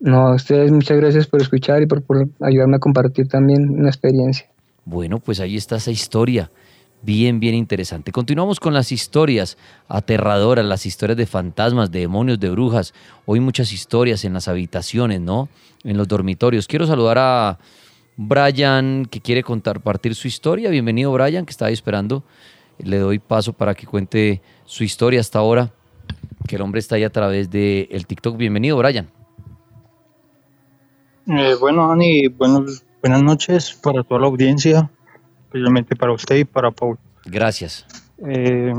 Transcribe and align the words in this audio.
No, 0.00 0.28
a 0.28 0.34
ustedes 0.34 0.70
muchas 0.70 0.96
gracias 0.98 1.26
por 1.26 1.40
escuchar 1.40 1.82
y 1.82 1.86
por, 1.86 2.02
por 2.02 2.28
ayudarme 2.42 2.76
a 2.76 2.78
compartir 2.78 3.28
también 3.28 3.70
una 3.70 3.88
experiencia. 3.88 4.46
Bueno, 4.84 5.18
pues 5.18 5.40
ahí 5.40 5.56
está 5.56 5.76
esa 5.76 5.90
historia. 5.90 6.50
Bien, 7.02 7.40
bien 7.40 7.54
interesante. 7.54 8.10
Continuamos 8.10 8.58
con 8.58 8.74
las 8.74 8.90
historias 8.90 9.56
aterradoras, 9.88 10.64
las 10.64 10.86
historias 10.86 11.16
de 11.16 11.26
fantasmas, 11.26 11.90
de 11.90 12.00
demonios, 12.00 12.40
de 12.40 12.50
brujas. 12.50 12.94
Hoy 13.26 13.40
muchas 13.40 13.72
historias 13.72 14.24
en 14.24 14.32
las 14.32 14.48
habitaciones, 14.48 15.20
¿no? 15.20 15.48
En 15.84 15.96
los 15.96 16.08
dormitorios. 16.08 16.66
Quiero 16.66 16.86
saludar 16.86 17.18
a 17.18 17.58
Brian, 18.16 19.06
que 19.06 19.20
quiere 19.20 19.42
contar, 19.42 19.80
partir 19.80 20.14
su 20.14 20.26
historia. 20.26 20.70
Bienvenido, 20.70 21.12
Brian, 21.12 21.44
que 21.46 21.50
está 21.50 21.66
ahí 21.66 21.74
esperando. 21.74 22.24
Le 22.78 22.98
doy 22.98 23.18
paso 23.18 23.52
para 23.52 23.74
que 23.74 23.86
cuente 23.86 24.42
su 24.64 24.84
historia 24.84 25.20
hasta 25.20 25.38
ahora, 25.38 25.72
que 26.48 26.56
el 26.56 26.62
hombre 26.62 26.80
está 26.80 26.96
ahí 26.96 27.04
a 27.04 27.10
través 27.10 27.50
del 27.50 27.88
el 27.90 28.06
TikTok. 28.06 28.36
Bienvenido, 28.36 28.76
Brian. 28.78 29.15
Eh, 31.28 31.56
bueno, 31.58 31.90
Ani, 31.90 32.28
buenos, 32.28 32.84
buenas 33.02 33.22
noches 33.22 33.74
para 33.82 34.04
toda 34.04 34.20
la 34.20 34.26
audiencia, 34.28 34.90
especialmente 35.46 35.96
para 35.96 36.12
usted 36.12 36.36
y 36.36 36.44
para 36.44 36.70
Paul. 36.70 36.98
Gracias. 37.24 37.84
Eh, 38.18 38.72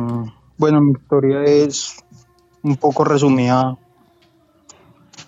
bueno, 0.58 0.80
mi 0.80 0.94
historia 0.94 1.44
es 1.44 1.98
un 2.64 2.78
poco 2.78 3.03
resumida 3.03 3.78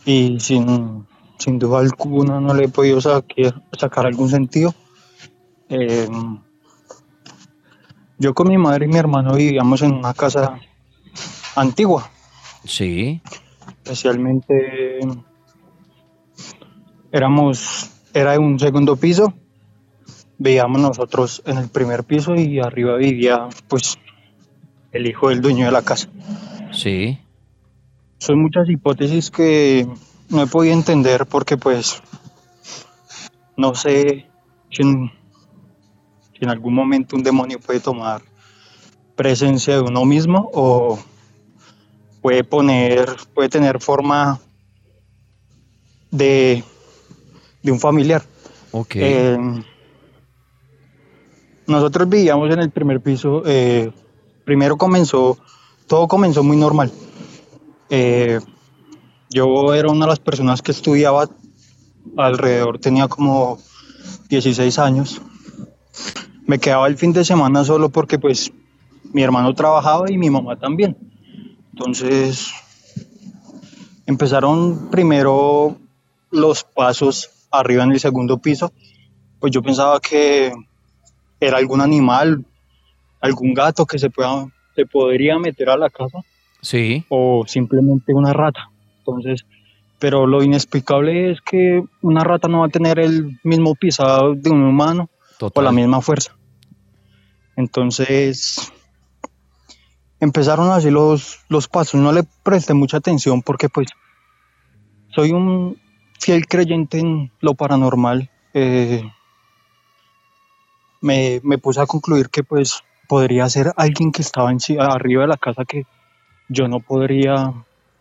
y 0.06 0.40
sin, 0.40 1.06
sin 1.38 1.60
duda 1.60 1.80
alguna 1.80 2.40
no 2.40 2.54
le 2.54 2.66
he 2.66 2.70
podido 2.70 3.02
sacar, 3.02 3.64
sacar 3.78 4.06
algún 4.06 4.30
sentido. 4.30 4.74
Eh, 5.68 6.08
yo 8.18 8.34
con 8.34 8.48
mi 8.48 8.58
madre 8.58 8.86
y 8.86 8.88
mi 8.88 8.98
hermano 8.98 9.36
vivíamos 9.36 9.82
en 9.82 9.94
una 9.94 10.14
casa 10.14 10.58
antigua. 11.56 12.10
Sí. 12.64 13.22
Especialmente 13.84 15.00
éramos, 17.12 17.90
era 18.14 18.34
de 18.34 18.38
un 18.40 18.60
segundo 18.60 18.96
piso, 18.96 19.34
veíamos 20.38 20.82
nosotros 20.82 21.44
en 21.46 21.58
el 21.58 21.70
primer 21.70 22.04
piso 22.04 22.36
y 22.36 22.60
arriba 22.60 22.96
vivía 22.96 23.48
pues 23.68 23.98
el 24.92 25.08
hijo 25.08 25.30
del 25.30 25.42
dueño 25.42 25.66
de 25.66 25.72
la 25.72 25.82
casa. 25.82 26.08
Sí. 26.72 27.20
Son 28.18 28.42
muchas 28.42 28.70
hipótesis 28.70 29.32
que 29.32 29.88
no 30.30 30.42
he 30.42 30.48
podido 30.48 30.74
entender 30.74 31.26
porque 31.26 31.58
pues 31.58 32.02
no 33.58 33.76
sé 33.76 34.26
si 34.72 34.82
en, 34.82 35.12
si 36.34 36.44
en 36.44 36.50
algún 36.50 36.74
momento 36.74 37.16
un 37.16 37.24
demonio 37.24 37.60
puede 37.60 37.80
tomar 37.80 38.22
presencia 39.16 39.76
de 39.76 39.82
uno 39.82 40.06
mismo 40.06 40.50
o 40.54 41.00
puede 42.22 42.44
poner, 42.44 43.10
puede 43.34 43.50
tener 43.50 43.82
forma 43.82 44.40
de 46.12 46.64
de 47.62 47.72
un 47.72 47.80
familiar. 47.80 48.24
Ok. 48.72 48.96
Eh, 48.96 49.38
nosotros 51.68 52.10
vivíamos 52.10 52.52
en 52.52 52.60
el 52.60 52.72
primer 52.72 53.02
piso. 53.02 53.44
eh, 53.46 53.92
primero 54.44 54.78
comenzó, 54.78 55.38
todo 55.88 56.08
comenzó 56.08 56.44
muy 56.44 56.58
normal. 56.58 56.92
Eh, 57.90 58.40
yo 59.30 59.74
era 59.74 59.90
una 59.90 60.06
de 60.06 60.10
las 60.10 60.20
personas 60.20 60.62
que 60.62 60.72
estudiaba 60.72 61.30
alrededor, 62.18 62.80
tenía 62.80 63.08
como 63.08 63.60
16 64.30 64.80
años. 64.80 65.22
Me 66.48 66.58
quedaba 66.58 66.88
el 66.88 66.98
fin 66.98 67.14
de 67.14 67.24
semana 67.24 67.64
solo 67.64 67.90
porque 67.90 68.18
pues 68.18 68.52
mi 69.14 69.22
hermano 69.22 69.54
trabajaba 69.54 70.12
y 70.12 70.18
mi 70.18 70.32
mamá 70.32 70.56
también. 70.58 70.98
Entonces 71.72 72.52
empezaron 74.08 74.90
primero 74.90 75.78
los 76.32 76.64
pasos 76.64 77.30
arriba 77.52 77.84
en 77.84 77.92
el 77.92 78.00
segundo 78.00 78.38
piso, 78.40 78.72
pues 79.40 79.52
yo 79.52 79.62
pensaba 79.62 80.00
que 80.00 80.52
era 81.40 81.58
algún 81.58 81.82
animal, 81.82 82.46
algún 83.22 83.54
gato 83.54 83.86
que 83.86 83.98
se, 84.00 84.10
pueda, 84.10 84.48
se 84.76 84.86
podría 84.86 85.38
meter 85.40 85.70
a 85.70 85.78
la 85.78 85.90
casa 85.90 86.20
Sí. 86.62 87.06
o 87.10 87.46
simplemente 87.48 88.14
una 88.14 88.34
rata. 88.34 88.70
Entonces, 89.00 89.46
pero 89.98 90.28
lo 90.28 90.44
inexplicable 90.44 91.32
es 91.32 91.40
que 91.42 91.84
una 92.02 92.24
rata 92.24 92.48
no 92.48 92.60
va 92.60 92.66
a 92.68 92.70
tener 92.70 93.00
el 93.00 93.40
mismo 93.44 93.76
pisado 93.76 94.36
de 94.36 94.50
un 94.50 94.64
humano 94.64 95.10
o 95.36 95.38
Total. 95.38 95.64
la 95.66 95.72
misma 95.72 96.02
fuerza. 96.02 96.36
Entonces, 97.56 98.72
empezaron 100.20 100.72
así 100.72 100.90
los, 100.90 101.40
los 101.50 101.68
pasos. 101.68 102.00
No 102.00 102.12
le 102.12 102.24
presté 102.44 102.74
mucha 102.74 102.98
atención 102.98 103.42
porque 103.42 103.70
pues 103.70 103.88
soy 105.14 105.32
un 105.32 105.78
fiel 106.20 106.48
creyente 106.48 107.00
en 107.00 107.32
lo 107.42 107.54
paranormal. 107.56 108.30
Eh, 108.54 109.04
me, 111.02 111.40
me 111.44 111.58
puse 111.58 111.82
a 111.82 111.86
concluir 111.86 112.30
que 112.30 112.44
pues 112.44 112.84
podría 113.08 113.48
ser 113.50 113.72
alguien 113.78 114.12
que 114.12 114.22
estaba 114.22 114.52
en, 114.52 114.60
arriba 114.80 115.24
de 115.24 115.28
la 115.30 115.38
casa 115.38 115.66
que 115.66 115.84
yo 116.50 116.68
no 116.68 116.80
podría 116.80 117.54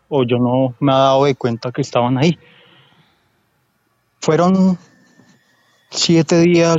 o 0.09 0.23
yo 0.23 0.37
no 0.37 0.75
me 0.79 0.91
he 0.91 0.95
dado 0.95 1.25
de 1.25 1.35
cuenta 1.35 1.71
que 1.71 1.81
estaban 1.81 2.17
ahí. 2.17 2.37
Fueron 4.21 4.77
siete 5.89 6.41
días 6.41 6.77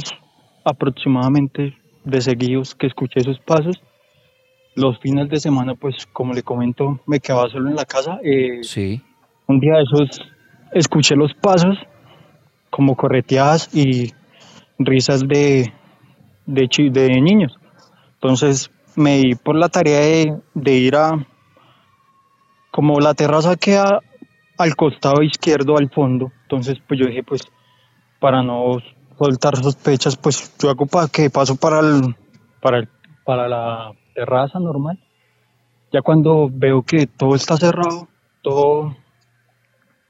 aproximadamente 0.65 1.77
de 2.05 2.21
seguidos 2.21 2.75
que 2.75 2.87
escuché 2.87 3.21
esos 3.21 3.39
pasos. 3.41 3.81
Los 4.75 4.99
fines 5.01 5.28
de 5.28 5.41
semana, 5.41 5.75
pues 5.75 6.07
como 6.12 6.33
le 6.33 6.43
comento, 6.43 7.01
me 7.07 7.19
quedaba 7.19 7.49
solo 7.49 7.71
en 7.71 7.77
la 7.77 7.84
casa. 7.84 8.19
Eh, 8.22 8.61
Sí. 8.62 9.03
un 9.47 9.59
día 9.59 9.75
de 9.77 9.83
esos 9.83 10.21
escuché 10.73 11.17
los 11.17 11.35
pasos 11.35 11.77
como 12.71 12.97
correteadas 12.97 13.75
y 13.75 14.13
risas 14.79 15.27
de, 15.27 15.73
de, 16.47 16.69
de 16.91 17.21
niños. 17.21 17.59
Entonces 18.15 18.71
me 18.97 19.17
di 19.19 19.35
por 19.35 19.57
la 19.57 19.69
tarea 19.69 20.01
de, 20.01 20.37
de 20.55 20.73
ir 20.75 20.97
a, 20.97 21.27
como 22.71 23.01
la 23.01 23.15
terraza 23.15 23.57
queda 23.57 24.01
al 24.59 24.77
costado 24.77 25.23
izquierdo 25.23 25.77
al 25.78 25.91
fondo, 25.91 26.31
entonces 26.43 26.78
pues 26.87 27.01
yo 27.01 27.07
dije 27.07 27.23
pues 27.23 27.43
para 28.19 28.43
no 28.43 28.77
soltar 29.19 29.57
sospechas 29.57 30.16
pues 30.16 30.55
yo 30.59 30.69
hago 30.71 30.87
para 30.87 31.09
que 31.09 31.31
paso 31.31 31.57
para 31.57 31.81
el, 31.81 32.15
para 32.61 32.78
el- 32.78 32.89
para 33.25 33.49
la 33.49 33.93
terraza 34.15 34.59
normal. 34.59 34.99
Ya 35.93 36.03
cuando 36.03 36.49
veo 36.53 36.83
que 36.83 37.07
todo 37.07 37.34
está 37.34 37.57
cerrado, 37.57 38.09
todo 38.43 38.97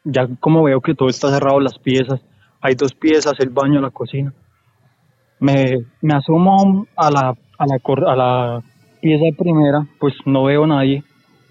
ya 0.05 0.29
como 0.41 0.62
veo 0.62 0.81
que 0.81 0.94
todo 0.94 1.08
está 1.08 1.31
cerrado, 1.31 1.61
las 1.61 1.79
piezas, 1.79 2.20
hay 2.61 2.75
dos 2.75 2.93
piezas, 2.94 3.35
el 3.41 3.50
baño, 3.50 3.81
la 3.81 3.91
cocina. 3.91 4.32
Me, 5.38 5.87
me 6.02 6.14
asomo 6.14 6.87
a 6.97 7.11
la, 7.11 7.35
a, 7.58 7.67
la, 7.67 8.12
a 8.12 8.17
la 8.17 8.62
pieza 9.00 9.37
primera, 9.37 9.87
pues 9.99 10.14
no 10.26 10.44
veo 10.44 10.67
nadie, 10.67 11.02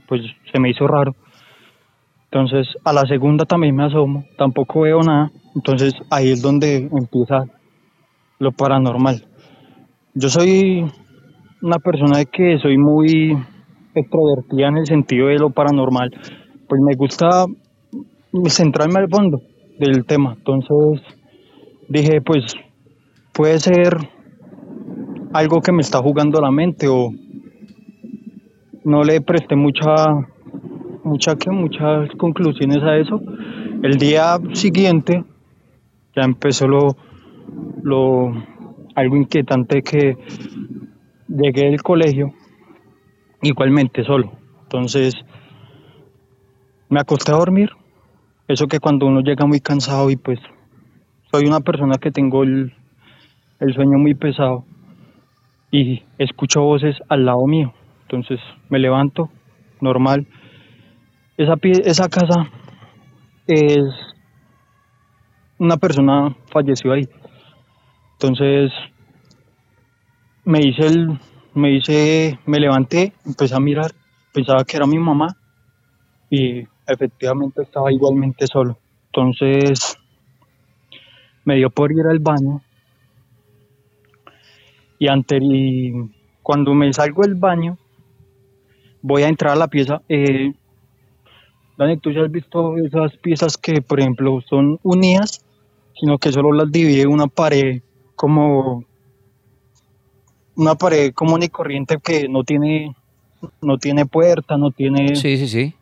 pues 0.08 0.22
se 0.52 0.60
me 0.60 0.70
hizo 0.70 0.88
raro. 0.88 1.16
Entonces 2.32 2.68
a 2.84 2.94
la 2.94 3.06
segunda 3.08 3.46
también 3.46 3.76
me 3.76 3.86
asomo, 3.86 4.26
tampoco 4.38 4.82
veo 4.82 5.02
nada. 5.02 5.32
Entonces 5.56 5.96
ahí 6.12 6.32
es 6.32 6.42
donde 6.42 6.88
empieza 6.92 7.46
lo 8.38 8.52
paranormal. 8.52 9.26
Yo 10.14 10.30
soy 10.30 10.86
una 11.62 11.80
persona 11.80 12.24
que 12.26 12.60
soy 12.60 12.78
muy 12.78 13.36
extrovertida 13.96 14.68
en 14.68 14.78
el 14.78 14.86
sentido 14.86 15.28
de 15.28 15.40
lo 15.40 15.50
paranormal. 15.50 16.12
Pues 16.68 16.82
me 16.82 16.96
gusta 16.96 17.46
centrarme 18.48 19.00
al 19.00 19.10
fondo 19.10 19.42
del 19.80 20.06
tema. 20.06 20.36
Entonces 20.38 21.02
dije, 21.88 22.22
pues 22.22 22.56
puede 23.34 23.60
ser 23.60 23.98
algo 25.34 25.62
que 25.62 25.72
me 25.72 25.82
está 25.82 26.00
jugando 26.00 26.42
la 26.42 26.52
mente 26.52 26.88
o 26.88 27.12
no 28.84 29.04
le 29.04 29.22
presté 29.22 29.56
mucha, 29.56 29.86
mucha 31.04 31.36
que 31.36 31.52
muchas 31.52 32.10
conclusiones 32.18 32.84
a 32.84 32.98
eso. 32.98 33.22
El 33.84 33.98
día 33.98 34.38
siguiente 34.54 35.24
ya 36.16 36.24
empezó 36.24 36.68
lo, 36.68 36.98
lo 37.84 38.32
algo 38.96 39.16
inquietante 39.16 39.82
que 39.82 40.18
llegué 41.28 41.70
del 41.70 41.82
colegio 41.82 42.34
igualmente 43.42 44.04
solo. 44.04 44.32
Entonces 44.64 45.16
me 46.90 47.00
acosté 47.00 47.32
a 47.32 47.36
dormir. 47.36 47.70
Eso 48.50 48.66
que 48.66 48.80
cuando 48.80 49.06
uno 49.06 49.22
llega 49.22 49.46
muy 49.46 49.60
cansado 49.60 50.10
y 50.10 50.16
pues 50.16 50.40
soy 51.32 51.46
una 51.46 51.60
persona 51.60 52.00
que 52.00 52.10
tengo 52.10 52.42
el, 52.42 52.74
sueño 53.76 54.00
muy 54.00 54.16
pesado 54.16 54.66
y 55.70 56.02
escucho 56.18 56.62
voces 56.62 56.96
al 57.10 57.26
lado 57.26 57.46
mío. 57.46 57.72
Entonces 58.02 58.40
me 58.70 58.80
levanto, 58.80 59.30
normal. 59.82 60.26
Esa, 61.38 61.54
esa 61.62 62.10
casa 62.10 62.50
es 63.46 63.84
una 65.60 65.78
persona 65.78 66.36
falleció 66.52 66.94
ahí. 66.94 67.08
Entonces 68.14 68.72
me 70.44 70.62
hice 70.62 70.88
el, 70.88 71.20
me 71.54 71.76
hice, 71.76 72.40
me 72.48 72.60
levanté, 72.60 73.14
empecé 73.28 73.54
a 73.54 73.60
mirar, 73.60 73.92
pensaba 74.34 74.64
que 74.64 74.76
era 74.76 74.88
mi 74.88 74.98
mamá 74.98 75.38
y 76.32 76.64
efectivamente 76.90 77.62
estaba 77.62 77.92
igualmente 77.92 78.48
solo. 78.48 78.78
Entonces 79.08 79.98
me 81.46 81.56
dio 81.56 81.70
por 81.70 81.92
ir 81.92 82.06
al 82.06 82.20
baño 82.20 82.62
y, 85.00 85.08
ante, 85.08 85.40
cuando 86.44 86.74
me 86.74 86.92
salgo 86.92 87.24
del 87.24 87.36
baño 87.36 87.78
voy 89.02 89.24
a 89.24 89.30
entrar 89.30 89.54
a 89.54 89.56
la 89.56 89.68
pieza. 89.68 90.02
Eh, 90.10 90.54
Dani, 91.78 91.98
tú 91.98 92.12
ya 92.12 92.24
has 92.24 92.32
visto 92.32 92.78
esas 92.78 93.16
piezas 93.18 93.58
que, 93.58 93.82
por 93.82 94.02
ejemplo, 94.02 94.42
son 94.42 94.80
unidas, 94.84 95.46
sino 95.98 96.18
que 96.18 96.32
solo 96.32 96.52
las 96.52 96.70
divide 96.72 97.08
una 97.08 97.28
pared 97.28 97.82
como 98.16 98.84
una 100.56 100.76
pared 100.76 101.14
común 101.14 101.42
y 101.44 101.48
corriente 101.48 101.98
que 102.04 102.28
no 102.28 102.44
tiene 102.44 102.94
no 103.62 103.78
tiene 103.78 104.06
puerta, 104.06 104.58
no 104.58 104.72
tiene. 104.72 105.16
Sí, 105.16 105.38
sí, 105.38 105.48
sí. 105.48 105.74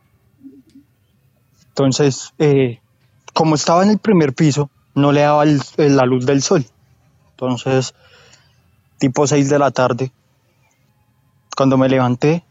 Entonces, 1.78 2.34
eh, 2.40 2.80
como 3.32 3.54
estaba 3.54 3.84
en 3.84 3.90
el 3.90 3.98
primer 3.98 4.34
piso, 4.34 4.68
no 4.96 5.12
le 5.12 5.20
daba 5.20 5.44
la 5.44 6.06
luz 6.06 6.26
del 6.26 6.42
sol. 6.42 6.66
Entonces, 7.30 7.94
tipo 8.98 9.28
6 9.28 9.48
de 9.48 9.60
la 9.60 9.70
tarde, 9.70 10.10
cuando 11.56 11.78
me 11.78 11.88
levanté, 11.88 12.42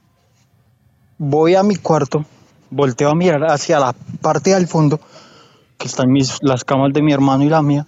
voy 1.17 1.55
a 1.55 1.63
mi 1.63 1.75
cuarto, 1.75 2.23
volteo 2.69 3.09
a 3.09 3.15
mirar 3.15 3.51
hacia 3.51 3.81
la 3.81 3.93
parte 4.21 4.51
del 4.51 4.65
fondo, 4.65 5.01
que 5.77 5.87
están 5.87 6.09
mis, 6.09 6.41
las 6.41 6.63
camas 6.63 6.93
de 6.93 7.01
mi 7.01 7.11
hermano 7.11 7.43
y 7.43 7.49
la 7.49 7.61
mía, 7.61 7.85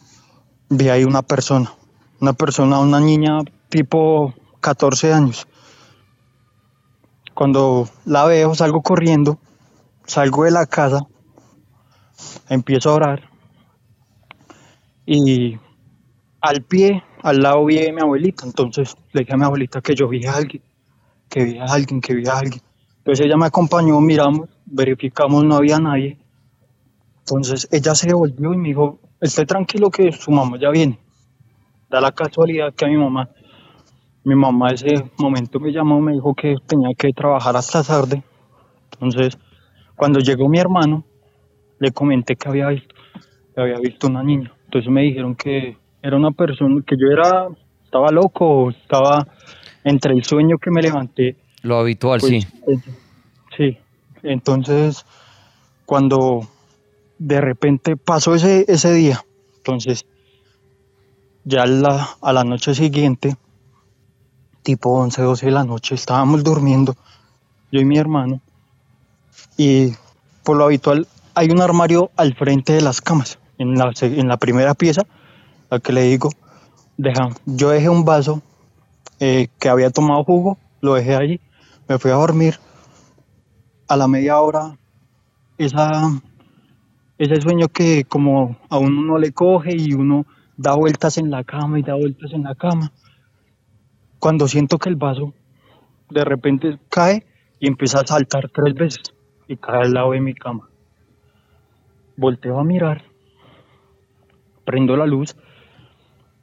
vi 0.68 0.90
ahí 0.90 1.06
una 1.06 1.22
persona, 1.22 1.74
una 2.20 2.34
persona, 2.34 2.80
una 2.80 3.00
niña 3.00 3.40
tipo 3.70 4.34
14 4.60 5.14
años. 5.14 5.48
Cuando 7.34 7.88
la 8.04 8.26
veo, 8.26 8.54
salgo 8.56 8.82
corriendo, 8.82 9.40
salgo 10.06 10.44
de 10.44 10.52
la 10.52 10.66
casa, 10.66 11.08
empiezo 12.50 12.90
a 12.90 12.94
orar 12.96 13.30
y 15.12 15.58
al 16.42 16.62
pie, 16.62 17.04
al 17.24 17.42
lado 17.42 17.66
vi 17.66 17.84
a 17.84 17.92
mi 17.92 18.00
abuelita, 18.00 18.46
entonces 18.46 18.96
le 19.12 19.22
dije 19.22 19.34
a 19.34 19.38
mi 19.38 19.44
abuelita 19.44 19.82
que 19.82 19.96
yo 19.96 20.08
vi 20.08 20.24
a 20.28 20.36
alguien, 20.36 20.62
que 21.30 21.46
vi 21.46 21.58
a 21.58 21.66
alguien, 21.66 22.00
que 22.00 22.14
vi 22.14 22.28
a 22.28 22.38
alguien. 22.38 22.62
Entonces 23.00 23.26
ella 23.26 23.36
me 23.36 23.48
acompañó, 23.48 24.00
miramos, 24.02 24.50
verificamos, 24.68 25.44
no 25.46 25.56
había 25.56 25.80
nadie. 25.80 26.20
Entonces 27.22 27.68
ella 27.72 27.96
se 27.96 28.08
devolvió 28.08 28.54
y 28.54 28.58
me 28.58 28.68
dijo, 28.70 29.00
esté 29.20 29.48
tranquilo 29.48 29.90
que 29.90 30.12
su 30.12 30.30
mamá 30.30 30.60
ya 30.60 30.70
viene. 30.70 31.00
Da 31.90 32.00
la 32.00 32.12
casualidad 32.12 32.74
que 32.76 32.86
a 32.86 32.88
mi 32.88 32.98
mamá, 32.98 33.30
mi 34.24 34.36
mamá 34.36 34.70
ese 34.70 35.10
momento 35.18 35.60
me 35.60 35.72
llamó, 35.72 36.00
me 36.02 36.14
dijo 36.14 36.36
que 36.36 36.56
tenía 36.68 36.94
que 36.96 37.12
trabajar 37.14 37.58
hasta 37.58 37.84
tarde. 37.84 38.22
Entonces, 38.94 39.40
cuando 39.96 40.20
llegó 40.20 40.48
mi 40.48 40.60
hermano, 40.60 41.04
le 41.80 41.92
comenté 41.92 42.36
que 42.36 42.50
había 42.50 42.68
visto, 42.68 42.96
que 43.56 43.62
había 43.62 43.80
visto 43.80 44.08
una 44.08 44.24
niña. 44.24 44.52
Entonces 44.66 44.92
me 44.92 45.02
dijeron 45.02 45.36
que 45.36 45.78
era 46.02 46.16
una 46.16 46.32
persona, 46.32 46.82
que 46.86 46.96
yo 46.98 47.08
era, 47.12 47.48
estaba 47.84 48.12
loco, 48.12 48.70
estaba 48.70 49.28
entre 49.84 50.14
el 50.14 50.24
sueño 50.24 50.58
que 50.58 50.72
me 50.72 50.82
levanté. 50.82 51.38
Lo 51.64 51.78
habitual, 51.78 52.20
pues, 52.20 52.48
sí. 52.48 52.48
Sí, 53.58 53.78
entonces 54.24 55.06
cuando 55.86 56.48
de 57.18 57.42
repente 57.42 57.98
pasó 57.98 58.36
ese, 58.36 58.66
ese 58.68 58.94
día, 58.94 59.26
entonces 59.58 60.06
ya 61.44 61.64
a 61.64 61.66
la, 61.66 62.10
a 62.22 62.32
la 62.32 62.44
noche 62.44 62.76
siguiente, 62.76 63.36
tipo 64.62 64.92
11, 64.92 65.22
12 65.22 65.46
de 65.48 65.52
la 65.52 65.64
noche, 65.64 65.96
estábamos 65.96 66.44
durmiendo, 66.44 66.96
yo 67.72 67.82
y 67.82 67.86
mi 67.86 67.98
hermano, 67.98 68.40
y 69.58 69.94
por 70.44 70.58
lo 70.58 70.66
habitual 70.66 71.08
hay 71.36 71.50
un 71.50 71.62
armario 71.62 72.12
al 72.16 72.34
frente 72.36 72.74
de 72.74 72.82
las 72.82 73.02
camas, 73.02 73.40
en 73.58 73.76
la, 73.76 74.38
primera 74.38 74.74
pieza, 74.74 75.04
la 75.70 75.80
que 75.80 75.94
le 75.94 76.04
digo, 76.04 76.30
deja, 76.98 77.30
yo 77.46 77.70
dejé 77.70 77.90
un 77.90 78.06
vaso 78.06 78.42
eh, 79.20 79.48
que 79.60 79.70
había 79.70 79.90
tomado 79.90 80.24
jugo, 80.24 80.58
lo 80.82 80.94
dejé 80.94 81.16
allí, 81.16 81.40
me 81.88 81.98
fui 82.00 82.12
a 82.12 82.16
dormir, 82.16 82.56
a 83.88 83.98
la 83.98 84.08
media 84.08 84.40
hora, 84.40 84.78
ese 85.58 87.42
sueño 87.42 87.68
que 87.68 88.06
como 88.06 88.58
a 88.70 88.78
uno 88.78 89.02
no 89.02 89.18
le 89.18 89.34
coge 89.34 89.76
y 89.76 89.94
uno 89.94 90.26
da 90.56 90.76
vueltas 90.76 91.18
en 91.18 91.30
la 91.30 91.44
cama 91.44 91.80
y 91.80 91.84
da 91.84 91.96
vueltas 91.96 92.32
en 92.32 92.44
la 92.44 92.56
cama, 92.56 92.92
cuando 94.20 94.48
siento 94.48 94.78
que 94.78 94.90
el 94.90 94.96
vaso 94.96 95.34
de 96.10 96.24
repente 96.24 96.80
cae 96.90 97.26
y 97.60 97.68
empieza 97.68 98.00
a 98.00 98.08
saltar 98.08 98.50
tres 98.50 98.74
veces 98.74 99.14
y 99.48 99.58
cae 99.58 99.82
al 99.82 99.94
lado 99.94 100.12
de 100.12 100.22
mi 100.22 100.34
cama 100.34 100.69
volteo 102.20 102.60
a 102.60 102.64
mirar, 102.64 103.04
prendo 104.66 104.96
la 104.96 105.06
luz 105.06 105.36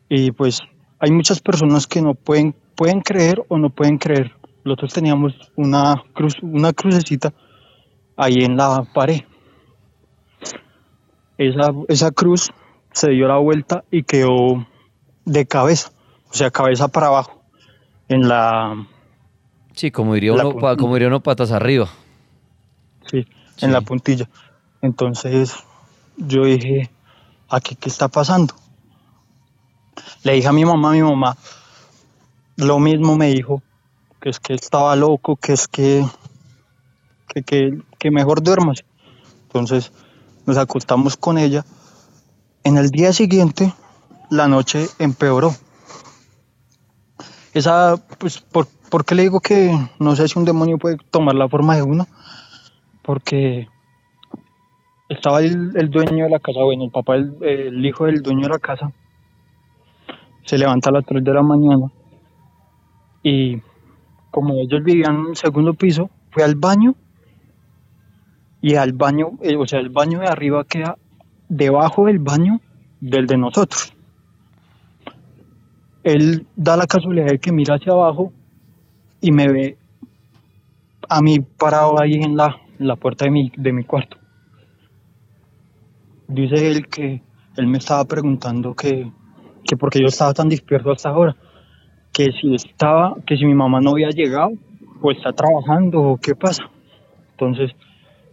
y 0.09 0.31
pues 0.31 0.61
hay 0.99 1.11
muchas 1.11 1.41
personas 1.41 1.87
que 1.87 2.01
no 2.01 2.15
pueden, 2.15 2.55
pueden 2.75 3.01
creer 3.01 3.45
o 3.49 3.59
no 3.59 3.71
pueden 3.71 3.99
creer. 3.99 4.33
Nosotros 4.65 4.95
teníamos 4.95 5.35
una 5.55 6.03
cruz, 6.15 6.35
una 6.43 6.73
crucecita 6.73 7.33
ahí 8.17 8.45
en 8.45 8.57
la 8.57 8.85
pared. 8.95 9.23
Esa, 11.39 11.73
esa 11.89 12.11
cruz 12.13 12.51
se 12.93 13.11
dio 13.11 13.29
la 13.29 13.37
vuelta 13.37 13.85
y 13.91 14.05
quedó 14.05 14.67
de 15.27 15.47
cabeza, 15.47 15.91
o 16.31 16.35
sea, 16.35 16.51
cabeza 16.51 16.89
para 16.89 17.09
abajo, 17.09 17.43
en 18.09 18.27
la... 18.27 18.87
Sí, 19.75 19.91
como 19.91 20.15
diría, 20.15 20.33
uno, 20.33 20.55
como 20.79 20.95
diría 20.95 21.09
uno 21.09 21.21
patas 21.21 21.53
arriba. 21.53 21.89
Sí, 23.05 23.27
en 23.61 23.73
la 23.73 23.83
puntilla. 23.83 24.31
Entonces 24.81 25.66
yo 26.17 26.45
dije, 26.45 26.91
¿aquí 27.49 27.75
qué 27.77 27.89
está 27.89 28.09
pasando? 28.09 28.55
Le 30.23 30.33
dije 30.33 30.49
a 30.49 30.53
mi 30.53 30.65
mamá, 30.65 30.93
mi 30.93 31.03
mamá, 31.03 31.37
lo 32.57 32.79
mismo 32.79 33.17
me 33.17 33.29
dijo, 33.29 33.63
que 34.21 34.31
es 34.31 34.41
que 34.41 34.55
estaba 34.55 34.97
loco, 34.97 35.37
que 35.37 35.53
es 35.53 35.69
que, 35.69 36.05
que, 37.45 37.81
que, 37.99 38.11
mejor 38.11 38.43
duermas. 38.43 38.85
Entonces 39.45 39.93
nos 40.47 40.57
acostamos 40.57 41.17
con 41.17 41.39
ella. 41.39 41.65
En 42.65 42.79
el 42.79 42.91
día 42.91 43.13
siguiente, 43.13 43.73
la 44.31 44.49
noche 44.49 44.89
empeoró. 44.99 45.55
Esa, 47.55 47.97
pues, 48.19 48.39
¿por, 48.39 48.67
¿por 48.91 49.05
qué 49.05 49.15
le 49.15 49.23
digo 49.23 49.41
que 49.41 49.79
no 49.99 50.17
sé 50.17 50.29
si 50.29 50.39
un 50.39 50.45
demonio 50.45 50.79
puede 50.79 50.97
tomar 51.11 51.35
la 51.35 51.49
forma 51.49 51.77
de 51.77 51.83
uno? 51.83 52.07
Porque 53.03 53.69
estaba 55.09 55.41
el, 55.41 55.91
dueño 55.91 56.25
de 56.25 56.31
la 56.31 56.41
casa, 56.41 56.63
bueno, 56.63 56.85
el 56.85 56.91
papá, 56.91 57.17
el, 57.17 57.85
hijo 57.85 58.07
del 58.07 58.23
dueño 58.23 58.43
de 58.43 58.49
la 58.49 58.59
casa, 58.59 58.93
se 60.45 60.59
levanta 60.59 60.91
a 60.91 60.95
las 60.95 61.05
3 61.05 61.23
de 61.25 61.33
la 61.33 61.43
mañana 61.43 61.87
y 63.23 63.61
como 64.31 64.55
ellos 64.55 64.83
vivían 64.85 65.15
en 65.15 65.21
un 65.27 65.37
segundo 65.37 65.75
piso, 65.75 66.11
fue 66.31 66.45
al 66.45 66.55
baño 66.55 66.95
y 68.61 68.75
al 68.75 68.93
baño, 68.93 69.31
eh, 69.43 69.57
o 69.57 69.67
sea, 69.67 69.81
el 69.81 69.91
baño 69.91 70.21
de 70.21 70.27
arriba 70.27 70.65
queda 70.65 70.97
debajo 71.49 72.07
del 72.07 72.19
baño 72.19 72.61
del 73.01 73.27
de 73.27 73.37
nosotros. 73.37 73.93
Él 76.03 76.47
da 76.55 76.77
la 76.77 76.87
casualidad 76.87 77.27
de 77.27 77.39
que 77.39 77.53
mira 77.53 77.77
hacia 77.77 77.93
abajo 77.93 78.33
y 79.21 79.33
me 79.33 79.49
ve 79.49 79.79
a 81.09 81.21
mí 81.21 81.41
parado 81.41 82.01
ahí 82.01 82.15
en 82.15 82.37
la, 82.37 82.57
la 82.79 82.97
puerta 82.97 83.25
de 83.25 83.31
mi, 83.31 83.53
de 83.57 83.73
mi 83.73 83.85
cuarto. 83.85 84.17
Dice 86.29 86.71
él 86.71 86.87
que 86.89 87.23
él 87.57 87.67
me 87.67 87.79
estaba 87.79 88.05
preguntando 88.05 88.75
que, 88.75 89.11
que 89.65 89.77
por 89.77 89.91
qué 89.91 90.01
yo 90.01 90.07
estaba 90.07 90.35
tan 90.35 90.49
despierto 90.49 90.93
hasta 90.93 91.11
ahora, 91.11 91.37
que 92.13 92.33
si 92.41 92.55
estaba, 92.55 93.15
que 93.27 93.37
si 93.37 93.45
mi 93.45 93.55
mamá 93.55 93.81
no 93.81 93.91
había 93.91 94.11
llegado 94.11 94.51
o 95.01 95.11
está 95.11 95.33
trabajando 95.33 96.01
o 96.01 96.17
qué 96.17 96.35
pasa. 96.35 96.65
Entonces, 97.33 97.73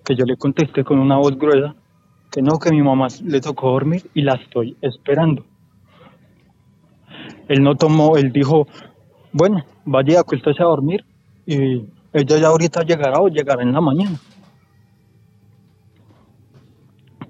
que 0.05 0.15
yo 0.15 0.25
le 0.25 0.37
contesté 0.37 0.83
con 0.83 0.99
una 0.99 1.17
voz 1.17 1.37
gruesa 1.37 1.75
que 2.31 2.41
no, 2.41 2.57
que 2.57 2.71
mi 2.71 2.81
mamá 2.81 3.07
le 3.23 3.41
tocó 3.41 3.71
dormir 3.71 4.09
y 4.15 4.23
la 4.23 4.33
estoy 4.33 4.75
esperando. 4.81 5.45
Él 7.47 7.61
no 7.61 7.75
tomó, 7.75 8.17
él 8.17 8.31
dijo, 8.31 8.67
bueno, 9.31 9.63
vaya, 9.85 10.21
acuéstese 10.21 10.63
a 10.63 10.65
dormir 10.65 11.05
y 11.45 11.83
ella 12.11 12.37
ya 12.37 12.47
ahorita 12.47 12.81
llegará 12.83 13.19
o 13.19 13.27
llegará 13.27 13.61
en 13.61 13.71
la 13.71 13.81
mañana. 13.81 14.17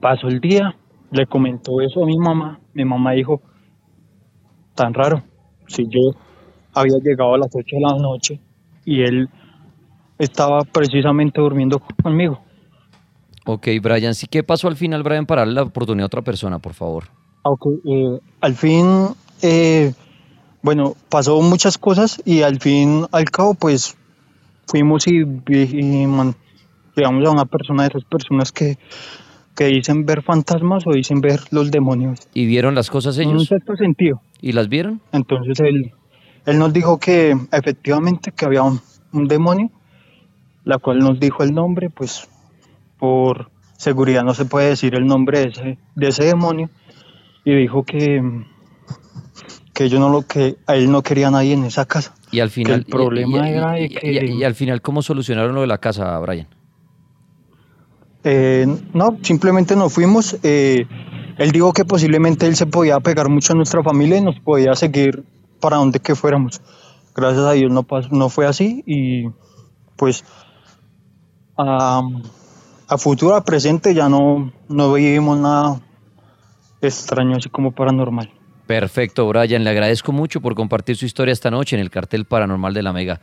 Pasó 0.03 0.27
el 0.27 0.41
día, 0.41 0.75
le 1.11 1.25
comentó 1.27 1.79
eso 1.79 2.03
a 2.03 2.05
mi 2.05 2.17
mamá, 2.17 2.59
mi 2.73 2.83
mamá 2.83 3.13
dijo, 3.13 3.41
tan 4.75 4.93
raro, 4.93 5.23
si 5.67 5.87
yo 5.87 6.11
había 6.73 6.97
llegado 7.01 7.35
a 7.35 7.37
las 7.37 7.47
8 7.55 7.77
de 7.77 7.79
la 7.79 7.93
noche 7.97 8.37
y 8.83 9.01
él 9.01 9.29
estaba 10.19 10.63
precisamente 10.65 11.39
durmiendo 11.39 11.79
conmigo. 12.03 12.41
Ok, 13.45 13.67
Brian, 13.81 14.13
¿sí 14.13 14.27
qué 14.27 14.43
pasó 14.43 14.67
al 14.67 14.75
final, 14.75 15.03
Brian, 15.03 15.25
para 15.25 15.43
darle 15.43 15.53
la 15.53 15.63
oportunidad 15.63 16.03
a 16.03 16.07
otra 16.07 16.21
persona, 16.21 16.59
por 16.59 16.73
favor? 16.73 17.05
Ok, 17.43 17.65
eh, 17.85 18.19
al 18.41 18.55
fin, 18.55 19.07
eh, 19.41 19.93
bueno, 20.61 20.95
pasó 21.07 21.39
muchas 21.41 21.77
cosas 21.77 22.21
y 22.25 22.41
al 22.41 22.59
fin, 22.59 23.05
al 23.13 23.23
cabo, 23.31 23.53
pues 23.53 23.97
fuimos 24.67 25.07
y, 25.07 25.21
y, 25.47 26.01
y 26.03 26.07
man- 26.07 26.35
llegamos 26.93 27.25
a 27.25 27.31
una 27.31 27.45
persona 27.45 27.83
de 27.83 27.89
esas 27.89 28.03
personas 28.03 28.51
que, 28.51 28.77
que 29.55 29.65
dicen 29.65 30.05
ver 30.05 30.23
fantasmas 30.23 30.83
o 30.87 30.91
dicen 30.93 31.21
ver 31.21 31.39
los 31.51 31.69
demonios. 31.71 32.19
¿Y 32.33 32.45
vieron 32.45 32.73
las 32.75 32.89
cosas 32.89 33.17
En 33.19 33.27
un 33.29 33.35
ellos? 33.35 33.47
sexto 33.47 33.75
sentido. 33.75 34.21
¿Y 34.41 34.51
las 34.53 34.67
vieron? 34.69 34.99
Entonces 35.11 35.59
él, 35.59 35.91
él 36.45 36.57
nos 36.59 36.73
dijo 36.73 36.99
que 36.99 37.35
efectivamente 37.51 38.31
que 38.31 38.45
había 38.45 38.63
un, 38.63 38.79
un 39.11 39.27
demonio, 39.27 39.69
la 40.63 40.77
cual 40.79 40.99
nos 40.99 41.19
dijo 41.19 41.43
el 41.43 41.53
nombre, 41.53 41.89
pues 41.89 42.27
por 42.97 43.49
seguridad 43.77 44.23
no 44.23 44.33
se 44.33 44.45
puede 44.45 44.69
decir 44.69 44.95
el 44.95 45.05
nombre 45.05 45.39
de 45.39 45.47
ese, 45.49 45.77
de 45.95 46.07
ese 46.07 46.23
demonio, 46.23 46.69
y 47.45 47.53
dijo 47.53 47.83
que, 47.83 48.21
que 49.73 49.83
ellos 49.85 49.99
no 49.99 50.09
lo 50.09 50.21
que 50.25 50.55
a 50.65 50.75
él 50.75 50.89
no 50.89 51.01
quería 51.03 51.29
nadie 51.29 51.53
en 51.53 51.65
esa 51.65 51.85
casa. 51.85 52.15
Y 52.31 52.39
al 52.39 52.49
final. 52.49 52.79
el 52.79 52.85
problema 52.85 53.47
y- 53.47 53.51
y- 53.51 53.55
era 53.55 53.71
de 53.73 53.83
y- 53.85 53.89
que- 53.89 54.11
y- 54.25 54.39
y 54.39 54.43
al 54.43 54.55
final, 54.55 54.81
¿cómo 54.81 55.01
solucionaron 55.01 55.53
lo 55.53 55.61
de 55.61 55.67
la 55.67 55.77
casa, 55.79 56.17
Brian? 56.19 56.47
Eh, 58.23 58.65
no, 58.93 59.17
simplemente 59.21 59.75
nos 59.75 59.93
fuimos. 59.93 60.37
eh, 60.43 60.85
él 61.37 61.51
dijo 61.51 61.73
que 61.73 61.83
posiblemente 61.83 62.45
él 62.45 62.55
se 62.55 62.65
podía 62.67 62.99
pegar 62.99 63.29
mucho 63.29 63.53
a 63.53 63.55
nuestra 63.55 63.83
familia 63.83 64.17
y 64.17 64.21
nos 64.21 64.39
podía 64.39 64.75
seguir 64.75 65.23
para 65.59 65.77
donde 65.77 65.99
que 65.99 66.15
fuéramos. 66.15 66.61
Gracias 67.15 67.43
a 67.43 67.51
Dios 67.53 67.71
no, 67.71 68.29
fue 68.29 68.45
así 68.45 68.83
y 68.85 69.29
pues 69.95 70.23
a, 71.57 72.01
a 72.87 72.97
futuro, 72.97 73.35
a 73.35 73.43
presente 73.43 73.93
ya 73.93 74.09
no, 74.09 74.51
no 74.67 74.93
vivimos 74.93 75.37
nada 75.37 75.81
extraño 76.81 77.37
así 77.37 77.49
como 77.49 77.71
paranormal. 77.71 78.31
Perfecto, 78.67 79.27
Brian. 79.27 79.63
Le 79.63 79.69
agradezco 79.69 80.11
mucho 80.11 80.41
por 80.41 80.55
compartir 80.55 80.95
su 80.95 81.05
historia 81.05 81.33
esta 81.33 81.51
noche 81.51 81.75
en 81.75 81.81
el 81.81 81.89
cartel 81.89 82.25
paranormal 82.25 82.73
de 82.73 82.83
la 82.83 82.93
Mega. 82.93 83.21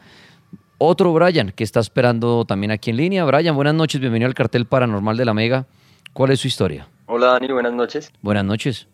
Otro 0.83 1.13
Brian 1.13 1.53
que 1.53 1.63
está 1.63 1.81
esperando 1.81 2.47
también 2.47 2.71
aquí 2.71 2.89
en 2.89 2.97
línea. 2.97 3.25
Brian, 3.27 3.55
buenas 3.55 3.75
noches, 3.75 4.01
bienvenido 4.01 4.29
al 4.29 4.35
cartel 4.35 4.65
paranormal 4.67 5.15
de 5.17 5.25
la 5.27 5.35
Mega. 5.35 5.67
¿Cuál 6.15 6.31
es 6.31 6.41
su 6.41 6.49
historia? 6.49 6.89
Hola 7.07 7.33
Dani, 7.33 7.53
buenas 7.53 7.75
noches. 7.75 8.11
Buenas 8.23 8.47
noches. 8.47 8.89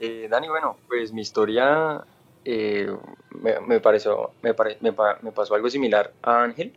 Eh, 0.00 0.26
Dani, 0.28 0.48
bueno, 0.48 0.78
pues 0.88 1.12
mi 1.12 1.20
historia 1.20 2.02
eh, 2.44 2.90
me, 3.40 3.60
me 3.60 3.78
pareció, 3.78 4.32
me, 4.42 4.52
pare- 4.52 4.78
me 4.80 4.92
pa- 4.92 5.16
me 5.22 5.30
pasó 5.30 5.54
algo 5.54 5.70
similar 5.70 6.12
a 6.22 6.42
Ángel, 6.42 6.72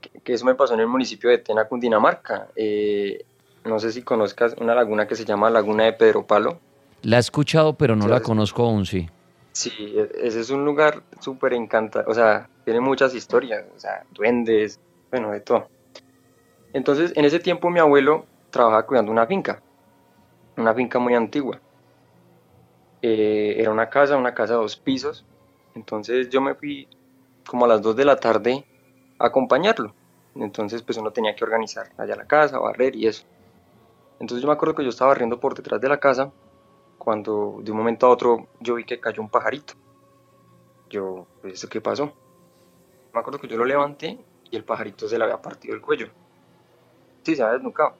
que, 0.00 0.10
que 0.20 0.32
eso 0.34 0.44
me 0.44 0.56
pasó 0.56 0.74
en 0.74 0.80
el 0.80 0.88
municipio 0.88 1.30
de 1.30 1.38
Tena, 1.38 1.66
Cundinamarca. 1.66 2.48
Eh, 2.56 3.24
no 3.64 3.78
sé 3.78 3.92
si 3.92 4.02
conozcas 4.02 4.56
una 4.60 4.74
laguna 4.74 5.06
que 5.06 5.14
se 5.14 5.24
llama 5.24 5.50
Laguna 5.50 5.84
de 5.84 5.92
Pedro 5.92 6.26
Palo. 6.26 6.58
La 7.02 7.18
he 7.18 7.20
escuchado, 7.20 7.74
pero 7.74 7.94
no 7.94 8.08
la 8.08 8.20
conozco 8.20 8.64
aún, 8.64 8.86
sí. 8.86 9.08
Sí, 9.60 9.70
e- 9.78 10.10
ese 10.26 10.40
es 10.40 10.50
un 10.50 10.64
lugar 10.64 11.04
súper 11.20 11.52
encantador, 11.54 12.08
o 12.10 12.14
sea, 12.14 12.50
tiene 12.64 12.80
muchas 12.80 13.14
historias, 13.14 13.66
o 13.74 13.78
sea, 13.78 14.04
duendes, 14.10 14.80
bueno, 15.10 15.30
de 15.32 15.40
todo. 15.40 15.70
Entonces, 16.72 17.12
en 17.14 17.26
ese 17.26 17.40
tiempo 17.40 17.68
mi 17.68 17.78
abuelo 17.78 18.26
trabajaba 18.50 18.86
cuidando 18.86 19.12
una 19.12 19.26
finca, 19.26 19.62
una 20.58 20.74
finca 20.74 20.98
muy 20.98 21.14
antigua. 21.14 21.60
Eh, 23.02 23.54
era 23.58 23.70
una 23.70 23.88
casa, 23.90 24.16
una 24.16 24.34
casa 24.34 24.54
de 24.54 24.60
dos 24.60 24.76
pisos. 24.80 25.26
Entonces 25.74 26.28
yo 26.30 26.40
me 26.40 26.54
fui 26.54 26.88
como 27.46 27.64
a 27.64 27.68
las 27.68 27.82
2 27.82 27.96
de 27.96 28.04
la 28.04 28.16
tarde 28.16 28.66
a 29.18 29.26
acompañarlo. 29.28 29.96
Entonces 30.34 30.82
pues 30.82 30.98
uno 30.98 31.12
tenía 31.12 31.34
que 31.36 31.44
organizar 31.44 31.90
allá 31.96 32.16
la 32.16 32.26
casa, 32.26 32.58
barrer 32.58 32.96
y 32.96 33.06
eso. 33.06 33.24
Entonces 34.20 34.42
yo 34.42 34.48
me 34.48 34.54
acuerdo 34.54 34.74
que 34.76 34.84
yo 34.84 34.90
estaba 34.90 35.10
barriendo 35.10 35.40
por 35.40 35.54
detrás 35.56 35.80
de 35.80 35.88
la 35.88 36.00
casa 36.00 36.32
cuando 36.98 37.60
de 37.62 37.70
un 37.70 37.78
momento 37.78 38.06
a 38.06 38.10
otro 38.10 38.48
yo 38.60 38.74
vi 38.74 38.84
que 38.84 39.00
cayó 39.00 39.22
un 39.22 39.28
pajarito. 39.28 39.74
Yo, 40.90 41.26
pues, 41.40 41.54
¿esto 41.54 41.68
qué 41.68 41.80
pasó? 41.80 42.12
Me 43.12 43.20
acuerdo 43.20 43.38
que 43.38 43.48
yo 43.48 43.56
lo 43.56 43.64
levanté 43.64 44.18
y 44.50 44.56
el 44.56 44.64
pajarito 44.64 45.08
se 45.08 45.18
le 45.18 45.24
había 45.24 45.40
partido 45.40 45.74
el 45.74 45.80
cuello. 45.80 46.08
Sí, 47.22 47.36
se 47.36 47.42
había 47.42 47.54
desnucado. 47.54 47.94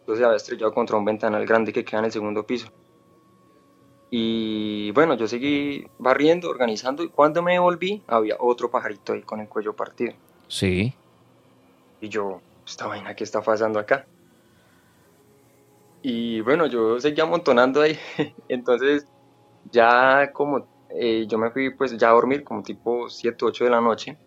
Entonces 0.00 0.20
se 0.20 0.24
había 0.24 0.36
estrellado 0.36 0.72
contra 0.74 0.96
un 0.96 1.04
ventanal 1.04 1.46
grande 1.46 1.72
que 1.72 1.84
queda 1.84 2.00
en 2.00 2.06
el 2.06 2.12
segundo 2.12 2.46
piso. 2.46 2.68
Y 4.10 4.90
bueno, 4.92 5.14
yo 5.14 5.26
seguí 5.26 5.86
barriendo, 5.98 6.48
organizando 6.48 7.02
y 7.02 7.08
cuando 7.08 7.42
me 7.42 7.58
volví 7.58 8.02
había 8.06 8.36
otro 8.38 8.70
pajarito 8.70 9.12
ahí 9.12 9.22
con 9.22 9.40
el 9.40 9.48
cuello 9.48 9.74
partido. 9.74 10.12
Sí. 10.46 10.94
Y 12.00 12.08
yo, 12.08 12.40
esta 12.66 12.86
vaina, 12.86 13.16
¿qué 13.16 13.24
está 13.24 13.42
pasando 13.42 13.78
acá? 13.78 14.06
Y 16.06 16.42
bueno, 16.42 16.66
yo 16.66 17.00
seguía 17.00 17.24
amontonando 17.24 17.80
ahí. 17.80 17.98
Entonces, 18.48 19.06
ya 19.72 20.30
como 20.34 20.66
eh, 20.90 21.24
yo 21.26 21.38
me 21.38 21.50
fui 21.50 21.70
pues 21.70 21.96
ya 21.96 22.10
a 22.10 22.12
dormir 22.12 22.44
como 22.44 22.62
tipo 22.62 23.08
7, 23.08 23.42
8 23.46 23.64
de 23.64 23.70
la 23.70 23.80
noche. 23.80 24.18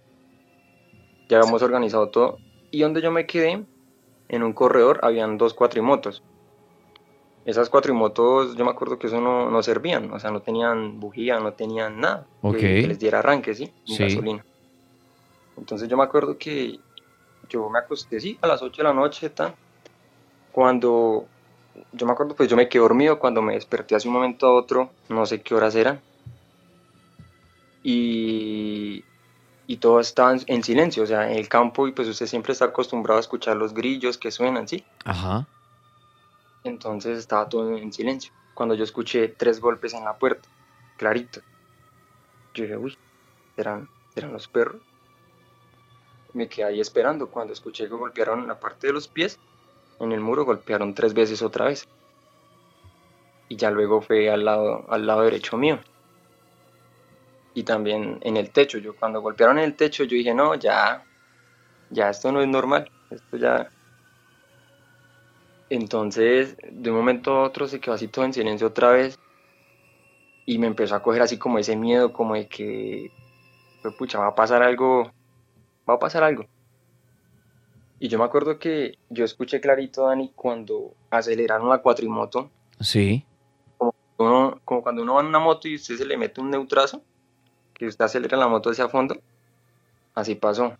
Ya 1.29 1.37
habíamos 1.37 1.61
organizado 1.61 2.09
todo. 2.09 2.39
Y 2.71 2.81
donde 2.81 2.99
yo 2.99 3.11
me 3.11 3.27
quedé, 3.27 3.63
en 4.27 4.43
un 4.43 4.53
corredor, 4.53 4.99
habían 5.03 5.37
dos 5.37 5.53
cuatrimotos. 5.53 6.23
Esas 7.45 7.69
cuatrimotos, 7.69 8.57
yo 8.57 8.65
me 8.65 8.71
acuerdo 8.71 8.97
que 8.97 9.05
eso 9.05 9.21
no, 9.21 9.51
no 9.51 9.61
servían. 9.61 10.11
O 10.11 10.19
sea, 10.19 10.31
no 10.31 10.41
tenían 10.41 10.99
bujía, 10.99 11.39
no 11.39 11.53
tenían 11.53 11.99
nada. 12.01 12.27
que- 12.41 12.47
Ok. 12.47 12.57
Que, 12.57 12.87
les 12.87 12.97
diera 12.97 13.19
arranque, 13.19 13.53
¿sí? 13.53 13.71
Ni 13.87 13.93
Sí. 13.95 14.03
gasolina. 14.03 14.43
Entonces 15.57 15.87
yo 15.87 15.95
me 15.95 16.03
acuerdo 16.03 16.39
que 16.39 16.79
yo 17.49 17.69
me 17.69 17.77
acosté, 17.77 18.19
sí, 18.19 18.35
a 18.41 18.47
las 18.47 18.63
8 18.63 18.81
de 18.81 18.87
la 18.87 18.93
noche, 18.95 19.29
tal. 19.29 19.53
Cuando, 20.51 21.27
yo 21.91 22.05
me 22.05 22.13
acuerdo, 22.13 22.35
pues 22.35 22.49
yo 22.49 22.55
me 22.55 22.69
quedé 22.69 22.81
dormido 22.81 23.19
cuando 23.19 23.41
me 23.41 23.53
desperté 23.53 23.95
hace 23.95 24.07
un 24.07 24.13
momento 24.13 24.47
a 24.47 24.53
otro, 24.53 24.91
no 25.09 25.25
sé 25.25 25.41
qué 25.41 25.55
horas 25.55 25.75
eran. 25.75 26.01
Y, 27.83 29.03
y 29.65 29.77
todo 29.77 29.99
estaba 29.99 30.33
en, 30.33 30.41
en 30.47 30.63
silencio, 30.63 31.03
o 31.03 31.05
sea, 31.05 31.31
en 31.31 31.37
el 31.37 31.47
campo, 31.47 31.87
y 31.87 31.91
pues 31.91 32.07
usted 32.07 32.25
siempre 32.25 32.53
está 32.53 32.65
acostumbrado 32.65 33.17
a 33.17 33.21
escuchar 33.21 33.55
los 33.55 33.73
grillos 33.73 34.17
que 34.17 34.31
suenan, 34.31 34.67
¿sí? 34.67 34.83
Ajá. 35.05 35.47
Entonces 36.63 37.17
estaba 37.17 37.47
todo 37.47 37.77
en 37.77 37.93
silencio. 37.93 38.33
Cuando 38.53 38.75
yo 38.75 38.83
escuché 38.83 39.27
tres 39.27 39.59
golpes 39.59 39.93
en 39.93 40.03
la 40.03 40.17
puerta, 40.17 40.49
clarito. 40.97 41.41
Yo 42.53 42.63
dije, 42.63 42.77
uy, 42.77 42.97
¿eran, 43.55 43.87
eran 44.15 44.33
los 44.33 44.47
perros? 44.47 44.81
Me 46.33 46.49
quedé 46.49 46.65
ahí 46.65 46.81
esperando. 46.81 47.27
Cuando 47.27 47.53
escuché 47.53 47.87
que 47.87 47.93
golpearon 47.93 48.39
en 48.39 48.47
la 48.47 48.59
parte 48.59 48.87
de 48.87 48.93
los 48.93 49.07
pies, 49.07 49.39
en 49.99 50.11
el 50.11 50.19
muro 50.19 50.45
golpearon 50.45 50.93
tres 50.93 51.13
veces 51.13 51.41
otra 51.41 51.65
vez. 51.65 51.87
Y 53.49 53.55
ya 53.55 53.71
luego 53.71 54.01
fue 54.01 54.29
al 54.29 54.45
lado, 54.45 54.85
al 54.89 55.07
lado 55.07 55.21
derecho 55.21 55.57
mío. 55.57 55.79
Y 57.53 57.63
también 57.63 58.19
en 58.21 58.37
el 58.37 58.51
techo. 58.51 58.77
Yo 58.77 58.95
cuando 58.95 59.21
golpearon 59.21 59.57
en 59.57 59.65
el 59.65 59.75
techo, 59.75 60.03
yo 60.03 60.15
dije, 60.15 60.33
no, 60.33 60.55
ya, 60.55 61.03
ya 61.89 62.09
esto 62.09 62.31
no 62.31 62.41
es 62.41 62.47
normal. 62.47 62.91
Esto 63.09 63.37
ya, 63.37 63.71
entonces, 65.69 66.55
de 66.71 66.91
un 66.91 66.97
momento 66.97 67.31
a 67.31 67.43
otro 67.43 67.67
se 67.67 67.79
quedó 67.79 67.95
así 67.95 68.07
todo 68.07 68.25
en 68.25 68.33
silencio 68.33 68.67
otra 68.67 68.91
vez 68.91 69.19
y 70.45 70.59
me 70.59 70.67
empezó 70.67 70.95
a 70.95 71.03
coger 71.03 71.21
así 71.21 71.37
como 71.37 71.59
ese 71.59 71.75
miedo, 71.75 72.13
como 72.13 72.35
de 72.35 72.47
que, 72.47 73.11
pues, 73.81 73.93
pucha, 73.95 74.19
va 74.19 74.27
a 74.27 74.35
pasar 74.35 74.63
algo, 74.63 75.11
va 75.89 75.95
a 75.95 75.99
pasar 75.99 76.23
algo. 76.23 76.45
Y 77.99 78.09
yo 78.09 78.19
me 78.19 78.25
acuerdo 78.25 78.59
que 78.59 78.97
yo 79.09 79.25
escuché 79.25 79.59
clarito, 79.59 80.05
Dani, 80.05 80.31
cuando 80.35 80.93
aceleraron 81.09 81.69
la 81.69 81.79
cuatrimoto, 81.79 82.51
Sí. 82.79 83.25
uno- 84.19 84.59
como 84.65 84.81
cuando 84.83 85.01
uno 85.03 85.15
va 85.15 85.21
en 85.21 85.27
una 85.27 85.39
moto 85.39 85.67
y 85.67 85.75
usted 85.75 85.95
se 85.97 86.05
le 86.05 86.17
mete 86.17 86.41
un 86.41 86.49
neutrazo, 86.51 87.01
que 87.73 87.85
usted 87.87 88.05
acelera 88.05 88.37
la 88.37 88.47
moto 88.47 88.69
hacia 88.69 88.87
fondo, 88.89 89.15
así 90.15 90.35
pasó. 90.35 90.73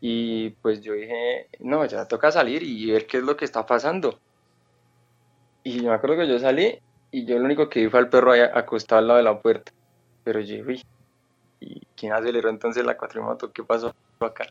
Y 0.00 0.50
pues 0.62 0.80
yo 0.80 0.94
dije, 0.94 1.46
no, 1.58 1.84
ya 1.84 2.06
toca 2.08 2.30
salir 2.32 2.62
y 2.62 2.90
ver 2.90 3.06
qué 3.06 3.18
es 3.18 3.22
lo 3.22 3.36
que 3.36 3.44
está 3.44 3.66
pasando. 3.66 4.18
Y 5.62 5.80
yo 5.82 5.90
me 5.90 5.94
acuerdo 5.94 6.16
que 6.16 6.28
yo 6.28 6.38
salí 6.38 6.78
y 7.10 7.26
yo 7.26 7.38
lo 7.38 7.44
único 7.44 7.68
que 7.68 7.80
vi 7.80 7.90
fue 7.90 8.00
al 8.00 8.08
perro 8.08 8.32
ahí 8.32 8.40
acostado 8.40 8.98
al 9.00 9.08
lado 9.08 9.18
de 9.18 9.24
la 9.24 9.40
puerta. 9.40 9.72
Pero 10.24 10.40
yo 10.40 10.64
vi, 10.64 10.82
¿y 11.60 11.80
quién 11.96 12.12
aceleró 12.14 12.48
entonces 12.48 12.84
la 12.84 12.96
cuatrimoto? 12.96 13.52
¿Qué 13.52 13.62
pasó 13.62 13.94
acá? 14.20 14.46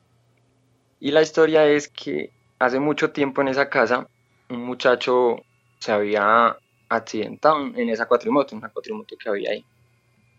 Y 1.00 1.12
la 1.12 1.22
historia 1.22 1.65
es 1.65 1.88
que 1.88 2.32
hace 2.60 2.79
mucho 2.79 3.12
tiempo 3.12 3.41
en 3.41 3.48
esa 3.48 3.70
casa 3.70 4.08
un 4.50 4.65
muchacho 4.65 5.38
se 5.79 5.91
había 5.91 6.58
accidentado 6.89 7.68
en 7.75 7.89
esa 7.89 8.08
cuatrimoto, 8.08 8.53
en 8.53 8.60
una 8.60 8.70
cuatrimoto 8.70 9.15
que 9.18 9.29
había 9.29 9.51
ahí, 9.51 9.65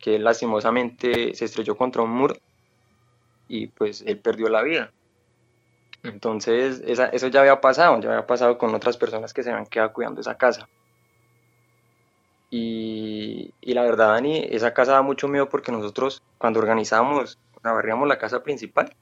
que 0.01 0.19
lastimosamente 0.19 1.35
se 1.35 1.45
estrelló 1.45 1.77
contra 1.77 2.03
un 2.03 2.11
muro 2.11 2.37
y 3.49 3.69
pues 3.69 4.03
él 4.07 4.19
perdió 4.19 4.49
la 4.49 4.63
vida. 4.63 4.93
Entonces, 6.03 6.83
eso 6.85 7.29
ya 7.29 7.41
había 7.41 7.61
pasado, 7.61 8.01
ya 8.01 8.11
había 8.11 8.27
pasado 8.27 8.59
con 8.59 8.75
otras 8.75 8.97
personas 8.97 9.35
que 9.35 9.43
se 9.43 9.51
habían 9.51 9.67
quedado 9.67 9.93
cuidando 9.93 10.21
esa 10.21 10.37
casa. 10.37 10.69
Y, 12.51 13.53
la 13.63 13.83
verdad, 13.83 14.09
Dani, 14.09 14.47
esa 14.51 14.75
casa 14.75 14.93
da 14.93 15.03
mucho 15.03 15.29
miedo 15.29 15.49
porque 15.49 15.71
nosotros, 15.71 16.23
cuando 16.39 16.59
organizamos, 16.59 17.39
barríamos 17.63 18.09
la 18.09 18.19
casa 18.19 18.43
principal, 18.43 18.95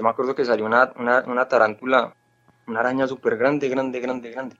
yo 0.00 0.04
me 0.04 0.08
acuerdo 0.08 0.34
que 0.34 0.46
salió 0.46 0.64
una, 0.64 0.94
una 0.96 1.46
tarántula, 1.46 2.16
una 2.66 2.80
araña 2.80 3.06
súper 3.06 3.36
grande, 3.36 3.68
grande, 3.68 4.00
grande, 4.00 4.30
grande. 4.30 4.56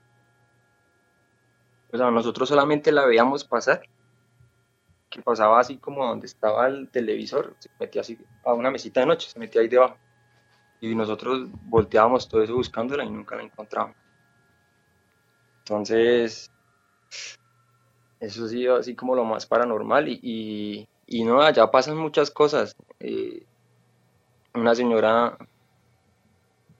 O 1.91 1.97
sea, 1.97 2.11
nosotros 2.11 2.47
solamente 2.47 2.91
la 2.91 3.07
veíamos 3.07 3.43
pasar, 3.43 3.81
que 5.09 5.19
pasaba 5.23 5.59
así 5.59 5.77
como 5.77 6.05
donde 6.05 6.27
estaba 6.27 6.67
el 6.67 6.89
televisor, 6.91 7.55
se 7.57 7.71
metía 7.79 8.01
así 8.01 8.19
a 8.45 8.53
una 8.53 8.69
mesita 8.69 8.99
de 8.99 9.07
noche, 9.07 9.31
se 9.31 9.39
metía 9.39 9.61
ahí 9.61 9.67
debajo. 9.67 9.97
Y 10.79 10.93
nosotros 10.93 11.47
volteábamos 11.63 12.29
todo 12.29 12.43
eso 12.43 12.53
buscándola 12.53 13.03
y 13.03 13.09
nunca 13.09 13.35
la 13.35 13.41
encontrábamos. 13.41 13.97
Entonces, 15.61 16.51
eso 18.19 18.47
sí, 18.47 18.67
así 18.67 18.93
como 18.93 19.15
lo 19.15 19.25
más 19.25 19.47
paranormal. 19.47 20.07
Y, 20.07 20.87
y, 21.07 21.23
no, 21.23 21.41
allá 21.41 21.71
pasan 21.71 21.97
muchas 21.97 22.29
cosas. 22.29 22.75
Eh, 22.99 23.47
una 24.53 24.75
señora, 24.75 25.37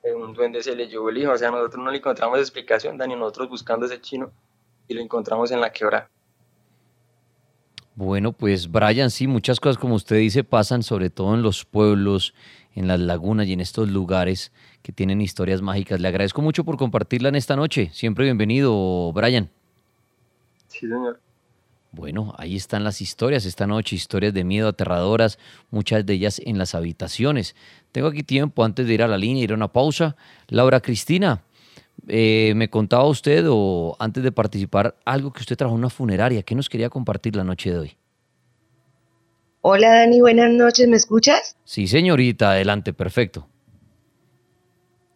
eh, 0.04 0.13
un 0.13 0.34
duende 0.34 0.62
se 0.63 0.75
le 0.75 0.88
llevó 0.88 1.10
el 1.10 1.18
hijo, 1.18 1.32
o 1.32 1.38
sea, 1.38 1.51
nosotros 1.51 1.84
no 1.84 1.92
le 1.92 1.98
encontramos 1.98 2.40
explicación, 2.40 2.98
Dani, 2.98 3.16
nosotros 3.16 3.50
buscando 3.50 3.86
ese 3.86 4.01
chino 4.01 4.32
y 4.88 4.94
lo 4.94 5.01
encontramos 5.01 5.51
en 5.51 5.62
la 5.62 5.72
quebra. 5.72 6.10
Bueno, 7.96 8.32
pues 8.32 8.72
Brian, 8.72 9.12
sí, 9.12 9.28
muchas 9.28 9.60
cosas 9.60 9.78
como 9.78 9.96
usted 9.96 10.18
dice 10.18 10.44
pasan 10.44 10.82
sobre 10.82 11.10
todo 11.10 11.34
en 11.36 11.42
los 11.42 11.66
pueblos, 11.66 12.34
en 12.74 12.88
las 12.88 13.00
lagunas 13.00 13.48
y 13.48 13.54
en 13.54 13.60
estos 13.60 13.90
lugares 13.90 14.51
que 14.82 14.92
tienen 14.92 15.22
historias 15.22 15.62
mágicas. 15.62 16.00
Le 16.00 16.08
agradezco 16.08 16.42
mucho 16.42 16.63
por 16.63 16.78
compartirla 16.78 17.30
en 17.30 17.36
esta 17.36 17.56
noche. 17.56 17.90
Siempre 17.94 18.25
bienvenido, 18.25 19.12
Brian. 19.13 19.50
Sí, 20.68 20.88
señor. 20.88 21.20
Bueno, 21.93 22.33
ahí 22.38 22.55
están 22.55 22.86
las 22.86 23.01
historias 23.01 23.45
esta 23.45 23.67
noche, 23.67 23.98
historias 23.98 24.33
de 24.33 24.45
miedo 24.45 24.69
aterradoras, 24.69 25.38
muchas 25.71 26.05
de 26.05 26.13
ellas 26.13 26.41
en 26.45 26.57
las 26.57 26.74
habitaciones. 26.74 27.53
Tengo 27.91 28.07
aquí 28.07 28.24
tiempo 28.24 28.63
antes 28.63 28.88
de 28.88 28.93
ir 28.93 29.03
a 29.03 29.10
la 29.10 29.17
línea, 29.17 29.43
ir 29.43 29.51
a 29.51 29.55
una 29.55 29.67
pausa. 29.67 30.15
Laura 30.48 30.79
Cristina, 30.79 31.43
eh, 32.07 32.53
me 32.55 32.69
contaba 32.69 33.05
usted 33.05 33.45
o 33.50 33.98
antes 34.00 34.24
de 34.24 34.31
participar 34.31 34.95
algo 35.03 35.33
que 35.33 35.41
usted 35.41 35.57
trabajó 35.57 35.75
en 35.75 35.81
una 35.81 35.89
funeraria. 35.89 36.43
¿Qué 36.43 36.55
nos 36.55 36.69
quería 36.69 36.89
compartir 36.89 37.36
la 37.36 37.43
noche 37.43 37.71
de 37.71 37.79
hoy? 37.79 37.98
Hola 39.60 39.89
Dani, 39.89 40.21
buenas 40.21 40.50
noches, 40.50 40.88
¿me 40.88 40.95
escuchas? 40.95 41.57
Sí, 41.65 41.88
señorita, 41.88 42.51
adelante, 42.51 42.93
perfecto. 42.93 43.48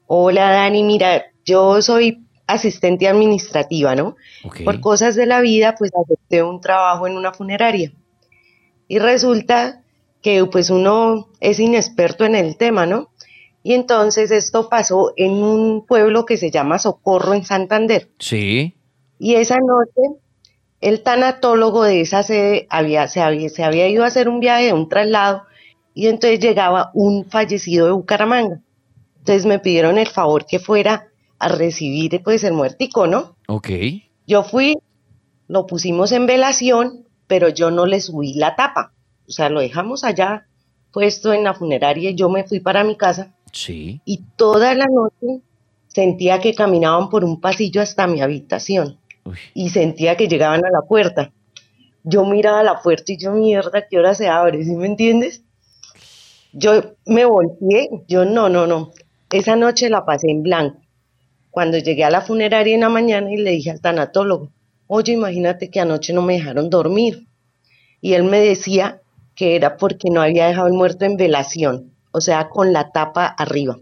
Hola 0.08 0.52
Dani, 0.52 0.84
mira, 0.84 1.24
yo 1.46 1.82
soy 1.82 2.25
asistente 2.48 3.08
administrativa, 3.08 3.96
¿no? 3.96 4.16
Por 4.64 4.80
cosas 4.80 5.16
de 5.16 5.26
la 5.26 5.42
vida, 5.42 5.76
pues 5.78 5.92
acepté 5.94 6.44
un 6.44 6.62
trabajo 6.62 7.08
en 7.08 7.18
una 7.18 7.34
funeraria. 7.34 7.92
Y 8.88 9.00
resulta 9.00 9.82
que 10.22 10.46
pues 10.46 10.70
uno 10.70 11.30
es 11.40 11.60
inexperto 11.60 12.26
en 12.26 12.36
el 12.36 12.58
tema, 12.58 12.86
¿no? 12.86 13.10
Y 13.64 13.74
entonces 13.74 14.30
esto 14.30 14.70
pasó 14.70 15.14
en 15.18 15.32
un 15.32 15.86
pueblo 15.86 16.26
que 16.26 16.38
se 16.38 16.52
llama 16.52 16.78
Socorro 16.78 17.34
en 17.34 17.44
Santander. 17.44 18.10
Sí. 18.20 18.76
Y 19.18 19.36
esa 19.36 19.58
noche 19.58 20.20
el 20.82 21.02
tanatólogo 21.02 21.84
de 21.84 22.02
esa 22.02 22.22
sede 22.22 22.68
había, 22.70 23.08
se, 23.08 23.20
había, 23.20 23.50
se 23.50 23.64
había 23.64 23.88
ido 23.88 24.04
a 24.04 24.08
hacer 24.08 24.30
un 24.30 24.40
viaje, 24.40 24.72
un 24.72 24.88
traslado, 24.88 25.44
y 25.96 26.08
entonces 26.08 26.40
llegaba 26.40 26.92
un 26.94 27.26
fallecido 27.26 27.88
de 27.88 27.94
Bucaramanga. 27.94 28.62
Entonces 29.18 29.48
me 29.48 29.58
pidieron 29.58 29.98
el 29.98 30.08
favor 30.08 30.46
que 30.46 30.60
fuera 30.60 31.08
a 31.46 31.48
recibir 31.48 32.24
pues 32.24 32.44
el 32.44 32.54
muertico, 32.54 33.06
¿no? 33.06 33.36
Ok. 33.48 33.70
Yo 34.26 34.44
fui, 34.44 34.76
lo 35.48 35.68
pusimos 35.68 36.12
en 36.12 36.26
velación, 36.26 37.06
pero 37.28 37.50
yo 37.50 37.70
no 37.70 37.86
le 37.86 38.02
subí 38.02 38.34
la 38.34 38.56
tapa. 38.56 38.94
O 39.28 39.32
sea, 39.32 39.50
lo 39.50 39.60
dejamos 39.60 40.04
allá 40.04 40.48
puesto 40.92 41.34
en 41.34 41.44
la 41.44 41.54
funeraria 41.54 42.10
y 42.10 42.16
yo 42.16 42.30
me 42.30 42.46
fui 42.46 42.62
para 42.62 42.84
mi 42.84 42.96
casa. 42.96 43.36
Sí. 43.52 44.02
Y 44.06 44.24
toda 44.36 44.74
la 44.74 44.88
noche 44.88 45.44
sentía 45.88 46.40
que 46.40 46.56
caminaban 46.56 47.10
por 47.10 47.24
un 47.24 47.40
pasillo 47.40 47.80
hasta 47.80 48.08
mi 48.08 48.22
habitación 48.22 48.98
y 49.54 49.70
sentía 49.70 50.18
que 50.18 50.28
llegaban 50.28 50.66
a 50.66 50.72
la 50.72 50.82
puerta. 50.82 51.32
Yo 52.04 52.26
miraba 52.26 52.64
la 52.64 52.82
puerta 52.82 53.12
y 53.12 53.18
yo, 53.18 53.34
mierda, 53.34 53.88
¿qué 53.88 54.00
hora 54.00 54.16
se 54.16 54.28
abre? 54.28 54.64
¿Sí 54.64 54.76
me 54.76 54.88
entiendes? 54.88 55.44
Yo 56.54 56.96
me 57.06 57.26
volteé, 57.26 57.90
yo 58.08 58.26
no, 58.26 58.50
no, 58.50 58.66
no. 58.66 58.92
Esa 59.30 59.56
noche 59.56 59.92
la 59.92 60.06
pasé 60.06 60.32
en 60.32 60.42
blanco. 60.42 60.85
Cuando 61.56 61.78
llegué 61.78 62.04
a 62.04 62.10
la 62.10 62.20
funeraria 62.20 62.76
en 62.76 62.82
la 62.82 62.90
mañana 62.90 63.32
y 63.32 63.38
le 63.38 63.52
dije 63.52 63.72
al 63.72 63.80
tanatólogo, 63.80 64.52
oye, 64.88 65.14
imagínate 65.14 65.70
que 65.70 65.80
anoche 65.80 66.12
no 66.12 66.22
me 66.22 66.34
dejaron 66.34 66.70
dormir. 66.70 67.30
Y 68.02 68.12
él 68.12 68.26
me 68.26 68.42
decía 68.42 69.00
que 69.36 69.56
era 69.56 69.78
porque 69.78 70.10
no 70.10 70.22
había 70.22 70.48
dejado 70.48 70.68
el 70.68 70.74
muerto 70.74 71.06
en 71.06 71.16
velación, 71.16 71.94
o 72.12 72.20
sea, 72.20 72.50
con 72.50 72.74
la 72.74 72.92
tapa 72.92 73.26
arriba. 73.26 73.80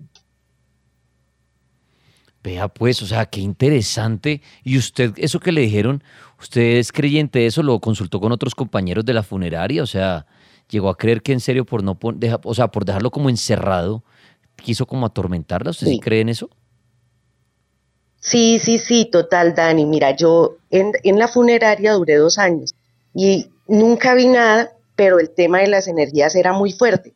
Vea 2.44 2.68
pues, 2.68 3.02
o 3.02 3.08
sea, 3.08 3.26
qué 3.26 3.42
interesante. 3.42 4.44
Y 4.64 4.78
usted, 4.78 5.14
eso 5.18 5.40
que 5.40 5.52
le 5.52 5.62
dijeron, 5.62 6.04
¿usted 6.40 6.78
es 6.78 6.92
creyente 6.92 7.40
de 7.40 7.48
eso? 7.48 7.64
¿Lo 7.64 7.80
consultó 7.80 8.20
con 8.20 8.32
otros 8.32 8.54
compañeros 8.54 9.04
de 9.04 9.16
la 9.16 9.24
funeraria? 9.24 9.82
O 9.82 9.88
sea, 9.88 10.28
llegó 10.70 10.90
a 10.90 10.96
creer 10.96 11.24
que 11.24 11.34
en 11.34 11.40
serio 11.40 11.66
por 11.66 11.82
no 11.82 11.98
dejar, 12.14 12.40
o 12.44 12.54
sea, 12.54 12.68
por 12.68 12.86
dejarlo 12.86 13.10
como 13.10 13.32
encerrado, 13.32 14.04
quiso 14.58 14.86
como 14.86 15.08
atormentarla. 15.08 15.72
¿Usted 15.72 15.88
sí, 15.88 16.00
cree 16.00 16.22
en 16.22 16.30
eso? 16.30 16.52
Sí, 18.24 18.58
sí, 18.58 18.80
sí, 18.80 19.04
total, 19.12 19.54
Dani. 19.54 19.86
Mira, 19.86 20.16
yo 20.16 20.56
en, 20.72 20.94
la 21.20 21.28
funeraria 21.28 21.92
duré 21.92 22.16
dos 22.16 22.38
años 22.38 22.74
y 23.14 23.48
nunca 23.68 24.16
vi 24.16 24.28
nada, 24.28 24.72
pero 24.96 25.20
el 25.20 25.30
tema 25.30 25.60
de 25.60 25.68
las 25.68 25.90
energías 25.90 26.34
era 26.36 26.54
muy 26.54 26.72
fuerte. 26.72 27.14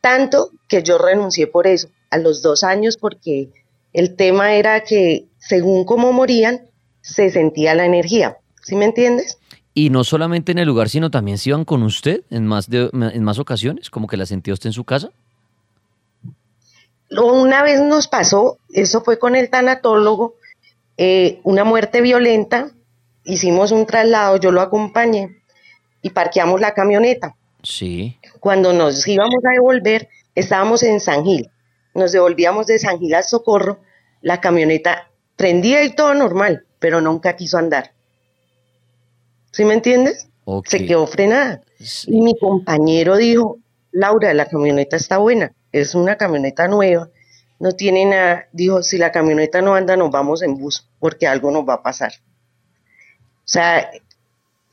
Tanto 0.00 0.50
que 0.68 0.84
yo 0.84 0.98
renuncié 0.98 1.48
por 1.48 1.66
eso, 1.66 1.88
a 2.10 2.18
los 2.18 2.42
dos 2.42 2.62
años, 2.62 2.96
porque 2.96 3.48
el 3.92 4.14
tema 4.14 4.54
era 4.54 4.84
que 4.84 5.26
según 5.38 5.84
cómo 5.84 6.12
morían, 6.12 6.60
se 7.00 7.28
sentía 7.30 7.74
la 7.74 7.84
energía. 7.84 8.36
¿Sí 8.62 8.76
me 8.76 8.84
entiendes? 8.84 9.38
Y 9.74 9.90
no 9.90 10.04
solamente 10.04 10.52
en 10.52 10.58
el 10.58 10.68
lugar, 10.68 10.88
sino 10.88 11.10
también 11.10 11.38
se 11.38 11.48
iban 11.48 11.64
con 11.64 11.82
usted 11.82 12.22
en 12.30 12.46
más, 12.46 12.70
de, 12.70 12.88
en 12.92 13.24
más 13.24 13.40
ocasiones, 13.40 13.90
como 13.90 14.06
que 14.06 14.16
la 14.16 14.26
sentía 14.26 14.54
usted 14.54 14.68
en 14.68 14.74
su 14.74 14.84
casa. 14.84 15.10
Una 17.10 17.62
vez 17.62 17.80
nos 17.80 18.08
pasó, 18.08 18.58
eso 18.72 19.02
fue 19.02 19.18
con 19.18 19.36
el 19.36 19.48
tanatólogo, 19.48 20.34
eh, 20.96 21.40
una 21.44 21.64
muerte 21.64 22.00
violenta, 22.00 22.70
hicimos 23.24 23.70
un 23.70 23.86
traslado, 23.86 24.38
yo 24.38 24.50
lo 24.50 24.60
acompañé 24.60 25.36
y 26.02 26.10
parqueamos 26.10 26.60
la 26.60 26.74
camioneta. 26.74 27.36
Sí. 27.62 28.18
Cuando 28.40 28.72
nos 28.72 29.06
íbamos 29.06 29.44
a 29.44 29.52
devolver, 29.52 30.08
estábamos 30.34 30.82
en 30.82 31.00
San 31.00 31.24
Gil. 31.24 31.50
Nos 31.94 32.12
devolvíamos 32.12 32.66
de 32.66 32.78
San 32.78 32.98
Gil 32.98 33.14
a 33.14 33.22
Socorro 33.22 33.80
la 34.26 34.40
camioneta 34.40 35.08
prendía 35.36 35.84
y 35.84 35.94
todo 35.94 36.12
normal, 36.14 36.64
pero 36.78 37.00
nunca 37.00 37.36
quiso 37.36 37.58
andar. 37.58 37.92
¿Sí 39.52 39.64
me 39.64 39.74
entiendes? 39.74 40.28
Se 40.64 40.84
quedó 40.84 41.06
frenada. 41.06 41.62
Y 42.06 42.20
mi 42.20 42.36
compañero 42.36 43.16
dijo, 43.16 43.58
Laura, 43.92 44.34
la 44.34 44.46
camioneta 44.46 44.96
está 44.96 45.18
buena, 45.18 45.52
es 45.80 45.94
una 45.94 46.16
camioneta 46.16 46.68
nueva, 46.68 47.08
no 47.58 47.72
tiene 47.72 48.04
nada. 48.04 48.46
Dijo, 48.52 48.82
si 48.82 48.98
la 48.98 49.12
camioneta 49.12 49.62
no 49.62 49.74
anda, 49.74 49.96
nos 49.96 50.10
vamos 50.10 50.42
en 50.42 50.56
bus, 50.56 50.88
porque 50.98 51.26
algo 51.26 51.50
nos 51.50 51.68
va 51.68 51.74
a 51.74 51.82
pasar. 51.82 52.12
O 53.38 53.48
sea, 53.48 53.90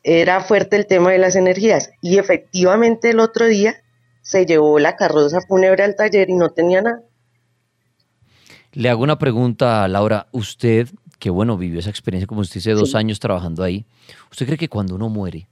era 0.03 0.41
fuerte 0.41 0.75
el 0.75 0.87
tema 0.87 1.11
de 1.11 1.17
las 1.17 1.35
energías. 1.35 1.91
Y 2.01 2.17
efectivamente 2.17 3.11
el 3.11 3.19
otro 3.19 3.45
día 3.45 3.75
se 4.21 4.45
llevó 4.45 4.79
la 4.79 4.95
carroza 4.95 5.41
fúnebre 5.41 5.83
al 5.83 5.95
taller 5.95 6.29
y 6.29 6.35
no 6.35 6.49
tenía 6.49 6.81
nada. 6.81 7.01
Le 8.71 8.89
hago 8.89 9.03
una 9.03 9.19
pregunta, 9.19 9.87
Laura. 9.87 10.27
¿Usted 10.31 10.89
que 11.23 11.29
bueno, 11.29 11.57
vivió 11.57 11.79
esa 11.79 11.89
experiencia, 11.89 12.27
como 12.27 12.41
usted 12.41 12.55
dice, 12.55 12.71
dos 12.71 12.95
años 12.95 13.17
trabajando 13.17 13.63
ahí. 13.63 13.85
¿Usted 14.29 14.45
cree 14.45 14.57
que 14.57 14.67
cuando 14.67 14.95
uno 14.95 15.07
muere, 15.07 15.47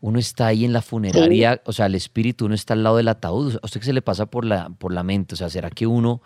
uno 0.00 0.18
está 0.18 0.48
ahí 0.48 0.64
en 0.64 0.72
la 0.72 0.82
funeraria, 0.82 1.60
o 1.64 1.72
sea, 1.72 1.86
el 1.86 1.94
espíritu, 1.94 2.46
uno 2.46 2.54
está 2.54 2.74
al 2.74 2.82
lado 2.82 2.98
del 2.98 3.08
ataúd? 3.08 3.56
¿A 3.56 3.66
usted 3.66 3.80
qué 3.80 3.86
se 3.86 3.92
le 3.92 4.02
pasa 4.02 4.26
por 4.26 4.44
la, 4.44 4.68
por 4.78 4.92
la 4.92 5.02
mente? 5.02 5.34
O 5.34 5.36
sea, 5.36 5.48
¿será 5.50 5.70
que 5.70 5.86
uno 5.86 6.20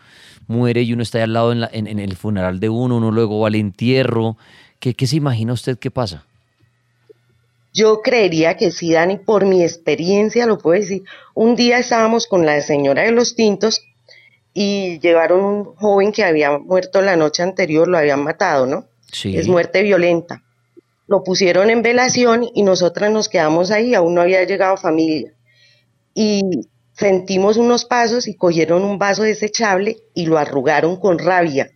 muere 0.46 0.82
y 0.82 0.92
uno 0.92 1.02
está 1.02 1.18
ahí 1.18 1.24
al 1.24 1.32
lado 1.32 1.52
en, 1.52 1.86
en, 1.86 1.98
el 1.98 2.16
funeral 2.16 2.60
de 2.60 2.68
uno, 2.68 2.96
uno 2.96 3.10
luego 3.10 3.40
va 3.40 3.48
al 3.48 3.54
entierro? 3.54 4.36
¿Qué, 4.80 4.94
¿Qué 4.94 5.06
se 5.06 5.16
imagina 5.16 5.52
usted 5.52 5.78
que 5.78 5.90
pasa? 5.90 6.26
Yo 7.72 8.02
creería 8.02 8.56
que 8.56 8.72
sí, 8.72 8.92
Dani, 8.92 9.16
por 9.16 9.46
mi 9.46 9.62
experiencia 9.62 10.46
lo 10.46 10.58
puedo 10.58 10.80
decir. 10.80 11.04
Un 11.34 11.54
día 11.54 11.78
estábamos 11.78 12.26
con 12.26 12.44
la 12.44 12.60
señora 12.62 13.02
de 13.02 13.12
los 13.12 13.36
tintos 13.36 13.82
y 14.52 14.98
llevaron 14.98 15.44
un 15.44 15.64
joven 15.76 16.10
que 16.10 16.24
había 16.24 16.58
muerto 16.58 17.00
la 17.00 17.16
noche 17.16 17.44
anterior, 17.44 17.86
lo 17.86 17.98
habían 17.98 18.24
matado, 18.24 18.66
¿no? 18.66 18.86
Sí. 19.12 19.36
Es 19.36 19.46
muerte 19.46 19.82
violenta. 19.82 20.42
Lo 21.10 21.24
pusieron 21.24 21.70
en 21.70 21.82
velación 21.82 22.46
y 22.54 22.62
nosotras 22.62 23.10
nos 23.10 23.28
quedamos 23.28 23.72
ahí, 23.72 23.94
aún 23.94 24.14
no 24.14 24.20
había 24.20 24.44
llegado 24.44 24.76
familia. 24.76 25.34
Y 26.14 26.68
sentimos 26.92 27.56
unos 27.56 27.84
pasos 27.84 28.28
y 28.28 28.36
cogieron 28.36 28.84
un 28.84 28.96
vaso 28.96 29.24
desechable 29.24 29.96
y 30.14 30.26
lo 30.26 30.38
arrugaron 30.38 30.94
con 31.00 31.18
rabia. 31.18 31.72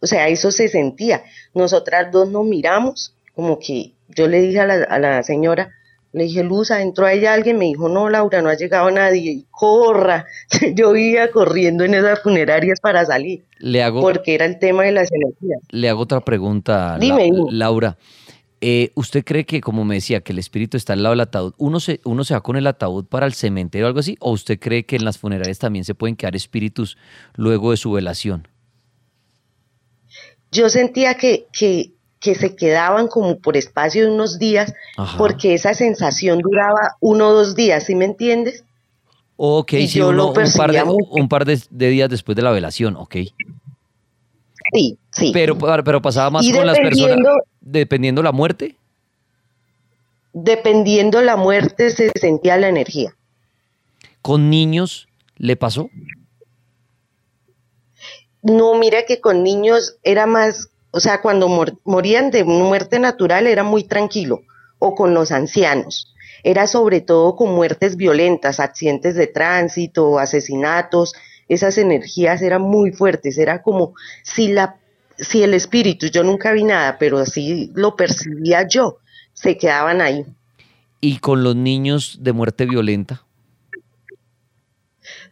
O 0.00 0.08
sea, 0.08 0.26
eso 0.26 0.50
se 0.50 0.66
sentía. 0.66 1.22
Nosotras 1.54 2.10
dos 2.10 2.30
nos 2.30 2.44
miramos, 2.46 3.14
como 3.32 3.60
que 3.60 3.92
yo 4.08 4.26
le 4.26 4.40
dije 4.40 4.58
a 4.58 4.66
la, 4.66 4.74
a 4.82 4.98
la 4.98 5.22
señora, 5.22 5.70
le 6.12 6.24
dije, 6.24 6.42
Luz, 6.42 6.72
entró 6.72 7.06
ahí 7.06 7.24
alguien, 7.26 7.58
me 7.58 7.66
dijo, 7.66 7.88
no, 7.88 8.10
Laura, 8.10 8.42
no 8.42 8.48
ha 8.48 8.54
llegado 8.54 8.90
nadie, 8.90 9.30
y 9.30 9.46
corra. 9.50 10.26
Yo 10.74 10.96
iba 10.96 11.28
corriendo 11.28 11.84
en 11.84 11.94
esas 11.94 12.22
funerarias 12.22 12.80
para 12.80 13.04
salir, 13.04 13.44
le 13.58 13.84
hago, 13.84 14.00
porque 14.00 14.34
era 14.34 14.46
el 14.46 14.58
tema 14.58 14.82
de 14.82 14.92
las 14.92 15.12
energías. 15.12 15.60
Le 15.70 15.88
hago 15.88 16.02
otra 16.02 16.20
pregunta, 16.20 16.98
Laura. 17.50 17.96
Eh, 18.60 18.90
¿Usted 18.94 19.24
cree 19.24 19.46
que, 19.46 19.60
como 19.60 19.84
me 19.84 19.96
decía, 19.96 20.20
que 20.20 20.32
el 20.32 20.38
espíritu 20.38 20.76
está 20.76 20.94
al 20.94 21.02
lado 21.02 21.12
del 21.12 21.20
ataúd, 21.20 21.54
uno 21.58 21.78
se, 21.80 22.00
uno 22.04 22.24
se 22.24 22.34
va 22.34 22.40
con 22.40 22.56
el 22.56 22.66
ataúd 22.66 23.04
para 23.04 23.26
el 23.26 23.34
cementerio 23.34 23.86
o 23.86 23.88
algo 23.88 24.00
así? 24.00 24.16
¿O 24.20 24.32
usted 24.32 24.58
cree 24.58 24.84
que 24.84 24.96
en 24.96 25.04
las 25.04 25.18
funerarias 25.18 25.58
también 25.58 25.84
se 25.84 25.94
pueden 25.94 26.16
quedar 26.16 26.34
espíritus 26.34 26.98
luego 27.34 27.70
de 27.70 27.76
su 27.76 27.92
velación? 27.92 28.48
Yo 30.50 30.68
sentía 30.70 31.14
que, 31.14 31.46
que 31.52 31.92
que 32.20 32.34
se 32.34 32.56
quedaban 32.56 33.08
como 33.08 33.38
por 33.38 33.56
espacio 33.56 34.04
de 34.04 34.10
unos 34.10 34.38
días, 34.38 34.74
porque 35.16 35.54
esa 35.54 35.74
sensación 35.74 36.40
duraba 36.40 36.96
uno 37.00 37.28
o 37.28 37.32
dos 37.32 37.54
días, 37.54 37.84
¿sí 37.84 37.94
me 37.94 38.04
entiendes? 38.04 38.64
Ok, 39.36 39.70
sí, 39.86 40.00
un, 40.00 41.28
par, 41.28 41.44
de, 41.44 41.60
días 41.90 42.10
después 42.10 42.34
de 42.34 42.42
la 42.42 42.50
velación, 42.50 42.96
ok. 42.96 43.16
Sí, 44.72 44.98
sí. 45.18 45.30
Pero, 45.32 45.56
pero 45.58 46.02
pasaba 46.02 46.30
más 46.30 46.50
con 46.50 46.66
las 46.66 46.78
personas, 46.78 47.18
dependiendo 47.60 48.22
la 48.22 48.32
muerte. 48.32 48.76
Dependiendo 50.32 51.20
la 51.22 51.36
muerte 51.36 51.90
se 51.90 52.10
sentía 52.14 52.56
la 52.56 52.68
energía. 52.68 53.14
¿Con 54.22 54.50
niños 54.50 55.08
le 55.36 55.56
pasó? 55.56 55.90
No, 58.42 58.78
mira 58.78 59.04
que 59.06 59.20
con 59.20 59.42
niños 59.42 59.96
era 60.02 60.26
más 60.26 60.70
o 60.90 61.00
sea, 61.00 61.20
cuando 61.20 61.48
morían 61.84 62.30
de 62.30 62.44
muerte 62.44 62.98
natural 62.98 63.46
era 63.46 63.62
muy 63.62 63.84
tranquilo, 63.84 64.40
o 64.78 64.94
con 64.94 65.14
los 65.14 65.32
ancianos. 65.32 66.14
Era 66.42 66.66
sobre 66.66 67.00
todo 67.00 67.36
con 67.36 67.54
muertes 67.54 67.96
violentas, 67.96 68.60
accidentes 68.60 69.14
de 69.14 69.26
tránsito, 69.26 70.18
asesinatos, 70.18 71.14
esas 71.48 71.78
energías 71.78 72.42
eran 72.42 72.62
muy 72.62 72.92
fuertes, 72.92 73.38
era 73.38 73.62
como 73.62 73.94
si 74.22 74.48
la 74.48 74.76
si 75.18 75.42
el 75.42 75.54
espíritu, 75.54 76.06
yo 76.06 76.22
nunca 76.22 76.52
vi 76.52 76.64
nada, 76.64 76.98
pero 76.98 77.18
así 77.18 77.70
lo 77.74 77.96
percibía 77.96 78.66
yo, 78.66 78.98
se 79.32 79.56
quedaban 79.56 80.00
ahí. 80.00 80.24
¿Y 81.00 81.18
con 81.18 81.44
los 81.44 81.54
niños 81.56 82.18
de 82.20 82.32
muerte 82.32 82.66
violenta? 82.66 83.22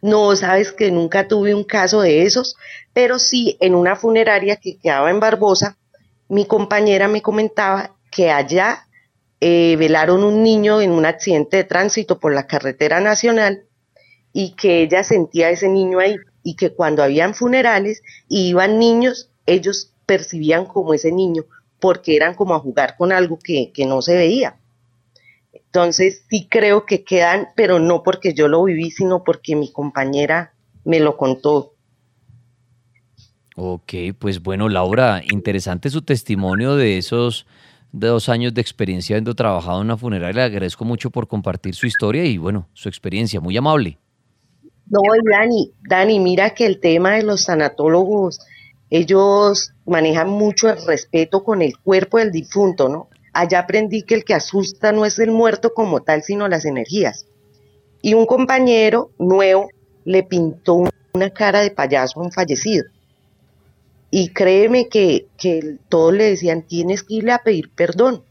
No, 0.01 0.35
sabes 0.35 0.71
que 0.71 0.91
nunca 0.91 1.27
tuve 1.27 1.53
un 1.53 1.63
caso 1.63 2.01
de 2.01 2.23
esos, 2.23 2.55
pero 2.93 3.19
sí 3.19 3.57
en 3.59 3.75
una 3.75 3.95
funeraria 3.95 4.55
que 4.57 4.77
quedaba 4.77 5.09
en 5.09 5.19
Barbosa, 5.19 5.77
mi 6.29 6.45
compañera 6.45 7.07
me 7.07 7.21
comentaba 7.21 7.95
que 8.11 8.31
allá 8.31 8.87
eh, 9.39 9.75
velaron 9.77 10.23
un 10.23 10.43
niño 10.43 10.81
en 10.81 10.91
un 10.91 11.05
accidente 11.05 11.57
de 11.57 11.63
tránsito 11.63 12.19
por 12.19 12.33
la 12.33 12.47
carretera 12.47 12.99
nacional 12.99 13.63
y 14.33 14.55
que 14.55 14.81
ella 14.83 15.03
sentía 15.03 15.47
a 15.47 15.51
ese 15.51 15.69
niño 15.69 15.99
ahí 15.99 16.15
y 16.43 16.55
que 16.55 16.73
cuando 16.73 17.03
habían 17.03 17.33
funerales 17.33 18.01
iban 18.29 18.79
niños, 18.79 19.29
ellos 19.47 19.93
percibían 20.05 20.65
como 20.65 20.93
ese 20.93 21.11
niño 21.11 21.45
porque 21.79 22.15
eran 22.15 22.35
como 22.35 22.53
a 22.53 22.59
jugar 22.59 22.95
con 22.97 23.11
algo 23.11 23.39
que, 23.43 23.71
que 23.73 23.85
no 23.85 24.01
se 24.01 24.15
veía. 24.15 24.57
Entonces 25.51 26.23
sí 26.29 26.47
creo 26.49 26.85
que 26.85 27.03
quedan, 27.03 27.49
pero 27.55 27.79
no 27.79 28.03
porque 28.03 28.33
yo 28.33 28.47
lo 28.47 28.63
viví, 28.63 28.91
sino 28.91 29.23
porque 29.23 29.55
mi 29.55 29.71
compañera 29.71 30.53
me 30.83 30.99
lo 30.99 31.17
contó. 31.17 31.73
Ok, 33.55 33.93
pues 34.19 34.41
bueno, 34.41 34.69
Laura, 34.69 35.23
interesante 35.31 35.89
su 35.89 36.03
testimonio 36.03 36.75
de 36.75 36.97
esos 36.99 37.47
dos 37.91 38.29
años 38.29 38.53
de 38.53 38.61
experiencia 38.61 39.15
habiendo 39.15 39.33
trabajado 39.33 39.79
en 39.79 39.87
una 39.87 39.97
funeraria. 39.97 40.41
Le 40.41 40.43
agradezco 40.43 40.85
mucho 40.85 41.09
por 41.09 41.27
compartir 41.27 41.75
su 41.75 41.85
historia 41.85 42.23
y 42.23 42.37
bueno, 42.37 42.67
su 42.73 42.87
experiencia, 42.87 43.41
muy 43.41 43.57
amable. 43.57 43.97
No, 44.89 45.01
Dani, 45.31 45.73
Dani, 45.81 46.19
mira 46.19 46.51
que 46.51 46.65
el 46.65 46.79
tema 46.79 47.15
de 47.15 47.23
los 47.23 47.43
sanatólogos, 47.43 48.39
ellos 48.89 49.73
manejan 49.85 50.29
mucho 50.29 50.69
el 50.69 50.85
respeto 50.85 51.43
con 51.43 51.61
el 51.61 51.77
cuerpo 51.77 52.17
del 52.19 52.31
difunto, 52.31 52.89
¿no? 52.89 53.09
Allá 53.33 53.59
aprendí 53.59 54.03
que 54.03 54.15
el 54.15 54.23
que 54.23 54.33
asusta 54.33 54.91
no 54.91 55.05
es 55.05 55.19
el 55.19 55.31
muerto 55.31 55.73
como 55.73 56.01
tal, 56.01 56.23
sino 56.23 56.47
las 56.47 56.65
energías. 56.65 57.27
Y 58.01 58.13
un 58.13 58.25
compañero 58.25 59.11
nuevo 59.19 59.69
le 60.05 60.23
pintó 60.23 60.85
una 61.13 61.29
cara 61.31 61.61
de 61.61 61.71
payaso 61.71 62.19
a 62.19 62.23
un 62.23 62.31
fallecido. 62.31 62.85
Y 64.09 64.29
créeme 64.29 64.87
que, 64.87 65.27
todos 65.89 66.13
le 66.13 66.29
decían, 66.29 66.61
tienes 66.61 67.03
que 67.03 67.15
irle 67.15 67.33
a 67.33 67.43
pedir 67.43 67.69
perdón. 67.75 68.23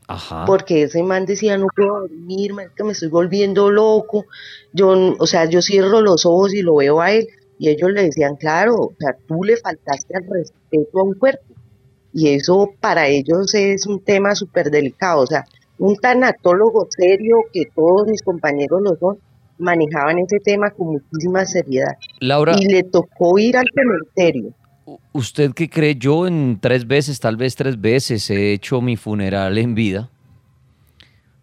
Porque 0.47 0.85
ese 0.85 1.03
man 1.03 1.27
decía, 1.27 1.59
no 1.59 1.67
puedo 1.75 2.01
dormir, 2.01 2.53
que 2.75 2.83
me 2.83 2.93
estoy 2.93 3.09
volviendo 3.09 3.71
loco. 3.71 4.25
Yo, 4.73 5.15
o 5.19 5.27
sea, 5.27 5.45
yo 5.45 5.61
cierro 5.61 6.01
los 6.01 6.25
ojos 6.25 6.55
y 6.55 6.63
lo 6.63 6.77
veo 6.77 7.01
a 7.03 7.13
él. 7.13 7.29
Y 7.59 7.69
ellos 7.69 7.91
le 7.91 8.05
decían, 8.05 8.37
claro, 8.37 8.75
o 8.77 8.95
sea, 8.99 9.17
tú 9.27 9.43
le 9.45 9.57
faltaste 9.57 10.15
al 10.17 10.27
respeto 10.29 10.99
a 10.99 11.03
un 11.03 11.15
cuerpo 11.15 11.57
y 12.17 12.29
eso 12.29 12.73
para 12.81 13.09
ellos 13.09 13.55
es 13.55 13.87
un 13.87 14.01
tema 14.01 14.35
súper 14.35 14.71
delicado. 14.71 15.21
O 15.21 15.27
sea, 15.27 15.45
un 15.79 15.97
tanatólogo 15.97 16.89
serio, 16.89 17.37
que 17.53 17.65
todos 17.75 18.09
mis 18.09 18.23
compañeros 18.23 18.81
lo 18.83 18.97
son, 18.97 19.19
manejaban 19.59 20.19
ese 20.21 20.41
tema 20.41 20.71
con 20.71 20.93
muchísima 20.93 21.45
seriedad. 21.45 21.93
Laura. 22.21 22.57
Y 22.59 22.69
le 22.73 22.85
tocó 22.85 23.39
ir 23.39 23.59
al 23.59 23.67
cementerio. 23.75 24.55
¿Usted 25.13 25.53
qué 25.53 25.69
cree? 25.69 25.97
Yo 25.97 26.27
en 26.27 26.59
tres 26.59 26.87
veces, 26.87 27.21
tal 27.21 27.37
vez 27.37 27.55
tres 27.55 27.79
veces, 27.79 28.31
he 28.31 28.55
hecho 28.55 28.81
mi 28.81 28.97
funeral 28.97 29.59
en 29.59 29.75
vida, 29.75 30.09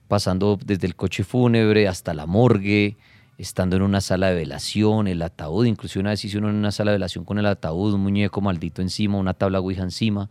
pasando 0.08 0.58
desde 0.65 0.88
el 0.88 0.95
coche 0.95 1.23
fúnebre 1.23 1.88
hasta 1.88 2.15
la 2.15 2.26
morgue, 2.26 2.97
estando 3.38 3.76
en 3.76 3.82
una 3.82 4.02
sala 4.02 4.30
de 4.30 4.36
velación, 4.36 5.08
el 5.08 5.22
ataúd, 5.22 5.65
inclusive 5.65 6.02
una 6.02 6.12
vez 6.12 6.24
hice 6.24 6.38
uno 6.38 6.50
en 6.50 6.56
una 6.56 6.72
sala 6.72 6.91
de 6.91 6.96
velación 6.96 7.26
con 7.26 7.39
el 7.39 7.46
ataúd, 7.46 7.93
un 7.93 8.02
muñeco 8.02 8.41
maldito 8.41 8.82
encima, 8.82 9.17
una 9.17 9.34
tabla 9.34 9.60
ouija 9.60 9.84
encima 9.84 10.30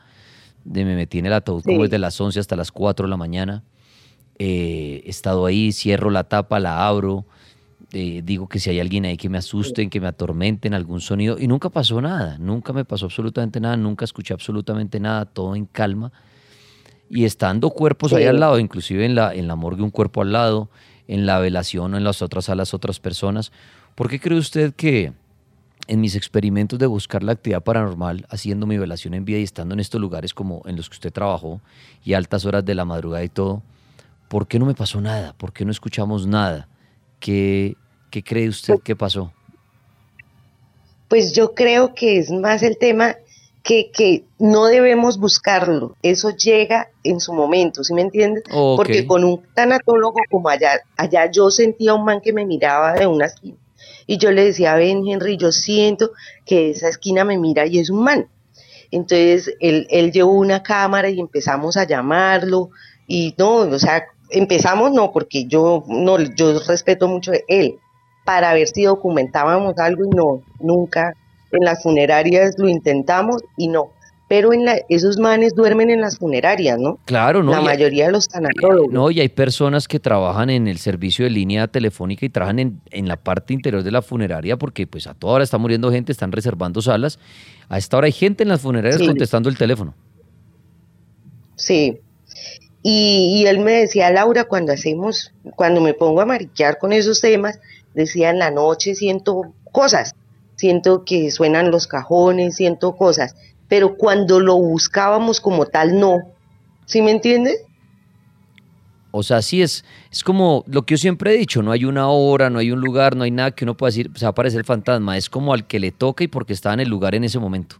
de 0.64 0.84
me 0.84 0.94
metí 0.94 1.18
en 1.18 1.26
el 1.26 1.32
ataúd 1.32 1.62
como 1.62 1.82
desde 1.82 1.98
las 1.98 2.20
11 2.20 2.40
hasta 2.40 2.56
las 2.56 2.70
4 2.70 3.06
de 3.06 3.10
la 3.10 3.16
mañana. 3.16 3.62
Eh, 4.38 5.02
he 5.04 5.10
estado 5.10 5.46
ahí, 5.46 5.72
cierro 5.72 6.10
la 6.10 6.24
tapa, 6.24 6.58
la 6.58 6.86
abro, 6.86 7.26
eh, 7.92 8.22
digo 8.24 8.48
que 8.48 8.58
si 8.58 8.70
hay 8.70 8.80
alguien 8.80 9.04
ahí 9.04 9.16
que 9.16 9.28
me 9.28 9.38
asusten, 9.38 9.90
que 9.90 10.00
me 10.00 10.06
atormenten, 10.06 10.74
algún 10.74 11.00
sonido, 11.00 11.38
y 11.38 11.46
nunca 11.46 11.68
pasó 11.68 12.00
nada, 12.00 12.38
nunca 12.38 12.72
me 12.72 12.84
pasó 12.84 13.06
absolutamente 13.06 13.60
nada, 13.60 13.76
nunca 13.76 14.04
escuché 14.04 14.32
absolutamente 14.32 14.98
nada, 14.98 15.26
todo 15.26 15.54
en 15.54 15.66
calma. 15.66 16.12
Y 17.10 17.24
estando 17.24 17.68
cuerpos 17.68 18.14
ahí 18.14 18.24
al 18.24 18.40
lado, 18.40 18.58
inclusive 18.58 19.04
en 19.04 19.14
la, 19.14 19.34
en 19.34 19.46
la 19.46 19.54
morgue 19.54 19.82
un 19.82 19.90
cuerpo 19.90 20.22
al 20.22 20.32
lado, 20.32 20.70
en 21.08 21.26
la 21.26 21.38
velación 21.38 21.94
o 21.94 21.96
en 21.96 22.04
las 22.04 22.22
otras 22.22 22.46
salas 22.46 22.74
otras 22.74 23.00
personas, 23.00 23.52
¿por 23.94 24.08
qué 24.08 24.20
cree 24.20 24.38
usted 24.38 24.74
que 24.74 25.12
en 25.88 26.00
mis 26.00 26.14
experimentos 26.14 26.78
de 26.78 26.86
buscar 26.86 27.22
la 27.22 27.32
actividad 27.32 27.62
paranormal, 27.62 28.26
haciendo 28.30 28.66
mi 28.66 28.78
velación 28.78 29.14
en 29.14 29.24
vida 29.24 29.38
y 29.38 29.42
estando 29.42 29.74
en 29.74 29.80
estos 29.80 30.00
lugares 30.00 30.32
como 30.32 30.62
en 30.66 30.76
los 30.76 30.88
que 30.88 30.94
usted 30.94 31.12
trabajó 31.12 31.60
y 32.04 32.14
altas 32.14 32.44
horas 32.44 32.64
de 32.64 32.74
la 32.74 32.84
madrugada 32.84 33.24
y 33.24 33.28
todo, 33.28 33.62
¿por 34.28 34.46
qué 34.46 34.58
no 34.58 34.66
me 34.66 34.74
pasó 34.74 35.00
nada? 35.00 35.34
¿Por 35.34 35.52
qué 35.52 35.64
no 35.64 35.70
escuchamos 35.70 36.26
nada? 36.26 36.68
¿Qué, 37.18 37.76
qué 38.10 38.22
cree 38.22 38.48
usted 38.48 38.76
que 38.82 38.94
pasó? 38.94 39.32
Pues 41.08 41.34
yo 41.34 41.54
creo 41.54 41.94
que 41.94 42.18
es 42.18 42.30
más 42.30 42.62
el 42.62 42.78
tema 42.78 43.16
que, 43.62 43.90
que, 43.92 44.24
no 44.38 44.66
debemos 44.66 45.18
buscarlo, 45.18 45.94
eso 46.02 46.30
llega 46.30 46.88
en 47.04 47.20
su 47.20 47.32
momento, 47.32 47.84
¿sí 47.84 47.94
me 47.94 48.02
entiendes? 48.02 48.42
Porque 48.50 49.06
con 49.06 49.22
un 49.22 49.42
tanatólogo 49.54 50.18
como 50.30 50.48
allá, 50.48 50.80
allá 50.96 51.30
yo 51.30 51.50
sentía 51.50 51.94
un 51.94 52.04
man 52.04 52.20
que 52.20 52.32
me 52.32 52.44
miraba 52.44 52.94
de 52.94 53.06
una 53.06 53.26
esquina 53.26 53.56
y 54.06 54.18
yo 54.18 54.30
le 54.30 54.44
decía, 54.44 54.74
ven 54.74 55.06
Henry, 55.06 55.36
yo 55.36 55.52
siento 55.52 56.12
que 56.44 56.70
esa 56.70 56.88
esquina 56.88 57.24
me 57.24 57.38
mira 57.38 57.66
y 57.66 57.78
es 57.78 57.90
un 57.90 58.02
man. 58.02 58.28
Entonces 58.90 59.54
él, 59.60 59.86
él 59.90 60.12
llevó 60.12 60.32
una 60.32 60.62
cámara 60.62 61.08
y 61.08 61.20
empezamos 61.20 61.76
a 61.76 61.84
llamarlo 61.84 62.70
y 63.06 63.34
no, 63.38 63.56
o 63.56 63.78
sea, 63.78 64.04
empezamos 64.30 64.92
no, 64.92 65.12
porque 65.12 65.46
yo 65.46 65.84
no, 65.86 66.18
yo 66.20 66.58
respeto 66.66 67.08
mucho 67.08 67.32
a 67.32 67.36
él, 67.48 67.78
para 68.24 68.52
ver 68.54 68.68
si 68.68 68.84
documentábamos 68.84 69.78
algo 69.78 70.04
y 70.04 70.10
no, 70.10 70.42
nunca. 70.60 71.14
En 71.52 71.64
las 71.64 71.82
funerarias 71.82 72.54
lo 72.58 72.68
intentamos 72.68 73.42
y 73.56 73.68
no. 73.68 73.90
Pero 74.28 74.54
en 74.54 74.64
la, 74.64 74.78
esos 74.88 75.18
manes 75.18 75.54
duermen 75.54 75.90
en 75.90 76.00
las 76.00 76.16
funerarias, 76.16 76.78
¿no? 76.78 76.98
Claro, 77.04 77.42
¿no? 77.42 77.50
La 77.52 77.60
mayoría 77.60 78.06
de 78.06 78.12
los 78.12 78.28
tanatólogos. 78.28 78.90
No, 78.90 79.10
y 79.10 79.20
hay 79.20 79.28
personas 79.28 79.86
que 79.86 80.00
trabajan 80.00 80.48
en 80.48 80.68
el 80.68 80.78
servicio 80.78 81.26
de 81.26 81.30
línea 81.30 81.68
telefónica 81.68 82.24
y 82.24 82.30
trabajan 82.30 82.58
en, 82.58 82.80
en 82.90 83.08
la 83.08 83.16
parte 83.16 83.52
interior 83.52 83.82
de 83.82 83.90
la 83.90 84.00
funeraria 84.00 84.56
porque 84.56 84.86
pues 84.86 85.06
a 85.06 85.12
toda 85.12 85.34
hora 85.34 85.44
está 85.44 85.58
muriendo 85.58 85.92
gente, 85.92 86.12
están 86.12 86.32
reservando 86.32 86.80
salas. 86.80 87.18
A 87.68 87.76
esta 87.76 87.98
hora 87.98 88.06
hay 88.06 88.12
gente 88.12 88.42
en 88.42 88.48
las 88.48 88.62
funerarias 88.62 89.00
Sí. 89.00 89.06
contestando 89.06 89.50
el 89.50 89.58
teléfono. 89.58 89.94
Sí. 91.56 91.98
Y, 92.82 93.42
y 93.42 93.46
él 93.46 93.60
me 93.60 93.72
decía, 93.72 94.10
Laura, 94.10 94.44
cuando 94.44 94.72
hacemos, 94.72 95.32
cuando 95.56 95.80
me 95.80 95.94
pongo 95.94 96.20
a 96.22 96.26
mariquear 96.26 96.78
con 96.78 96.92
esos 96.92 97.20
temas, 97.20 97.60
decía 97.94 98.30
en 98.30 98.38
la 98.38 98.50
noche 98.50 98.94
siento 98.94 99.52
cosas, 99.70 100.14
siento 100.62 101.04
que 101.04 101.32
suenan 101.32 101.72
los 101.72 101.88
cajones, 101.88 102.54
siento 102.54 102.94
cosas, 102.94 103.34
pero 103.66 103.96
cuando 103.96 104.38
lo 104.38 104.56
buscábamos 104.56 105.40
como 105.40 105.66
tal, 105.66 105.98
no. 105.98 106.20
¿Sí 106.86 107.02
me 107.02 107.10
entiendes? 107.10 107.64
O 109.10 109.24
sea, 109.24 109.42
sí 109.42 109.60
es, 109.60 109.84
es 110.12 110.22
como 110.22 110.62
lo 110.68 110.82
que 110.82 110.94
yo 110.94 110.98
siempre 110.98 111.34
he 111.34 111.36
dicho, 111.36 111.64
no 111.64 111.72
hay 111.72 111.84
una 111.84 112.08
hora, 112.10 112.48
no 112.48 112.60
hay 112.60 112.70
un 112.70 112.80
lugar, 112.80 113.16
no 113.16 113.24
hay 113.24 113.32
nada 113.32 113.50
que 113.50 113.64
uno 113.64 113.76
pueda 113.76 113.88
decir, 113.88 114.08
se 114.14 114.24
va 114.24 114.28
a 114.28 114.30
aparecer 114.30 114.60
el 114.60 114.64
fantasma, 114.64 115.16
es 115.16 115.28
como 115.28 115.52
al 115.52 115.66
que 115.66 115.80
le 115.80 115.90
toca 115.90 116.22
y 116.22 116.28
porque 116.28 116.52
está 116.52 116.72
en 116.72 116.78
el 116.78 116.88
lugar 116.88 117.16
en 117.16 117.24
ese 117.24 117.40
momento. 117.40 117.76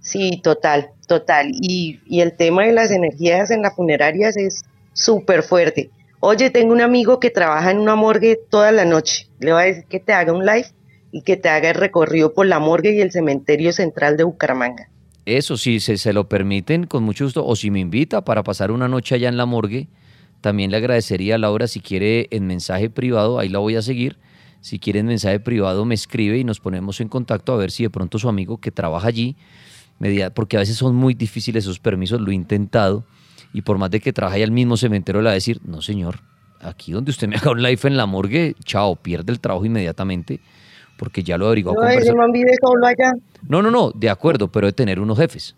Sí, 0.00 0.42
total, 0.42 0.90
total. 1.08 1.48
Y, 1.52 2.00
y 2.04 2.20
el 2.20 2.36
tema 2.36 2.64
de 2.66 2.72
las 2.72 2.90
energías 2.90 3.50
en 3.50 3.62
las 3.62 3.74
funerarias 3.74 4.36
es 4.36 4.62
súper 4.92 5.42
fuerte. 5.42 5.90
Oye, 6.20 6.50
tengo 6.50 6.74
un 6.74 6.82
amigo 6.82 7.18
que 7.18 7.30
trabaja 7.30 7.70
en 7.70 7.78
una 7.78 7.94
morgue 7.94 8.38
toda 8.50 8.72
la 8.72 8.84
noche. 8.84 9.26
Le 9.38 9.54
voy 9.54 9.62
a 9.62 9.66
decir 9.66 9.84
que 9.86 10.00
te 10.00 10.12
haga 10.12 10.34
un 10.34 10.44
live 10.44 10.68
y 11.14 11.22
que 11.22 11.36
te 11.36 11.48
haga 11.48 11.70
el 11.70 11.76
recorrido 11.76 12.34
por 12.34 12.44
la 12.44 12.58
morgue 12.58 12.92
y 12.92 13.00
el 13.00 13.12
cementerio 13.12 13.72
central 13.72 14.16
de 14.16 14.24
Bucaramanga. 14.24 14.88
Eso 15.26 15.56
sí, 15.56 15.78
se, 15.78 15.96
se 15.96 16.12
lo 16.12 16.28
permiten 16.28 16.88
con 16.88 17.04
mucho 17.04 17.22
gusto, 17.22 17.46
o 17.46 17.54
si 17.54 17.70
me 17.70 17.78
invita 17.78 18.24
para 18.24 18.42
pasar 18.42 18.72
una 18.72 18.88
noche 18.88 19.14
allá 19.14 19.28
en 19.28 19.36
la 19.36 19.46
morgue, 19.46 19.86
también 20.40 20.72
le 20.72 20.78
agradecería 20.78 21.36
a 21.36 21.38
Laura 21.38 21.68
si 21.68 21.78
quiere 21.78 22.26
en 22.32 22.48
mensaje 22.48 22.90
privado, 22.90 23.38
ahí 23.38 23.48
la 23.48 23.60
voy 23.60 23.76
a 23.76 23.82
seguir. 23.82 24.18
Si 24.60 24.80
quiere 24.80 24.98
en 24.98 25.06
mensaje 25.06 25.38
privado 25.38 25.84
me 25.84 25.94
escribe 25.94 26.36
y 26.36 26.42
nos 26.42 26.58
ponemos 26.58 27.00
en 27.00 27.08
contacto 27.08 27.52
a 27.52 27.58
ver 27.58 27.70
si 27.70 27.84
de 27.84 27.90
pronto 27.90 28.18
su 28.18 28.28
amigo 28.28 28.58
que 28.58 28.72
trabaja 28.72 29.06
allí, 29.06 29.36
porque 30.34 30.56
a 30.56 30.60
veces 30.60 30.76
son 30.76 30.96
muy 30.96 31.14
difíciles 31.14 31.62
esos 31.62 31.78
permisos, 31.78 32.20
lo 32.20 32.32
he 32.32 32.34
intentado, 32.34 33.04
y 33.52 33.62
por 33.62 33.78
más 33.78 33.92
de 33.92 34.00
que 34.00 34.12
trabaje 34.12 34.42
al 34.42 34.50
mismo 34.50 34.76
cementerio 34.76 35.20
le 35.20 35.26
va 35.26 35.30
a 35.30 35.34
decir, 35.34 35.60
no 35.64 35.80
señor, 35.80 36.18
aquí 36.60 36.90
donde 36.90 37.12
usted 37.12 37.28
me 37.28 37.36
haga 37.36 37.52
un 37.52 37.62
live 37.62 37.80
en 37.84 37.96
la 37.96 38.06
morgue, 38.06 38.56
chao, 38.64 38.96
pierde 38.96 39.32
el 39.32 39.38
trabajo 39.38 39.64
inmediatamente, 39.64 40.40
porque 40.96 41.22
ya 41.22 41.36
lo 41.38 41.46
averiguó 41.46 41.74
No, 41.74 41.88
ese 41.88 42.14
man 42.14 42.30
vive 42.32 42.52
solo 42.60 42.86
allá. 42.86 43.12
no, 43.48 43.62
no, 43.62 43.70
no, 43.70 43.90
de 43.92 44.10
acuerdo, 44.10 44.50
pero 44.50 44.66
de 44.66 44.72
tener 44.72 45.00
unos 45.00 45.18
jefes. 45.18 45.54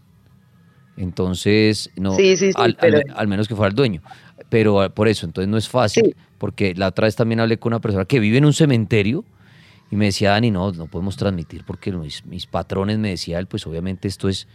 Entonces, 0.96 1.90
no, 1.96 2.14
Sí, 2.16 2.37
sí, 2.37 2.49
sí, 2.49 2.53
al, 2.57 2.70
al- 2.70 2.77
pero- 2.81 3.01
al 3.16 3.29
menos 3.29 3.49
que 3.49 3.55
fuera 3.55 3.68
el 3.68 3.75
dueño. 3.75 4.03
Pero 4.49 4.81
ah, 4.81 4.88
por 4.88 5.09
eso, 5.09 5.27
entonces 5.27 5.49
no 5.49 5.57
es 5.59 5.68
fácil, 5.68 6.16
porque 6.38 6.75
la 6.75 6.88
otra 6.88 7.07
vez 7.07 7.16
también 7.16 7.40
hablé 7.40 7.59
con 7.59 7.72
una 7.72 7.81
persona 7.81 8.05
que 8.05 8.18
vive 8.20 8.38
en 8.38 8.44
un 8.46 8.53
cementerio 8.53 9.25
y 9.90 9.96
me 9.96 10.07
decía, 10.07 10.31
Dani, 10.31 10.51
no, 10.51 10.72
no 10.72 10.87
podemos 10.87 11.16
transmitir 11.16 11.64
porque 11.64 11.92
mis, 11.92 12.25
mis 12.25 12.46
patrones 12.46 12.99
me 12.99 13.11
decía 13.11 13.38
él, 13.38 13.46
pues 13.46 13.66
obviamente 13.66 14.09
esto 14.09 14.29
es, 14.29 14.46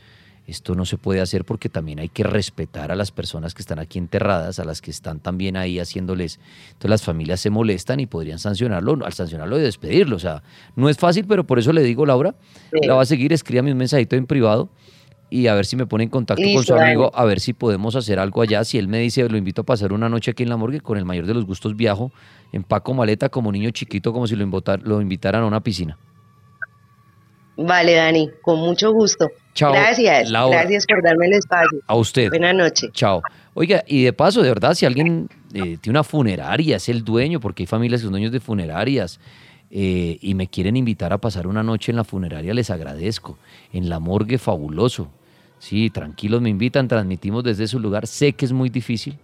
esto 0.48 0.76
no 0.76 0.86
se 0.86 0.98
puede 0.98 1.22
hacer 1.22 1.46
porque 1.46 1.70
también 1.70 2.00
hay 2.00 2.10
que 2.10 2.24
respetar 2.24 2.92
a 2.92 2.96
las 2.96 3.12
personas 3.12 3.54
que 3.54 3.62
están 3.62 3.80
aquí 3.80 4.00
enterradas, 4.00 4.60
a 4.60 4.66
las 4.66 4.82
que 4.82 4.92
están 4.92 5.20
también 5.20 5.56
ahí 5.56 5.80
haciéndoles. 5.80 6.40
Entonces 6.68 6.90
las 6.90 7.04
familias 7.04 7.40
se 7.40 7.50
molestan 7.50 8.00
y 8.00 8.06
podrían 8.06 8.40
sancionarlo, 8.40 8.98
al 9.06 9.14
sancionarlo 9.14 9.58
y 9.58 9.62
despedirlo. 9.62 10.16
O 10.16 10.20
sea, 10.20 10.44
no 10.76 10.90
es 10.90 10.98
fácil, 10.98 11.26
pero 11.26 11.46
por 11.46 11.60
eso 11.60 11.72
le 11.72 11.84
digo, 11.84 12.06
Laura, 12.06 12.36
Sí. 12.72 12.86
la 12.88 12.96
va 12.96 13.04
a 13.04 13.06
seguir, 13.06 13.32
escríbame 13.34 13.72
un 13.72 13.78
mensajito 13.78 14.16
en 14.16 14.26
privado 14.26 14.70
y 15.30 15.48
a 15.48 15.56
ver 15.56 15.66
si 15.66 15.78
me 15.78 15.86
pone 15.86 16.04
en 16.04 16.10
contacto 16.10 16.44
con 16.54 16.64
su 16.66 16.74
amigo, 16.74 17.10
a 17.14 17.24
ver 17.24 17.40
si 17.40 17.54
podemos 17.54 17.96
hacer 17.96 18.20
algo 18.20 18.42
allá. 18.42 18.66
Si 18.66 18.78
él 18.78 18.90
me 18.90 19.00
dice, 19.00 19.30
lo 19.30 19.38
invito 19.38 19.62
a 19.62 19.64
pasar 19.66 19.94
una 19.94 20.10
noche 20.10 20.32
aquí 20.32 20.44
en 20.44 20.50
la 20.50 20.58
morgue, 20.58 20.82
con 20.82 20.98
el 20.98 21.06
mayor 21.06 21.26
de 21.26 21.34
los 21.34 21.46
gustos 21.46 21.78
viajo, 21.78 22.12
empaco 22.52 22.94
maleta 22.94 23.30
como 23.30 23.50
niño 23.52 23.70
chiquito, 23.72 24.12
como 24.12 24.28
si 24.28 24.36
lo, 24.36 24.46
lo 24.84 25.02
invitaran 25.02 25.44
a 25.44 25.46
una 25.46 25.62
piscina. 25.62 25.98
Vale, 27.56 27.94
Dani, 27.96 28.30
con 28.42 28.60
mucho 28.60 28.92
gusto. 28.92 29.30
Chao, 29.54 29.74
Gracias, 29.74 30.30
Laura. 30.32 30.60
gracias 30.62 30.86
por 30.86 31.04
darme 31.04 31.26
el 31.28 31.34
espacio. 31.34 31.80
A 31.88 31.96
usted. 31.96 32.30
Buenas 32.30 32.56
noches. 32.56 32.90
Chao. 32.94 33.22
Oiga, 33.54 33.84
y 33.86 34.04
de 34.04 34.14
paso, 34.14 34.42
de 34.42 34.50
verdad, 34.50 34.74
si 34.76 34.86
alguien 34.86 35.28
eh, 35.54 35.78
tiene 35.82 35.90
una 36.00 36.04
funeraria, 36.06 36.78
es 36.78 36.88
el 36.88 37.04
dueño, 37.04 37.40
porque 37.42 37.64
hay 37.64 37.68
familias 37.68 38.00
que 38.02 38.04
son 38.06 38.12
dueños 38.14 38.32
de 38.32 38.40
funerarias, 38.40 39.20
eh, 39.70 40.18
y 40.22 40.34
me 40.36 40.48
quieren 40.48 40.78
invitar 40.78 41.12
a 41.12 41.18
pasar 41.18 41.48
una 41.48 41.64
noche 41.64 41.92
en 41.92 41.98
la 41.98 42.04
funeraria, 42.06 42.54
les 42.54 42.70
agradezco. 42.70 43.38
En 43.74 43.90
la 43.90 44.00
morgue, 44.00 44.38
fabuloso. 44.38 45.10
Sí, 45.60 45.90
tranquilos, 45.90 46.42
me 46.42 46.50
invitan, 46.50 46.88
transmitimos 46.88 47.44
desde 47.44 47.68
su 47.68 47.80
lugar. 47.80 48.08
Sé 48.08 48.34
que 48.34 48.46
es 48.46 48.54
muy 48.54 48.70
difícil 48.70 49.18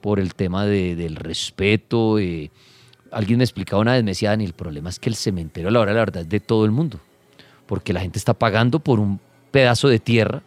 por 0.00 0.20
el 0.20 0.34
tema 0.34 0.64
de- 0.66 0.94
del 0.94 1.16
respeto. 1.16 2.18
eh. 2.18 2.50
Alguien 3.10 3.38
me 3.38 3.44
explicaba 3.44 3.80
una 3.82 3.94
vez, 3.94 4.04
me 4.04 4.10
decía, 4.10 4.30
Dani, 4.30 4.44
el 4.44 4.52
problema 4.52 4.90
es 4.90 4.98
que 4.98 5.08
el 5.08 5.14
cementerio 5.16 5.68
a 5.68 5.72
la 5.72 5.80
hora 5.80 5.90
de 5.92 5.94
la 5.94 6.00
verdad 6.04 6.22
es 6.22 6.28
de 6.28 6.40
todo 6.40 6.64
el 6.66 6.70
mundo, 6.72 7.00
porque 7.66 7.92
la 7.92 8.00
gente 8.00 8.18
está 8.18 8.34
pagando 8.34 8.78
por 8.80 9.00
un 9.00 9.18
pedazo 9.56 9.88
de 9.88 9.98
tierra 9.98 10.42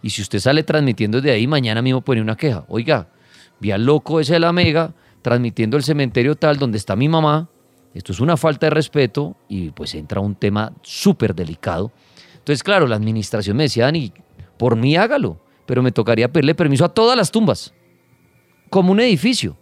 y 0.00 0.08
si 0.08 0.22
usted 0.22 0.38
sale 0.38 0.62
transmitiendo 0.62 1.20
desde 1.20 1.36
ahí, 1.36 1.46
mañana 1.46 1.82
mismo 1.82 2.00
pone 2.00 2.22
una 2.22 2.36
queja. 2.36 2.64
Oiga, 2.68 3.06
vi 3.60 3.70
al 3.70 3.84
loco 3.84 4.18
ese 4.18 4.32
de 4.32 4.40
la 4.40 4.50
mega 4.50 4.94
transmitiendo 5.20 5.76
el 5.76 5.82
cementerio 5.82 6.36
tal 6.36 6.56
donde 6.56 6.78
está 6.78 6.96
mi 6.96 7.06
mamá. 7.06 7.50
Esto 7.92 8.12
es 8.12 8.20
una 8.20 8.38
falta 8.38 8.64
de 8.64 8.70
respeto 8.70 9.36
y 9.46 9.72
pues 9.72 9.94
entra 9.94 10.20
un 10.22 10.36
tema 10.36 10.72
súper 10.80 11.34
delicado. 11.34 11.92
Entonces, 12.38 12.62
claro, 12.62 12.86
la 12.86 12.96
administración 12.96 13.58
me 13.58 13.64
decía, 13.64 13.84
Dani, 13.84 14.10
por 14.56 14.74
mí 14.74 14.96
hágalo, 14.96 15.38
pero 15.66 15.82
me 15.82 15.92
tocaría 15.92 16.32
pedirle 16.32 16.54
permiso 16.54 16.86
a 16.86 16.88
todas 16.88 17.14
las 17.14 17.30
tumbas, 17.30 17.74
como 18.70 18.92
un 18.92 19.00
edificio. 19.00 19.58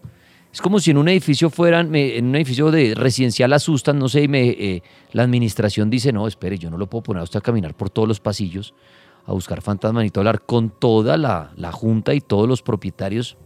Es 0.54 0.60
como 0.60 0.78
si 0.78 0.92
en 0.92 0.98
un 0.98 1.08
edificio 1.08 1.50
fueran, 1.50 1.92
en 1.96 2.26
un 2.26 2.36
edificio 2.36 2.70
de 2.70 2.94
residencial 2.94 3.52
asustan, 3.52 3.98
no 3.98 4.08
sé, 4.08 4.22
y 4.22 4.28
me, 4.28 4.50
eh, 4.50 4.84
la 5.10 5.24
administración 5.24 5.90
dice, 5.90 6.12
no, 6.12 6.28
espere, 6.28 6.58
yo 6.58 6.70
no 6.70 6.78
lo 6.78 6.88
puedo 6.88 7.02
poner 7.02 7.22
a 7.22 7.24
usted 7.24 7.40
a 7.40 7.42
caminar 7.42 7.74
por 7.74 7.90
todos 7.90 8.06
los 8.06 8.20
pasillos, 8.20 8.72
a 9.26 9.32
buscar 9.32 9.62
fantasmas, 9.62 10.12
todo 10.12 10.20
hablar 10.20 10.42
con 10.42 10.70
toda 10.70 11.16
la, 11.16 11.50
la 11.56 11.72
junta 11.72 12.14
y 12.14 12.20
todos 12.20 12.48
los 12.48 12.62
propietarios 12.62 13.36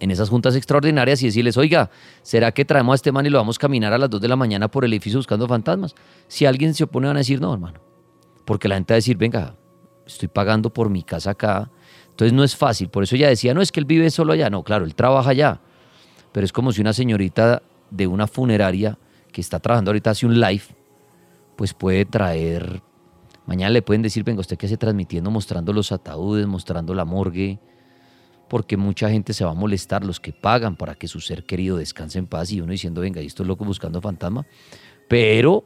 en 0.00 0.10
esas 0.10 0.30
juntas 0.30 0.56
extraordinarias 0.56 1.22
y 1.22 1.26
decirles, 1.26 1.56
oiga, 1.56 1.90
¿será 2.22 2.50
que 2.50 2.64
traemos 2.64 2.94
a 2.94 2.96
este 2.96 3.12
man 3.12 3.24
y 3.24 3.30
lo 3.30 3.38
vamos 3.38 3.56
a 3.56 3.60
caminar 3.60 3.92
a 3.92 3.98
las 3.98 4.10
2 4.10 4.20
de 4.20 4.26
la 4.26 4.34
mañana 4.34 4.68
por 4.68 4.84
el 4.84 4.92
edificio 4.92 5.20
buscando 5.20 5.46
fantasmas? 5.46 5.94
Si 6.26 6.44
alguien 6.44 6.74
se 6.74 6.82
opone 6.82 7.06
van 7.06 7.18
a 7.18 7.20
decir, 7.20 7.40
no, 7.40 7.54
hermano, 7.54 7.78
porque 8.44 8.66
la 8.66 8.74
gente 8.74 8.94
va 8.94 8.96
a 8.96 8.98
decir, 8.98 9.16
venga, 9.16 9.54
estoy 10.04 10.26
pagando 10.26 10.72
por 10.72 10.90
mi 10.90 11.04
casa 11.04 11.30
acá, 11.30 11.70
entonces 12.10 12.32
no 12.32 12.42
es 12.42 12.56
fácil, 12.56 12.88
por 12.88 13.04
eso 13.04 13.14
ella 13.14 13.28
decía, 13.28 13.54
no, 13.54 13.62
es 13.62 13.70
que 13.70 13.78
él 13.78 13.86
vive 13.86 14.10
solo 14.10 14.32
allá, 14.32 14.50
no, 14.50 14.64
claro, 14.64 14.84
él 14.84 14.96
trabaja 14.96 15.30
allá, 15.30 15.60
pero 16.32 16.44
es 16.44 16.52
como 16.52 16.72
si 16.72 16.80
una 16.80 16.92
señorita 16.92 17.62
de 17.90 18.06
una 18.06 18.26
funeraria 18.26 18.98
que 19.30 19.40
está 19.40 19.60
trabajando 19.60 19.90
ahorita 19.90 20.10
hace 20.10 20.26
un 20.26 20.40
live, 20.40 20.64
pues 21.56 21.74
puede 21.74 22.04
traer, 22.04 22.82
mañana 23.46 23.70
le 23.70 23.82
pueden 23.82 24.02
decir, 24.02 24.24
venga, 24.24 24.40
usted 24.40 24.56
que 24.56 24.66
hace 24.66 24.76
transmitiendo, 24.76 25.30
mostrando 25.30 25.72
los 25.72 25.92
ataúdes, 25.92 26.46
mostrando 26.46 26.94
la 26.94 27.04
morgue, 27.04 27.58
porque 28.48 28.76
mucha 28.76 29.08
gente 29.08 29.32
se 29.32 29.44
va 29.44 29.52
a 29.52 29.54
molestar, 29.54 30.04
los 30.04 30.20
que 30.20 30.32
pagan 30.32 30.76
para 30.76 30.94
que 30.94 31.08
su 31.08 31.20
ser 31.20 31.44
querido 31.44 31.76
descanse 31.76 32.18
en 32.18 32.26
paz 32.26 32.52
y 32.52 32.60
uno 32.60 32.72
diciendo, 32.72 33.00
venga, 33.00 33.22
y 33.22 33.26
estos 33.26 33.46
locos 33.46 33.66
buscando 33.66 34.00
fantasma, 34.00 34.46
pero 35.08 35.64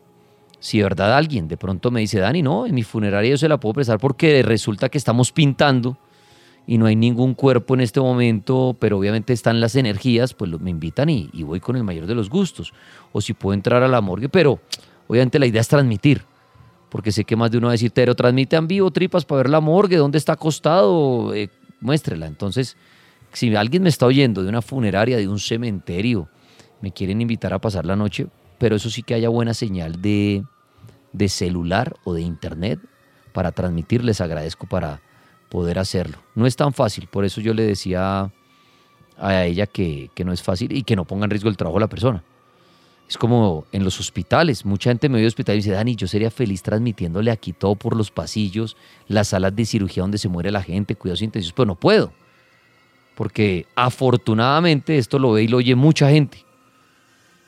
si 0.59 0.79
de 0.79 0.85
verdad 0.85 1.17
alguien 1.17 1.49
de 1.49 1.57
pronto 1.57 1.91
me 1.91 2.01
dice, 2.01 2.19
Dani, 2.19 2.43
no, 2.43 2.67
en 2.67 2.75
mi 2.75 2.83
funeraria 2.83 3.31
yo 3.31 3.39
se 3.39 3.49
la 3.49 3.59
puedo 3.59 3.75
prestar 3.75 3.99
porque 3.99 4.43
resulta 4.43 4.89
que 4.89 4.99
estamos 4.99 5.33
pintando 5.33 5.99
y 6.67 6.79
no 6.79 6.87
hay 6.87 6.97
ningún 6.97 7.35
cuerpo 7.35 7.75
en 7.75 7.81
este 7.81 8.01
momento, 8.01 8.77
pero 8.79 8.99
obviamente 8.99 9.33
están 9.33 9.61
las 9.61 9.77
energías, 9.77 10.35
pues 10.35 10.51
me 10.61 10.71
invitan 10.71 11.09
y, 11.09 11.31
y 11.33 11.45
voy 11.45 11.61
con 11.61 11.77
el 11.77 11.85
mayor 11.85 12.07
de 12.07 12.15
los 12.15 12.29
gustos. 12.29 12.73
O 13.13 13.21
si 13.21 13.35
puedo 13.35 13.55
entrar 13.55 13.83
a 13.83 13.89
la 13.89 14.01
morgue, 14.01 14.29
pero 14.29 14.59
obviamente 15.07 15.39
la 15.39 15.47
idea 15.47 15.61
es 15.61 15.69
transmitir, 15.69 16.23
porque 16.91 17.13
sé 17.13 17.25
que 17.25 17.37
más 17.37 17.51
de 17.51 17.59
uno 17.59 17.69
va 17.69 17.73
a 17.73 17.75
decir, 17.75 17.93
pero 17.93 18.15
transmite 18.15 18.57
en 18.57 18.67
vivo 18.67 18.91
tripas 18.91 19.25
para 19.25 19.39
ver 19.39 19.51
la 19.51 19.61
morgue, 19.61 19.97
dónde 19.97 20.19
está 20.19 20.33
acostado, 20.33 21.35
Eh, 21.35 21.49
muéstrela. 21.81 22.27
Entonces, 22.27 22.77
si 23.33 23.55
alguien 23.55 23.83
me 23.83 23.91
está 23.91 24.07
oyendo 24.07 24.43
de 24.43 24.49
una 24.49 24.63
funeraria, 24.63 25.19
de 25.19 25.29
un 25.29 25.39
cementerio, 25.39 26.29
me 26.81 26.91
quieren 26.91 27.21
invitar 27.21 27.53
a 27.53 27.59
pasar 27.59 27.85
la 27.85 27.97
noche, 27.97 28.27
pero 28.59 28.77
eso 28.77 28.89
sí 28.91 29.03
que 29.03 29.15
haya 29.15 29.29
buena 29.29 29.55
señal 29.55 30.01
de, 30.01 30.43
de 31.13 31.29
celular 31.29 31.95
o 32.05 32.15
de 32.15 32.23
internet 32.23 32.81
para 33.33 33.53
transmitir, 33.53 34.03
les 34.03 34.21
agradezco 34.21 34.67
para 34.67 35.03
poder 35.57 35.79
hacerlo. 35.79 36.19
No 36.35 36.47
es 36.47 36.55
tan 36.55 36.75
fácil, 36.75 37.07
por 37.07 37.25
eso 37.25 37.41
yo 37.41 37.55
le 37.55 37.63
decía 37.63 38.31
a 39.17 39.45
ella 39.47 39.67
que, 39.67 40.11
que 40.15 40.23
no 40.23 40.35
es 40.35 40.43
fácil 40.43 40.71
y 40.71 40.83
que 40.83 40.95
no 40.95 41.07
ponga 41.07 41.25
en 41.25 41.31
riesgo 41.31 41.49
el 41.49 41.57
trabajo 41.57 41.79
de 41.79 41.81
la 41.81 41.89
persona. 41.89 42.23
Es 43.09 43.17
como 43.17 43.65
en 43.73 43.83
los 43.83 43.99
hospitales. 43.99 44.67
Mucha 44.67 44.91
gente 44.91 45.09
me 45.09 45.19
ve 45.19 45.27
hospital 45.27 45.55
y 45.55 45.61
dice, 45.61 45.71
Dani, 45.71 45.97
yo 45.97 46.07
sería 46.07 46.31
feliz 46.31 46.63
transmitiéndole 46.63 47.31
aquí 47.31 47.55
todo 47.55 47.75
por 47.75 47.97
los 47.97 48.11
pasillos, 48.11 48.77
las 49.09 49.29
salas 49.29 49.57
de 49.57 49.65
cirugía 49.65 50.03
donde 50.03 50.19
se 50.19 50.29
muere 50.29 50.51
la 50.51 50.63
gente, 50.63 50.95
cuidados 50.95 51.23
intensivos, 51.23 51.55
pero 51.55 51.65
no 51.65 51.75
puedo. 51.75 52.13
Porque 53.15 53.65
afortunadamente 53.77 54.99
esto 54.99 55.19
lo 55.19 55.33
ve 55.33 55.45
y 55.45 55.49
lo 55.49 55.57
oye 55.57 55.75
mucha 55.75 56.11
gente. 56.11 56.45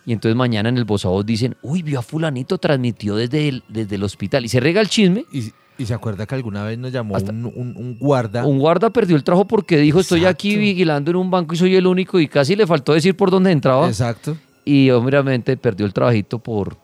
Y 0.08 0.12
entonces 0.14 0.34
mañana 0.36 0.70
en 0.70 0.78
el 0.78 0.84
voz 0.86 1.04
a 1.04 1.08
voz 1.08 1.26
dicen, 1.26 1.54
uy, 1.60 1.82
vio 1.82 1.98
a 1.98 2.02
fulanito, 2.02 2.56
transmitió 2.56 3.14
desde 3.14 3.46
el, 3.48 3.62
desde 3.68 3.96
el 3.96 4.02
hospital. 4.04 4.42
Y 4.44 4.48
se 4.48 4.58
rega 4.58 4.80
el 4.80 4.88
chisme. 4.88 5.26
Y, 5.30 5.52
y 5.76 5.84
se 5.84 5.92
acuerda 5.92 6.24
que 6.26 6.34
alguna 6.34 6.64
vez 6.64 6.78
nos 6.78 6.90
llamó 6.92 7.14
Hasta- 7.14 7.30
un, 7.30 7.44
un- 7.44 7.74
un 7.76 7.98
guarda. 8.00 8.46
Un 8.46 8.58
guarda 8.58 8.88
perdió 8.88 9.16
el 9.16 9.22
trabajo 9.22 9.46
porque 9.46 9.76
dijo, 9.76 10.00
estoy 10.00 10.24
aquí 10.24 10.56
vigilando 10.56 11.10
en 11.10 11.18
un 11.18 11.30
banco 11.30 11.54
y 11.54 11.58
soy 11.58 11.76
el 11.76 11.86
único. 11.86 12.18
Y 12.18 12.26
casi 12.26 12.56
le 12.56 12.66
faltó 12.66 12.94
decir 12.94 13.14
por 13.16 13.30
dónde 13.30 13.52
entraba. 13.52 13.86
Exacto. 13.86 14.34
Y 14.64 14.88
obviamente 14.90 15.58
perdió 15.58 15.84
el 15.84 15.92
trabajito 15.92 16.38
por 16.38 16.78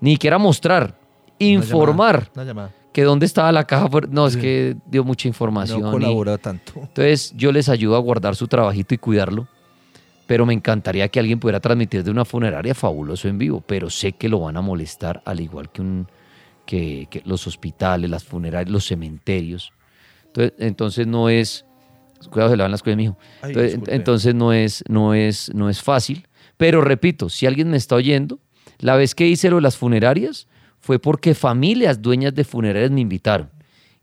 ni 0.00 0.12
siquiera 0.12 0.38
mostrar, 0.38 0.96
Una 1.40 1.48
informar 1.50 2.14
llamada, 2.16 2.30
Una 2.36 2.44
llamada. 2.44 2.74
que 2.92 3.02
dónde 3.02 3.26
estaba 3.26 3.50
la 3.50 3.64
caja. 3.64 3.88
No, 4.08 4.28
es 4.28 4.36
que 4.36 4.76
dio 4.86 5.02
mucha 5.02 5.26
información. 5.26 5.80
No 5.82 5.90
colaboró 5.90 6.38
tanto. 6.38 6.72
entonces 6.76 7.34
yo 7.36 7.50
les 7.50 7.68
ayudo 7.68 7.96
a 7.96 7.98
guardar 7.98 8.36
su 8.36 8.46
trabajito 8.46 8.94
y 8.94 8.98
cuidarlo. 8.98 9.48
Pero 10.28 10.46
me 10.46 10.54
encantaría 10.54 11.08
que 11.08 11.18
alguien 11.18 11.40
pudiera 11.40 11.58
transmitir 11.58 12.04
de 12.04 12.12
una 12.12 12.24
funeraria 12.24 12.74
fabuloso 12.74 13.26
en 13.26 13.38
vivo. 13.38 13.64
Pero 13.66 13.90
sé 13.90 14.12
que 14.12 14.28
lo 14.28 14.40
van 14.40 14.56
a 14.56 14.60
molestar, 14.60 15.22
al 15.24 15.40
igual 15.40 15.72
que, 15.72 15.80
un, 15.80 16.06
que, 16.66 17.08
que 17.10 17.22
los 17.24 17.48
hospitales, 17.48 18.08
las 18.08 18.22
funerarias, 18.22 18.70
los 18.70 18.86
cementerios. 18.86 19.72
Entonces, 20.26 20.52
entonces 20.58 21.06
no 21.06 21.28
es. 21.28 21.64
Cuidado, 22.30 22.50
se 22.50 22.56
le 22.56 22.62
van 22.62 22.70
las 22.70 22.82
cosas, 22.82 22.96
mijo. 22.96 23.16
Ay, 23.42 23.50
Entonces, 23.50 23.70
disculpe. 23.72 23.94
entonces 23.94 24.34
no 24.34 24.52
es, 24.52 24.84
no, 24.88 25.14
es, 25.14 25.50
no 25.54 25.70
es 25.70 25.82
fácil. 25.82 26.28
Pero 26.56 26.82
repito, 26.82 27.28
si 27.28 27.46
alguien 27.46 27.70
me 27.70 27.76
está 27.76 27.94
oyendo, 27.94 28.38
la 28.78 28.96
vez 28.96 29.14
que 29.14 29.26
hice 29.26 29.48
lo 29.50 29.56
de 29.56 29.62
las 29.62 29.76
funerarias 29.76 30.46
fue 30.78 30.98
porque 30.98 31.34
familias 31.34 32.02
dueñas 32.02 32.34
de 32.34 32.44
funerarias 32.44 32.90
me 32.90 33.00
invitaron. 33.00 33.50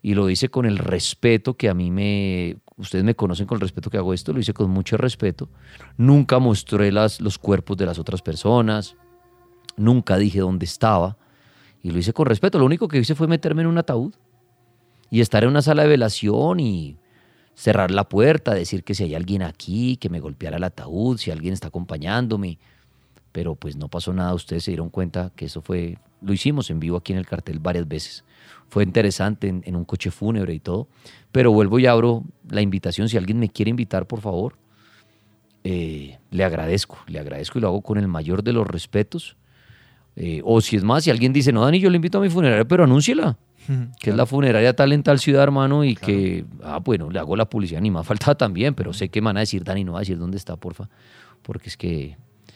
Y 0.02 0.16
lo 0.16 0.30
hice 0.30 0.50
con 0.50 0.66
el 0.66 0.78
respeto 0.78 1.56
que 1.56 1.70
a 1.70 1.74
mí 1.74 1.92
me... 1.92 2.58
Ustedes 2.78 3.06
me 3.06 3.16
conocen 3.16 3.46
con 3.46 3.56
el 3.56 3.62
respeto 3.62 3.90
que 3.90 3.98
hago 3.98 4.14
esto, 4.14 4.34
lo 4.34 4.40
hice 4.40 4.54
con 4.54 4.70
mucho 4.70 4.98
respeto. 4.98 5.50
Nunca 5.98 6.40
mostré 6.40 6.92
las, 6.92 7.22
los 7.22 7.38
cuerpos 7.38 7.78
de 7.78 7.86
las 7.86 8.00
otras 8.00 8.22
personas, 8.22 8.96
nunca 9.78 10.18
dije 10.18 10.40
dónde 10.40 10.66
estaba. 10.66 11.18
Y 11.82 11.92
lo 11.92 12.00
hice 12.00 12.14
con 12.14 12.26
respeto. 12.26 12.60
Lo 12.60 12.66
único 12.66 12.88
que 12.88 12.98
hice 12.98 13.16
fue 13.16 13.28
meterme 13.28 13.62
en 13.62 13.68
un 13.68 13.78
ataúd 13.78 14.14
y 15.10 15.22
estar 15.22 15.44
en 15.44 15.52
una 15.52 15.62
sala 15.62 15.84
de 15.84 15.90
velación 15.90 16.60
y 16.60 16.98
cerrar 17.54 17.92
la 17.92 18.10
puerta, 18.10 18.54
decir 18.54 18.84
que 18.84 18.94
si 18.94 19.04
hay 19.04 19.16
alguien 19.16 19.42
aquí, 19.42 19.96
que 19.98 20.10
me 20.10 20.20
golpeara 20.20 20.58
el 20.58 20.64
ataúd, 20.64 21.18
si 21.18 21.32
alguien 21.32 21.54
está 21.54 21.70
acompañándome. 21.70 22.58
Pero 23.32 23.56
pues 23.56 23.78
no 23.78 23.88
pasó 23.88 24.12
nada, 24.14 24.34
ustedes 24.34 24.64
se 24.64 24.72
dieron 24.72 24.90
cuenta 24.90 25.32
que 25.36 25.46
eso 25.46 25.62
fue, 25.62 25.98
lo 26.22 26.34
hicimos 26.34 26.70
en 26.70 26.80
vivo 26.80 26.98
aquí 26.98 27.14
en 27.14 27.20
el 27.20 27.26
cartel 27.26 27.60
varias 27.60 27.88
veces. 27.88 28.26
Fue 28.70 28.84
interesante 28.84 29.48
en, 29.48 29.64
en 29.66 29.76
un 29.76 29.86
coche 29.86 30.12
fúnebre 30.12 30.54
y 30.54 30.60
todo. 30.60 30.88
Pero 31.32 31.52
vuelvo 31.52 31.80
y 31.80 31.86
abro 31.86 32.24
la 32.50 32.62
invitación, 32.62 33.10
si 33.10 33.18
alguien 33.18 33.40
me 33.40 33.50
quiere 33.50 33.70
invitar, 33.70 34.08
por 34.08 34.22
favor, 34.22 34.56
eh, 35.68 36.20
le 36.30 36.44
agradezco, 36.44 37.00
le 37.08 37.18
agradezco 37.18 37.58
y 37.58 37.62
lo 37.62 37.70
hago 37.70 37.82
con 37.82 37.98
el 37.98 38.08
mayor 38.08 38.44
de 38.44 38.54
los 38.54 38.68
respetos. 38.68 39.36
Eh, 40.16 40.42
o 40.46 40.62
si 40.62 40.76
es 40.76 40.84
más, 40.84 41.04
si 41.04 41.10
alguien 41.10 41.34
dice, 41.34 41.52
no, 41.52 41.66
Dani, 41.66 41.80
yo 41.80 41.90
le 41.90 41.96
invito 41.96 42.20
a 42.20 42.22
mi 42.22 42.30
funeraria, 42.30 42.66
pero 42.66 42.84
anúnciela 42.84 43.36
que 44.00 44.12
es 44.12 44.16
la 44.16 44.28
funeraria 44.28 44.76
tal 44.76 44.94
en 44.94 45.02
tal 45.02 45.20
ciudad, 45.20 45.42
hermano, 45.42 45.84
y 45.84 45.96
que, 45.96 46.46
ah, 46.64 46.80
bueno, 46.80 47.10
le 47.10 47.18
hago 47.18 47.36
la 47.36 47.50
publicidad, 47.50 47.82
ni 47.82 47.90
más 47.90 48.06
falta 48.06 48.36
también, 48.36 48.76
pero 48.76 48.94
sé 48.94 49.10
que 49.10 49.22
me 49.22 49.26
van 49.26 49.38
a 49.38 49.40
decir, 49.40 49.64
Dani, 49.64 49.84
no 49.84 49.94
va 49.94 50.00
a 50.00 50.02
decir 50.02 50.20
dónde 50.20 50.38
está, 50.38 50.56
porfa, 50.56 50.88
porque 51.42 51.70
es 51.70 51.78
que 51.78 52.16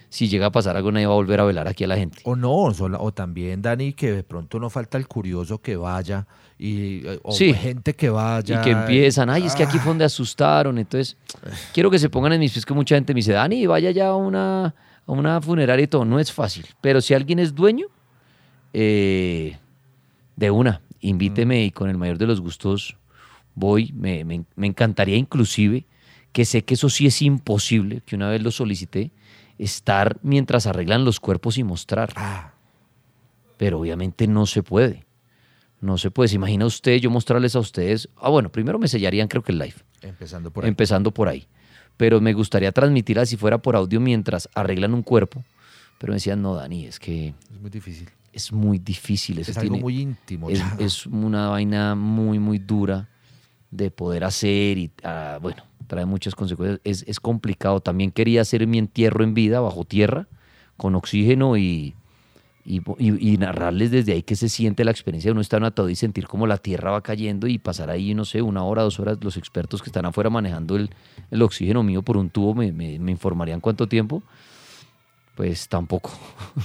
si 0.09 0.27
llega 0.27 0.47
a 0.47 0.51
pasar 0.51 0.75
algo, 0.75 0.91
nadie 0.91 1.05
va 1.05 1.13
a 1.13 1.15
volver 1.15 1.39
a 1.39 1.43
velar 1.45 1.67
aquí 1.67 1.83
a 1.83 1.87
la 1.87 1.95
gente. 1.95 2.19
O 2.23 2.35
no, 2.35 2.51
o 2.65 3.11
también, 3.13 3.61
Dani, 3.61 3.93
que 3.93 4.11
de 4.11 4.23
pronto 4.23 4.59
no 4.59 4.69
falta 4.69 4.97
el 4.97 5.07
curioso 5.07 5.59
que 5.61 5.75
vaya 5.75 6.25
y 6.57 7.05
eh, 7.07 7.19
o 7.23 7.31
Sí. 7.31 7.53
gente 7.53 7.93
que 7.93 8.09
vaya. 8.09 8.59
Y 8.59 8.63
que 8.63 8.71
empiezan, 8.71 9.29
ay, 9.29 9.45
es 9.45 9.55
que 9.55 9.63
aquí 9.63 9.77
fue 9.77 9.91
donde 9.91 10.05
asustaron, 10.05 10.77
entonces, 10.79 11.15
quiero 11.73 11.91
que 11.91 11.99
se 11.99 12.09
pongan 12.09 12.33
en 12.33 12.39
mis 12.39 12.51
pies, 12.53 12.65
que 12.65 12.73
mucha 12.73 12.95
gente 12.95 13.13
me 13.13 13.19
dice, 13.19 13.33
Dani, 13.33 13.67
vaya 13.67 13.91
ya 13.91 14.07
a 14.07 14.15
una, 14.15 14.65
a 15.05 15.11
una 15.11 15.39
funeraria 15.41 15.83
y 15.83 15.87
todo, 15.87 16.05
no 16.05 16.19
es 16.19 16.31
fácil, 16.33 16.65
pero 16.81 17.01
si 17.01 17.13
alguien 17.13 17.37
es 17.39 17.53
dueño, 17.53 17.85
eh, 18.73 19.57
de 20.35 20.51
una, 20.51 20.81
invíteme 21.01 21.63
y 21.65 21.71
con 21.71 21.89
el 21.89 21.97
mayor 21.97 22.17
de 22.17 22.27
los 22.27 22.41
gustos 22.41 22.95
voy. 23.55 23.91
Me, 23.93 24.23
me- 24.25 24.45
me 24.55 24.67
encantaría 24.67 25.17
inclusive, 25.17 25.85
que 26.31 26.45
sé 26.45 26.63
que 26.63 26.75
eso 26.75 26.89
sí 26.89 27.07
es 27.07 27.21
imposible, 27.21 28.01
que 28.05 28.15
una 28.15 28.29
vez 28.29 28.41
lo 28.41 28.51
solicité, 28.51 29.11
estar 29.59 30.17
mientras 30.23 30.65
arreglan 30.65 31.05
los 31.05 31.19
cuerpos 31.19 31.57
y 31.59 31.63
mostrar. 31.63 32.11
Ah, 32.15 32.53
Pero 33.57 33.79
obviamente 33.79 34.25
no 34.27 34.45
se 34.47 34.63
puede. 34.63 35.05
No 35.81 35.97
se 35.97 36.09
puede. 36.11 36.29
¿Se 36.29 36.35
imagina 36.35 36.65
usted 36.65 36.97
yo 36.97 37.09
mostrarles 37.11 37.55
a 37.55 37.59
ustedes? 37.59 38.09
Ah, 38.17 38.29
bueno, 38.29 38.51
primero 38.51 38.79
me 38.79 38.87
sellarían 38.87 39.27
creo 39.27 39.43
que 39.43 39.51
el 39.51 39.59
live 39.59 39.75
empezando 40.01 40.49
por 40.51 40.63
ahí. 40.63 40.69
empezando 40.69 41.11
por 41.13 41.27
ahí. 41.27 41.45
Pero 41.97 42.19
me 42.21 42.33
gustaría 42.33 42.71
transmitirla 42.71 43.25
si 43.25 43.35
fuera 43.37 43.57
por 43.57 43.75
audio 43.75 43.99
mientras 43.99 44.49
arreglan 44.55 44.93
un 44.93 45.03
cuerpo. 45.03 45.43
Pero 45.99 46.11
me 46.11 46.15
decían, 46.15 46.41
no, 46.41 46.55
Dani, 46.55 46.85
es 46.85 46.97
que 46.99 47.33
es 47.51 47.59
muy 47.61 47.69
difícil. 47.69 48.09
es 48.31 48.51
muy 48.53 48.77
difícil. 48.79 49.39
Eso 49.39 49.51
Es 49.51 49.57
algo 49.57 49.69
tiene- 49.73 49.83
muy 49.83 49.99
íntimo. 50.01 50.49
es, 50.49 50.61
es 50.79 51.05
una 51.05 51.49
vaina 51.49 51.95
muy, 51.95 52.39
muy 52.39 52.57
dura 52.59 53.09
de 53.71 53.91
poder 53.91 54.23
hacer 54.23 54.77
y, 54.77 54.91
ah, 55.03 55.37
bueno, 55.41 55.63
trae 55.89 56.05
muchas 56.05 56.35
consecuencias. 56.35 56.79
Es, 56.85 57.03
es 57.05 57.19
complicado. 57.19 57.81
También 57.81 58.11
quería 58.11 58.41
hacer 58.41 58.65
mi 58.67 58.77
entierro 58.77 59.25
en 59.25 59.33
vida, 59.33 59.59
bajo 59.59 59.83
tierra, 59.83 60.27
con 60.77 60.95
oxígeno 60.95 61.57
y, 61.57 61.95
y, 62.63 62.81
y- 62.99 63.37
narrarles 63.37 63.91
desde 63.91 64.13
ahí 64.13 64.21
que 64.23 64.35
se 64.37 64.47
siente 64.47 64.85
la 64.85 64.91
experiencia 64.91 65.27
de 65.29 65.33
uno 65.33 65.41
estar 65.41 65.61
en 65.61 65.73
un 65.77 65.89
y 65.89 65.95
sentir 65.95 66.27
como 66.27 66.47
la 66.47 66.57
tierra 66.57 66.91
va 66.91 67.01
cayendo 67.01 67.47
y 67.47 67.57
pasar 67.57 67.89
ahí, 67.89 68.13
no 68.13 68.23
sé, 68.23 68.41
una 68.41 68.63
hora, 68.63 68.83
dos 68.83 68.99
horas. 68.99 69.17
Los 69.21 69.35
expertos 69.35 69.81
que 69.81 69.89
están 69.89 70.05
afuera 70.05 70.29
manejando 70.29 70.77
el, 70.77 70.89
el 71.31 71.41
oxígeno 71.41 71.83
mío 71.83 72.01
por 72.03 72.15
un 72.15 72.29
tubo 72.29 72.53
me, 72.53 72.71
me- 72.71 72.99
me 72.99 73.11
informarían 73.11 73.59
cuánto 73.59 73.87
tiempo. 73.87 74.23
Pues 75.35 75.67
tampoco. 75.69 76.11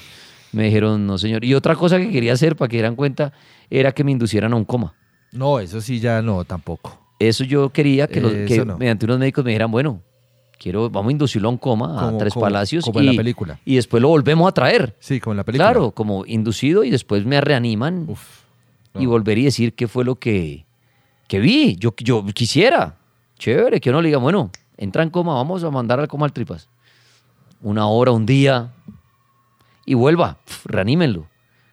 me 0.52 0.64
dijeron, 0.64 1.06
no 1.06 1.16
señor. 1.18 1.44
Y 1.44 1.54
otra 1.54 1.74
cosa 1.76 1.98
que 1.98 2.10
quería 2.10 2.32
hacer, 2.34 2.56
para 2.56 2.68
que 2.68 2.76
dieran 2.76 2.96
cuenta, 2.96 3.32
era 3.70 3.92
que 3.92 4.04
me 4.04 4.12
inducieran 4.12 4.52
a 4.52 4.56
un 4.56 4.64
coma. 4.64 4.94
No, 5.32 5.58
eso 5.58 5.80
sí 5.80 5.98
ya 5.98 6.22
no, 6.22 6.44
tampoco. 6.44 7.00
Eso 7.28 7.44
yo 7.44 7.70
quería 7.70 8.06
que, 8.06 8.20
los- 8.20 8.32
que 8.32 8.64
no. 8.64 8.78
mediante 8.78 9.04
unos 9.06 9.18
médicos 9.18 9.44
me 9.44 9.50
dijeran, 9.50 9.70
bueno, 9.70 10.00
quiero, 10.58 10.88
vamos 10.90 11.10
a 11.10 11.12
inducirlo 11.12 11.48
a 11.48 11.52
un 11.52 11.58
coma, 11.58 11.98
a 11.98 12.06
Como- 12.06 12.18
Tres 12.18 12.32
como- 12.34 12.44
Palacios, 12.46 12.84
como 12.84 13.00
en 13.00 13.06
la 13.06 13.12
y, 13.12 13.16
película. 13.16 13.60
y 13.64 13.76
después 13.76 14.00
lo 14.02 14.08
volvemos 14.08 14.48
a 14.48 14.52
traer. 14.52 14.94
Sí, 14.98 15.20
como 15.20 15.32
en 15.32 15.38
la 15.38 15.44
película. 15.44 15.70
Claro, 15.70 15.90
como 15.92 16.24
inducido 16.26 16.84
y 16.84 16.90
después 16.90 17.24
me 17.26 17.40
reaniman 17.40 18.06
Uf, 18.08 18.20
y 18.98 19.06
volver 19.06 19.38
y 19.38 19.44
decir 19.44 19.74
qué 19.74 19.88
fue 19.88 20.04
lo 20.04 20.16
que, 20.16 20.64
que 21.28 21.38
vi. 21.40 21.76
Yo, 21.76 21.94
yo 21.98 22.24
quisiera. 22.26 22.96
Chévere, 23.38 23.80
que 23.80 23.90
uno 23.90 24.00
le 24.00 24.08
diga, 24.08 24.18
bueno, 24.18 24.50
entra 24.76 25.02
en 25.02 25.10
coma, 25.10 25.34
vamos 25.34 25.64
a 25.64 25.70
mandar 25.70 25.98
al 26.00 26.08
coma 26.08 26.26
al 26.26 26.32
tripas. 26.32 26.68
Una 27.60 27.86
hora, 27.86 28.12
un 28.12 28.24
día. 28.26 28.72
Y 29.86 29.94
vuelva, 29.94 30.38
reanímenlo. 30.64 31.26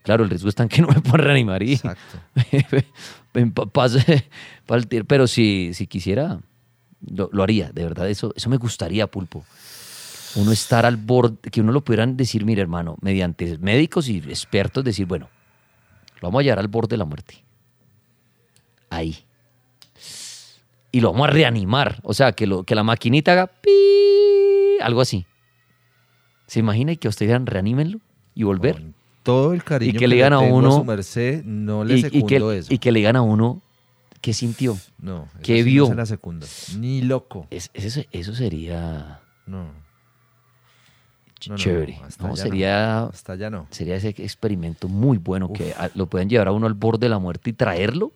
Claro, 0.04 0.24
el 0.24 0.30
riesgo 0.32 0.50
está 0.50 0.64
en 0.64 0.70
que 0.70 0.82
no 0.82 0.88
me 0.88 1.00
puedan 1.02 1.20
reanimar 1.28 1.62
y 1.64 1.74
Exacto. 1.74 2.18
Pero 5.08 5.28
si, 5.28 5.74
si 5.74 5.88
quisiera, 5.88 6.39
lo, 7.06 7.30
lo 7.32 7.44
haría, 7.44 7.72
de 7.72 7.84
verdad. 7.84 8.10
Eso, 8.10 8.34
eso 8.36 8.50
me 8.50 8.58
gustaría, 8.58 9.08
Pulpo. 9.08 9.46
Uno 10.36 10.52
estar 10.52 10.86
al 10.86 10.98
borde, 10.98 11.38
que 11.50 11.62
uno 11.62 11.72
lo 11.72 11.82
pudieran 11.82 12.15
decir, 12.15 12.46
mire, 12.46 12.62
hermano, 12.62 12.96
mediante 13.02 13.58
médicos 13.58 14.08
y 14.08 14.17
expertos, 14.17 14.84
decir, 14.84 15.06
bueno, 15.06 15.30
lo 16.22 16.30
vamos 16.30 16.39
a 16.39 16.44
llevar 16.44 16.60
al 16.60 16.67
borde 16.67 16.91
de 16.91 16.98
la 16.98 17.06
muerte. 17.06 17.44
Ahí. 18.89 19.17
Y 20.91 21.00
lo 21.00 21.12
vamos 21.12 21.30
a 21.30 21.32
reanimar. 21.32 22.00
O 22.04 22.13
sea, 22.13 22.32
que, 22.34 22.48
lo, 22.48 22.63
que 22.63 22.76
la 22.76 22.84
maquinita 22.84 23.34
haga 23.34 23.52
algo 24.82 25.02
así. 25.02 25.26
¿Se 26.48 26.60
imagina 26.60 26.91
y 26.91 26.98
que 26.98 27.08
ustedes 27.08 27.30
digan, 27.30 27.46
reanímenlo 27.46 28.00
y 28.36 28.44
volver? 28.44 28.76
Con 28.76 29.01
todo 29.24 29.54
el 29.54 29.64
cariño 29.64 29.92
Y 29.94 29.98
que 29.98 30.08
le 30.08 30.16
digan 30.16 30.34
a 30.34 30.40
uno- 30.40 30.72
su 30.72 30.84
merced, 30.86 31.44
no 31.46 31.84
le 31.84 31.96
y, 31.98 32.24
que, 32.26 32.58
eso. 32.58 32.74
y 32.74 32.78
que 32.80 32.92
le 32.92 33.00
digan 33.00 33.16
a 33.16 33.22
uno 33.22 33.62
qué 34.22 34.34
sintió. 34.34 34.78
no, 35.00 35.28
¿qué 35.44 35.60
no 35.60 35.66
vio? 35.66 35.86
la. 35.88 36.78
Ni 36.78 37.02
loco. 37.02 37.48
Es- 37.50 37.70
eso, 37.74 38.02
eso 38.12 38.34
sería 38.36 39.20
No. 39.46 39.66
ch- 41.40 41.48
No, 41.48 41.54
no, 41.54 41.58
chévere. 41.58 42.00
no. 42.20 42.36
Sería, 42.36 43.04
Hasta 43.06 43.34
allá 43.34 43.50
no. 43.50 43.68
sería 43.72 43.95
ese 43.95 44.10
experimento 44.10 44.88
muy 44.88 45.18
bueno 45.18 45.52
que 45.52 45.70
Uf. 45.70 45.80
a- 45.80 45.89
lo 45.95 46.06
pueden 46.08 46.30
llevar 46.30 46.48
a 46.48 46.52
uno 46.52 46.68
al 46.68 46.74
borde 46.76 47.06
de 47.06 47.10
la 47.10 47.20
muerte 47.20 47.50
y 47.50 47.54
traerlo. 47.54 48.12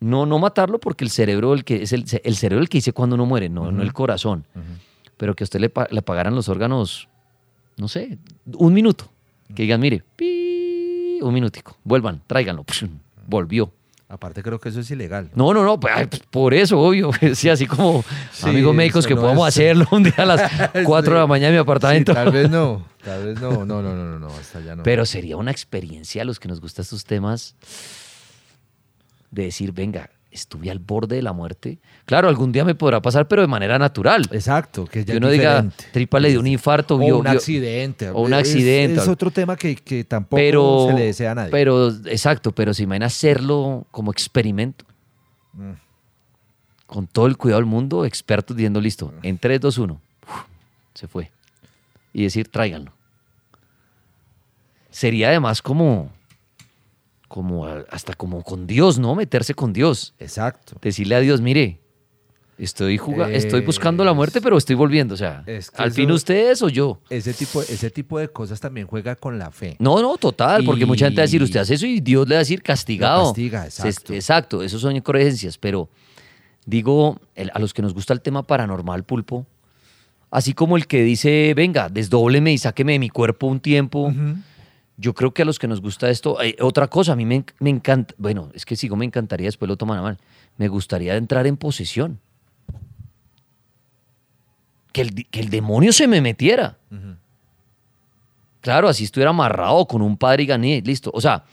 No, 0.00 0.26
no 0.26 0.40
matarlo 0.40 0.80
porque 0.80 1.04
el 1.04 1.10
cerebro 1.10 1.54
el 1.54 1.62
que 1.64 1.82
es 1.84 1.92
el, 1.92 2.04
el 2.24 2.36
cerebro 2.36 2.60
el 2.62 2.68
que 2.68 2.78
dice 2.78 2.92
cuando 2.92 3.14
uno 3.14 3.24
muere, 3.24 3.48
no, 3.48 3.70
no 3.70 3.82
el 3.82 3.92
corazón. 3.92 4.44
Pero 5.16 5.36
que 5.36 5.44
a 5.44 5.46
usted 5.46 5.60
le, 5.60 5.72
le 5.90 6.02
pagaran 6.02 6.34
los 6.34 6.48
órganos, 6.48 7.08
no 7.76 7.86
sé, 7.86 8.18
un 8.56 8.74
minuto. 8.74 9.08
Que 9.54 9.62
digan, 9.62 9.80
mire, 9.80 10.02
pi, 10.16 11.18
un 11.22 11.32
minutico, 11.34 11.76
vuelvan, 11.84 12.22
tráiganlo. 12.26 12.64
Volvió. 13.26 13.72
Aparte 14.08 14.42
creo 14.42 14.58
que 14.60 14.68
eso 14.68 14.80
es 14.80 14.90
ilegal. 14.90 15.30
No, 15.34 15.54
no, 15.54 15.64
no, 15.64 15.80
pues, 15.80 16.06
pues, 16.08 16.22
por 16.30 16.52
eso, 16.52 16.78
obvio. 16.78 17.10
Sí, 17.34 17.48
así 17.48 17.66
como 17.66 18.04
Sí, 18.30 18.48
amigos 18.50 18.74
médicos 18.74 19.06
que 19.06 19.14
no 19.14 19.22
podamos 19.22 19.48
es- 19.48 19.54
hacerlo 19.54 19.86
un 19.90 20.02
día 20.02 20.14
a 20.18 20.24
las 20.26 20.42
4 20.84 21.14
de 21.14 21.20
la 21.20 21.26
mañana 21.26 21.48
en 21.48 21.54
mi 21.54 21.58
Sí, 21.58 21.62
apartamento. 21.62 22.12
tal 22.12 22.30
vez 22.30 22.50
no. 22.50 22.84
Tal 23.02 23.24
vez 23.24 23.40
no, 23.40 23.64
no, 23.64 23.82
no, 23.82 23.94
no, 23.94 24.04
no, 24.04 24.18
no, 24.20 24.28
hasta 24.28 24.58
allá 24.58 24.76
no. 24.76 24.82
Pero 24.84 25.04
sería 25.06 25.36
una 25.36 25.50
experiencia 25.50 26.22
a 26.22 26.24
los 26.24 26.38
que 26.38 26.46
nos 26.46 26.60
gustan 26.60 26.82
estos 26.84 27.04
temas 27.04 27.56
de 29.30 29.44
decir, 29.44 29.72
venga, 29.72 30.10
estuve 30.32 30.70
al 30.70 30.78
borde 30.78 31.16
de 31.16 31.22
la 31.22 31.32
muerte. 31.32 31.78
Claro, 32.06 32.28
algún 32.28 32.50
día 32.52 32.64
me 32.64 32.74
podrá 32.74 33.00
pasar, 33.02 33.28
pero 33.28 33.42
de 33.42 33.48
manera 33.48 33.78
natural. 33.78 34.26
Exacto, 34.32 34.86
que 34.86 35.00
ya 35.00 35.04
Que 35.06 35.12
es 35.12 35.18
uno 35.18 35.28
diga, 35.30 35.68
tripa 35.92 36.18
le 36.18 36.30
dio 36.30 36.40
un 36.40 36.46
infarto. 36.46 36.96
o 36.96 36.98
vio- 36.98 37.18
un 37.18 37.26
accidente. 37.26 38.08
o 38.10 38.22
un 38.22 38.32
Es- 38.32 38.38
accidente. 38.40 39.00
Es, 39.00 39.08
otro 39.08 39.30
tema 39.30 39.56
que, 39.56 39.76
que 39.76 40.04
tampoco 40.04 40.36
pero, 40.36 40.86
se 40.88 40.94
le 40.94 41.04
desea 41.06 41.32
a 41.32 41.34
nadie. 41.34 41.50
Pero, 41.50 41.88
exacto, 42.06 42.52
pero 42.52 42.72
se 42.74 42.82
imagina 42.84 43.06
hacerlo 43.06 43.86
como 43.90 44.10
experimento. 44.10 44.84
Mm. 45.52 45.72
Con 46.86 47.06
todo 47.06 47.26
el 47.26 47.36
cuidado 47.36 47.60
del 47.60 47.66
mundo, 47.70 48.04
expertos 48.04 48.56
diciendo, 48.56 48.80
listo, 48.80 49.12
en 49.22 49.38
3, 49.38 49.60
2, 49.60 49.78
1, 49.78 50.00
se 50.94 51.06
fue. 51.08 51.30
Y 52.12 52.24
decir, 52.24 52.48
tráiganlo. 52.48 52.92
Sería 54.90 55.28
además 55.28 55.62
como, 55.62 56.10
como 57.32 57.66
a- 57.66 57.84
hasta 57.90 58.12
como 58.12 58.42
con 58.42 58.66
Dios, 58.66 58.98
¿no? 58.98 59.14
Meterse 59.14 59.54
con 59.54 59.72
Dios. 59.72 60.14
Exacto. 60.18 60.76
Decirle 60.82 61.14
a 61.14 61.20
Dios, 61.20 61.40
mire, 61.40 61.80
estoy, 62.58 63.00
estoy 63.32 63.62
buscando 63.62 64.04
la 64.04 64.12
muerte, 64.12 64.40
pero 64.42 64.58
estoy 64.58 64.76
volviendo. 64.76 65.14
O 65.14 65.16
sea, 65.16 65.42
Es 65.46 65.70
que 65.70 65.82
al 65.82 65.90
fin 65.92 66.04
eso- 66.10 66.14
ustedes 66.16 66.60
o 66.62 66.68
yo. 66.68 67.00
Ese 67.08 67.32
tipo, 67.32 67.62
ese 67.62 67.90
tipo 67.90 68.18
de 68.18 68.28
cosas 68.28 68.60
también 68.60 68.86
juega 68.86 69.16
con 69.16 69.38
la 69.38 69.50
fe. 69.50 69.76
No, 69.78 70.02
no, 70.02 70.18
total, 70.18 70.62
porque 70.64 70.84
mucha 70.84 71.06
gente 71.06 71.20
va 71.20 71.22
a 71.22 71.26
decir, 71.26 71.42
usted 71.42 71.60
hace 71.60 71.74
eso 71.74 71.86
y 71.86 72.00
Dios 72.00 72.28
le 72.28 72.34
va 72.34 72.40
a 72.40 72.44
decir 72.44 72.62
castigado. 72.62 73.24
Castiga, 73.24 73.64
exacto. 73.64 74.12
exacto, 74.14 74.62
esos 74.62 74.80
son 74.82 75.00
creencias, 75.00 75.56
pero 75.56 75.88
digo, 76.66 77.18
el- 77.34 77.50
a 77.54 77.58
los 77.58 77.72
que 77.72 77.80
nos 77.82 77.94
gusta 77.94 78.12
el 78.12 78.20
tema 78.20 78.42
paranormal, 78.42 79.04
pulpo, 79.04 79.46
así 80.30 80.52
como 80.52 80.76
el 80.76 80.86
que 80.86 81.02
dice, 81.02 81.54
venga, 81.56 81.88
desdóbleme 81.88 82.52
y 82.52 82.58
sáqueme 82.58 82.92
de 82.92 82.98
mi 82.98 83.08
cuerpo 83.08 83.46
un 83.46 83.58
tiempo. 83.60 84.12
Yo 84.96 85.14
creo 85.14 85.32
que 85.32 85.42
a 85.42 85.44
los 85.44 85.58
que 85.58 85.66
nos 85.66 85.80
gusta 85.80 86.10
esto, 86.10 86.40
eh, 86.42 86.56
otra 86.60 86.88
cosa, 86.88 87.12
a 87.12 87.16
mí 87.16 87.24
me, 87.24 87.44
me 87.58 87.70
encanta, 87.70 88.14
bueno, 88.18 88.50
es 88.54 88.64
que 88.64 88.76
sigo, 88.76 88.94
me 88.94 89.04
encantaría, 89.04 89.46
después 89.46 89.68
lo 89.68 89.76
toman 89.76 89.98
a 89.98 90.02
mal, 90.02 90.18
me 90.58 90.68
gustaría 90.68 91.16
entrar 91.16 91.46
en 91.46 91.56
posesión. 91.56 92.20
Que 94.92 95.00
el, 95.00 95.26
que 95.28 95.40
el 95.40 95.48
demonio 95.48 95.92
se 95.92 96.06
me 96.06 96.20
metiera. 96.20 96.76
Claro, 98.60 98.88
así 98.88 99.04
estuviera 99.04 99.30
amarrado 99.30 99.86
con 99.86 100.02
un 100.02 100.16
padre 100.16 100.42
y 100.42 100.46
gané, 100.46 100.82
listo. 100.84 101.10
O 101.14 101.20
sea, 101.20 101.44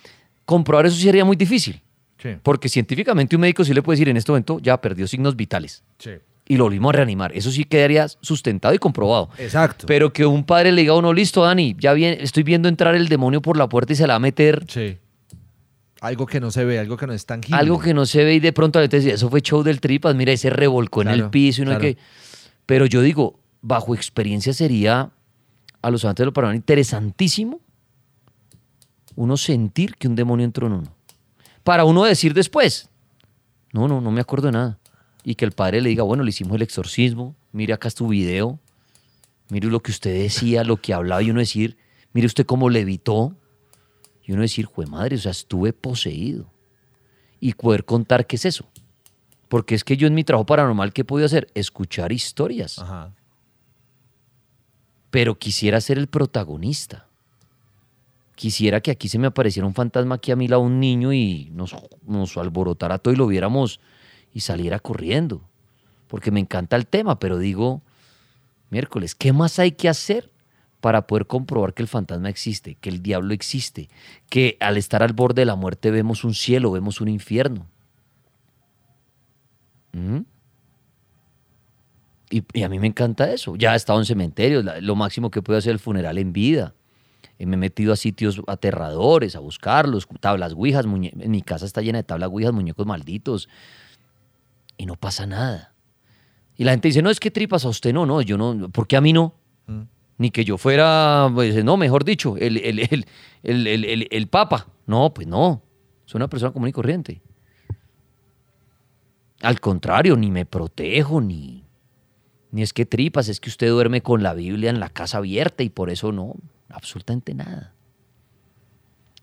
comprobar 0.45 0.85
eso 0.85 0.95
sí 0.97 1.03
sería 1.03 1.23
muy 1.23 1.35
difícil. 1.35 1.81
Sí, 2.21 2.35
Porque 2.43 2.67
científicamente 2.67 3.37
un 3.37 3.41
médico 3.41 3.63
sí 3.63 3.73
le 3.73 3.81
puede 3.81 3.95
decir 3.95 4.09
en 4.09 4.17
este 4.17 4.29
momento 4.29 4.59
ya 4.59 4.81
perdió 4.81 5.07
signos 5.07 5.37
vitales 5.37 5.83
sí. 5.99 6.11
Y 6.49 6.57
lo 6.57 6.63
volvimos 6.65 6.89
a 6.89 6.93
reanimar. 6.93 7.31
Eso 7.35 7.51
sí 7.51 7.63
quedaría 7.63 8.07
sustentado 8.07 8.73
y 8.73 8.79
comprobado. 8.79 9.29
Exacto. 9.37 9.85
Pero 9.85 10.11
que 10.11 10.25
un 10.25 10.43
padre 10.43 10.71
le 10.71 10.81
diga 10.81 10.93
a 10.93 10.97
uno, 10.97 11.13
listo, 11.13 11.43
Dani, 11.43 11.75
ya 11.77 11.93
bien, 11.93 12.17
estoy 12.19 12.41
viendo 12.41 12.67
entrar 12.67 12.95
el 12.95 13.07
demonio 13.07 13.39
por 13.39 13.55
la 13.55 13.69
puerta 13.69 13.93
y 13.93 13.95
se 13.95 14.07
la 14.07 14.13
va 14.13 14.17
a 14.17 14.19
meter. 14.19 14.65
Sí. 14.67 14.97
Algo 16.01 16.25
que 16.25 16.39
no 16.39 16.49
se 16.49 16.65
ve, 16.65 16.79
algo 16.79 16.97
que 16.97 17.05
no 17.05 17.13
es 17.13 17.27
tangible. 17.27 17.55
Algo 17.55 17.79
que 17.79 17.93
no 17.93 18.07
se 18.07 18.23
ve 18.23 18.33
y 18.33 18.39
de 18.39 18.51
pronto 18.51 18.79
a 18.79 18.81
veces 18.81 19.05
eso 19.05 19.29
fue 19.29 19.41
show 19.41 19.61
del 19.61 19.79
tripas, 19.79 20.15
mira, 20.15 20.31
ese 20.31 20.49
revolcó 20.49 21.03
en 21.03 21.09
el 21.09 21.29
piso 21.29 21.61
y 21.61 21.65
no 21.65 21.71
hay 21.71 21.77
claro. 21.77 21.95
que... 21.95 22.01
Pero 22.65 22.87
yo 22.87 23.03
digo, 23.03 23.39
bajo 23.61 23.93
experiencia 23.93 24.51
sería 24.51 25.11
a 25.83 25.91
los 25.91 26.03
amantes 26.03 26.23
de 26.23 26.25
lo 26.25 26.33
paranormal 26.33 26.55
interesantísimo 26.55 27.61
uno 29.15 29.37
sentir 29.37 29.95
que 29.97 30.07
un 30.07 30.15
demonio 30.15 30.45
entró 30.45 30.65
en 30.65 30.73
uno. 30.73 30.95
Para 31.63 31.83
uno 31.83 32.05
decir 32.05 32.33
después, 32.33 32.89
no, 33.71 33.87
no, 33.87 34.01
no 34.01 34.09
me 34.09 34.21
acuerdo 34.21 34.47
de 34.47 34.53
nada. 34.53 34.79
Y 35.23 35.35
que 35.35 35.45
el 35.45 35.51
padre 35.51 35.81
le 35.81 35.89
diga, 35.89 36.03
bueno, 36.03 36.23
le 36.23 36.29
hicimos 36.29 36.55
el 36.55 36.61
exorcismo, 36.61 37.35
mire 37.51 37.73
acá 37.73 37.87
es 37.87 37.95
tu 37.95 38.07
video, 38.07 38.59
mire 39.49 39.67
lo 39.67 39.81
que 39.81 39.91
usted 39.91 40.13
decía, 40.13 40.63
lo 40.63 40.77
que 40.77 40.93
hablaba, 40.93 41.21
y 41.21 41.31
uno 41.31 41.39
decir, 41.39 41.77
mire 42.13 42.27
usted 42.27 42.45
cómo 42.45 42.69
levitó, 42.69 43.35
y 44.29 44.31
uno 44.31 44.43
decir, 44.43 44.65
jue 44.65 44.85
madre, 44.85 45.15
o 45.15 45.19
sea, 45.19 45.31
estuve 45.31 45.73
poseído. 45.73 46.51
Y 47.39 47.53
poder 47.53 47.83
contar 47.83 48.27
qué 48.27 48.35
es 48.35 48.45
eso. 48.45 48.65
Porque 49.47 49.73
es 49.73 49.83
que 49.83 49.97
yo 49.97 50.05
en 50.05 50.13
mi 50.13 50.23
trabajo 50.23 50.45
paranormal, 50.45 50.93
¿qué 50.93 51.01
he 51.01 51.05
podido 51.05 51.25
hacer? 51.25 51.49
Escuchar 51.55 52.11
historias. 52.11 52.77
Ajá. 52.77 53.11
Pero 55.09 55.39
quisiera 55.39 55.81
ser 55.81 55.97
el 55.97 56.05
protagonista. 56.05 57.07
Quisiera 58.35 58.81
que 58.81 58.91
aquí 58.91 59.09
se 59.09 59.17
me 59.17 59.25
apareciera 59.25 59.65
un 59.65 59.73
fantasma 59.73 60.15
aquí 60.15 60.31
a 60.31 60.35
mi 60.35 60.47
lado, 60.47 60.61
un 60.61 60.79
niño, 60.79 61.11
y 61.11 61.49
nos, 61.51 61.75
nos 62.05 62.37
alborotara 62.37 62.99
todo 62.99 63.13
y 63.13 63.17
lo 63.17 63.25
viéramos 63.25 63.79
y 64.33 64.41
saliera 64.41 64.79
corriendo. 64.79 65.41
Porque 66.07 66.31
me 66.31 66.39
encanta 66.39 66.75
el 66.75 66.87
tema, 66.87 67.19
pero 67.19 67.37
digo, 67.37 67.81
miércoles, 68.69 69.15
¿qué 69.15 69.33
más 69.33 69.59
hay 69.59 69.73
que 69.73 69.89
hacer 69.89 70.31
para 70.81 71.07
poder 71.07 71.27
comprobar 71.27 71.73
que 71.73 71.83
el 71.83 71.87
fantasma 71.87 72.29
existe, 72.29 72.75
que 72.75 72.89
el 72.89 73.01
diablo 73.01 73.33
existe, 73.33 73.89
que 74.29 74.57
al 74.59 74.77
estar 74.77 75.03
al 75.03 75.13
borde 75.13 75.41
de 75.41 75.45
la 75.45 75.55
muerte 75.55 75.91
vemos 75.91 76.23
un 76.23 76.33
cielo, 76.33 76.71
vemos 76.71 77.01
un 77.01 77.09
infierno? 77.09 77.67
¿Mm? 79.91 80.19
Y, 82.31 82.63
a 82.63 82.69
mí 82.69 82.79
me 82.79 82.87
encanta 82.87 83.31
eso. 83.31 83.55
Ya 83.55 83.73
he 83.73 83.75
estado 83.75 83.99
en 83.99 84.05
cementerios, 84.05 84.63
lo 84.81 84.95
máximo 84.95 85.31
que 85.31 85.41
puedo 85.41 85.57
hacer 85.57 85.71
es 85.71 85.75
el 85.75 85.79
funeral 85.79 86.17
en 86.17 86.31
vida. 86.31 86.73
Me 87.39 87.55
he 87.55 87.57
metido 87.57 87.93
a 87.93 87.95
sitios 87.95 88.41
aterradores, 88.47 89.35
a 89.35 89.39
buscarlos, 89.39 90.07
tablas 90.19 90.53
ouijas, 90.53 90.85
en 90.85 91.31
mi 91.31 91.41
casa 91.41 91.65
está 91.65 91.81
llena 91.81 91.99
de 91.99 92.03
tablas 92.03 92.29
ouijas, 92.29 92.53
muñecos 92.53 92.85
malditos, 92.85 93.47
y 94.79 94.85
no 94.87 94.95
pasa 94.95 95.27
nada. 95.27 95.75
Y 96.55 96.63
la 96.63 96.71
gente 96.71 96.87
dice, 96.87 97.01
no, 97.03 97.09
es 97.11 97.19
que 97.19 97.29
tripas 97.29 97.65
a 97.65 97.69
usted 97.69 97.93
no, 97.93 98.05
no, 98.05 98.21
yo 98.21 98.37
no, 98.37 98.69
¿por 98.69 98.87
qué 98.87 98.97
a 98.97 99.01
mí 99.01 99.13
no? 99.13 99.35
Mm. 99.67 99.81
Ni 100.17 100.31
que 100.31 100.43
yo 100.43 100.57
fuera, 100.57 101.29
pues, 101.33 101.63
no, 101.63 101.77
mejor 101.77 102.03
dicho, 102.03 102.35
el, 102.37 102.57
el, 102.57 102.79
el, 102.79 103.05
el, 103.43 103.67
el- 103.67 103.85
el- 103.85 104.07
el 104.09 104.27
papa. 104.27 104.67
No, 104.87 105.13
pues 105.13 105.27
no, 105.27 105.61
soy 106.05 106.17
una 106.19 106.27
persona 106.29 106.51
común 106.51 106.69
y 106.69 106.71
corriente. 106.73 107.21
Al 109.41 109.59
contrario, 109.61 110.17
ni 110.17 110.31
me 110.31 110.45
protejo, 110.45 111.21
ni, 111.21 111.63
ni 112.51 112.61
es 112.61 112.73
que 112.73 112.85
tripas, 112.85 113.29
es 113.29 113.39
que 113.39 113.49
usted 113.49 113.69
duerme 113.69 114.01
con 114.01 114.21
la 114.23 114.33
Biblia 114.33 114.69
en 114.69 114.79
la 114.79 114.89
casa 114.89 115.19
abierta 115.19 115.63
y 115.63 115.69
por 115.69 115.89
eso 115.89 116.11
no, 116.11 116.35
absolutamente 116.69 117.33
nada. 117.33 117.73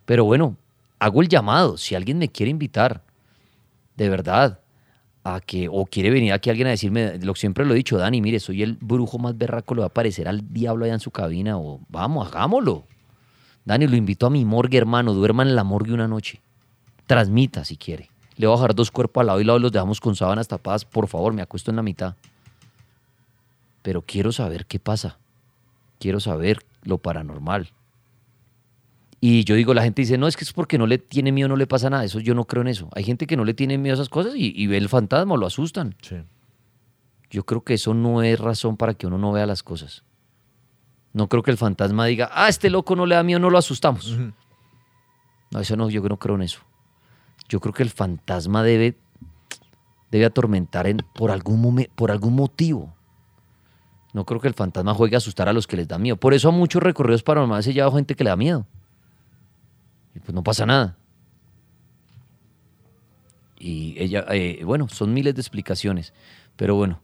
Pero 0.06 0.24
bueno, 0.24 0.56
hago 0.98 1.20
el 1.20 1.28
llamado, 1.28 1.76
si 1.76 1.94
alguien 1.94 2.16
me 2.18 2.30
quiere 2.30 2.50
invitar, 2.50 3.02
de 3.96 4.08
verdad, 4.08 4.60
a 5.26 5.40
que, 5.40 5.68
o 5.68 5.86
quiere 5.86 6.10
venir 6.10 6.32
aquí 6.32 6.50
alguien 6.50 6.68
a 6.68 6.70
decirme, 6.70 7.18
lo 7.18 7.34
siempre 7.34 7.64
lo 7.64 7.74
he 7.74 7.76
dicho, 7.76 7.98
Dani, 7.98 8.20
mire, 8.20 8.38
soy 8.38 8.62
el 8.62 8.74
brujo 8.74 9.18
más 9.18 9.36
berraco, 9.36 9.74
le 9.74 9.80
va 9.80 9.86
a 9.86 9.88
aparecer 9.88 10.28
al 10.28 10.52
diablo 10.52 10.84
allá 10.84 10.94
en 10.94 11.00
su 11.00 11.10
cabina, 11.10 11.58
o 11.58 11.80
vamos, 11.88 12.28
hagámoslo. 12.28 12.84
Dani, 13.64 13.88
lo 13.88 13.96
invito 13.96 14.26
a 14.26 14.30
mi 14.30 14.44
morgue, 14.44 14.78
hermano, 14.78 15.14
duerma 15.14 15.42
en 15.42 15.56
la 15.56 15.64
morgue 15.64 15.92
una 15.92 16.06
noche. 16.06 16.40
Transmita 17.08 17.64
si 17.64 17.76
quiere. 17.76 18.08
Le 18.36 18.46
voy 18.46 18.54
a 18.54 18.58
dejar 18.58 18.74
dos 18.76 18.92
cuerpos 18.92 19.22
al 19.22 19.26
lado 19.26 19.40
y 19.40 19.44
lado 19.44 19.58
los 19.58 19.72
dejamos 19.72 20.00
con 20.00 20.14
sábanas 20.14 20.46
tapadas. 20.46 20.84
Por 20.84 21.08
favor, 21.08 21.32
me 21.32 21.42
acuesto 21.42 21.72
en 21.72 21.76
la 21.76 21.82
mitad. 21.82 22.14
Pero 23.82 24.02
quiero 24.02 24.30
saber 24.30 24.66
qué 24.66 24.78
pasa. 24.78 25.18
Quiero 25.98 26.20
saber 26.20 26.58
lo 26.82 26.98
paranormal. 26.98 27.70
Y 29.28 29.42
yo 29.42 29.56
digo, 29.56 29.74
la 29.74 29.82
gente 29.82 30.02
dice, 30.02 30.18
no, 30.18 30.28
es 30.28 30.36
que 30.36 30.44
es 30.44 30.52
porque 30.52 30.78
no 30.78 30.86
le 30.86 30.98
tiene 30.98 31.32
miedo, 31.32 31.48
no 31.48 31.56
le 31.56 31.66
pasa 31.66 31.90
nada. 31.90 32.04
Eso 32.04 32.20
yo 32.20 32.32
no 32.34 32.44
creo 32.44 32.60
en 32.62 32.68
eso. 32.68 32.88
Hay 32.94 33.02
gente 33.02 33.26
que 33.26 33.36
no 33.36 33.44
le 33.44 33.54
tiene 33.54 33.76
miedo 33.76 33.94
a 33.94 33.96
esas 33.96 34.08
cosas 34.08 34.34
y, 34.36 34.52
y 34.54 34.68
ve 34.68 34.76
el 34.76 34.88
fantasma 34.88 35.34
o 35.34 35.36
lo 35.36 35.46
asustan. 35.46 35.96
Sí. 36.00 36.16
Yo 37.30 37.44
creo 37.44 37.64
que 37.64 37.74
eso 37.74 37.92
no 37.92 38.22
es 38.22 38.38
razón 38.38 38.76
para 38.76 38.94
que 38.94 39.06
uno 39.08 39.18
no 39.18 39.32
vea 39.32 39.44
las 39.46 39.64
cosas. 39.64 40.04
No 41.12 41.28
creo 41.28 41.42
que 41.42 41.50
el 41.50 41.56
fantasma 41.56 42.06
diga, 42.06 42.30
ah, 42.32 42.48
este 42.48 42.70
loco 42.70 42.94
no 42.94 43.04
le 43.04 43.16
da 43.16 43.24
miedo, 43.24 43.40
no 43.40 43.50
lo 43.50 43.58
asustamos. 43.58 44.16
No, 45.50 45.58
eso 45.60 45.76
no, 45.76 45.90
yo 45.90 46.02
no 46.02 46.18
creo 46.18 46.36
en 46.36 46.42
eso. 46.42 46.60
Yo 47.48 47.58
creo 47.58 47.72
que 47.74 47.82
el 47.82 47.90
fantasma 47.90 48.62
debe, 48.62 48.96
debe 50.12 50.26
atormentar 50.26 50.86
en, 50.86 50.98
por, 51.16 51.32
algún 51.32 51.62
momen- 51.62 51.90
por 51.96 52.12
algún 52.12 52.34
motivo. 52.36 52.94
No 54.12 54.24
creo 54.24 54.40
que 54.40 54.46
el 54.48 54.54
fantasma 54.54 54.94
juegue 54.94 55.16
a 55.16 55.18
asustar 55.18 55.48
a 55.48 55.52
los 55.52 55.66
que 55.66 55.76
les 55.76 55.88
da 55.88 55.98
miedo. 55.98 56.16
Por 56.16 56.32
eso 56.32 56.48
a 56.50 56.52
muchos 56.52 56.80
recorridos 56.82 57.24
paranormales 57.24 57.64
se 57.64 57.72
lleva 57.72 57.90
gente 57.90 58.14
que 58.14 58.22
le 58.22 58.30
da 58.30 58.36
miedo. 58.36 58.66
Y 60.16 60.20
pues 60.20 60.34
no 60.34 60.42
pasa 60.42 60.64
nada. 60.64 60.96
Y 63.58 63.94
ella, 63.98 64.24
eh, 64.30 64.62
bueno, 64.64 64.88
son 64.88 65.12
miles 65.12 65.34
de 65.34 65.42
explicaciones. 65.42 66.14
Pero 66.56 66.74
bueno, 66.74 67.00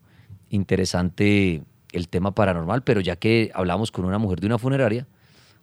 interesante 0.49 1.63
el 1.93 2.09
tema 2.09 2.35
paranormal. 2.35 2.83
Pero 2.83 3.01
ya 3.01 3.17
que 3.17 3.51
hablamos 3.55 3.93
con 3.93 4.07
una 4.07 4.17
mujer 4.19 4.41
de 4.41 4.47
una 4.47 4.59
funeraria, 4.59 5.07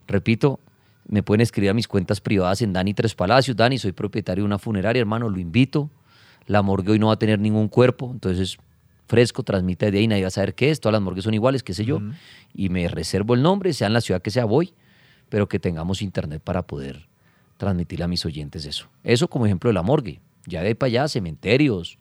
repito, 0.08 0.60
me 1.08 1.24
pueden 1.24 1.42
escribir 1.42 1.72
a 1.72 1.74
mis 1.74 1.88
cuentas 1.88 2.22
privadas 2.22 2.62
en 2.62 2.72
Dani 2.72 2.94
Tres 2.94 3.16
Palacios. 3.16 3.58
Dani, 3.58 3.80
soy 3.80 3.94
propietario 3.94 4.44
de 4.44 4.46
una 4.46 4.60
funeraria, 4.60 5.00
hermano, 5.00 5.28
lo 5.28 5.40
invito. 5.40 5.90
La 6.46 6.62
morgue 6.62 6.92
hoy 6.92 7.00
no 7.00 7.08
va 7.08 7.14
a 7.14 7.20
tener 7.20 7.40
ningún 7.40 7.68
cuerpo, 7.68 8.10
entonces 8.12 8.58
fresco, 9.08 9.44
transmite 9.44 9.88
desde 9.88 10.00
ahí, 10.00 10.08
nadie 10.08 10.24
va 10.24 10.30
a 10.30 10.32
saber 10.32 10.56
qué 10.56 10.72
es, 10.72 10.80
todas 10.80 10.94
las 10.94 11.02
morgues 11.02 11.24
son 11.24 11.34
iguales, 11.34 11.62
qué 11.64 11.74
sé 11.74 11.86
yo. 11.86 12.00
Y 12.54 12.70
me 12.70 12.88
reservo 12.88 13.36
el 13.36 13.44
nombre, 13.44 13.74
sea 13.74 13.88
en 13.88 13.94
la 13.94 14.02
ciudad 14.02 14.22
que 14.22 14.32
sea, 14.32 14.46
voy, 14.46 14.74
pero 15.30 15.48
que 15.48 15.60
tengamos 15.60 16.02
internet 16.02 16.42
para 16.44 16.64
poder 16.64 17.10
transmitirle 17.60 18.06
a 18.06 18.08
mis 18.08 18.26
oyentes 18.26 18.66
eso. 18.66 18.88
Eso 19.04 19.28
como 19.28 19.46
ejemplo 19.46 19.70
de 19.70 19.74
la 19.74 19.84
morgue. 19.84 20.22
Ya 20.46 20.64
de 20.64 20.76
para 20.76 20.88
allá, 20.88 21.08
cementerios, 21.10 22.00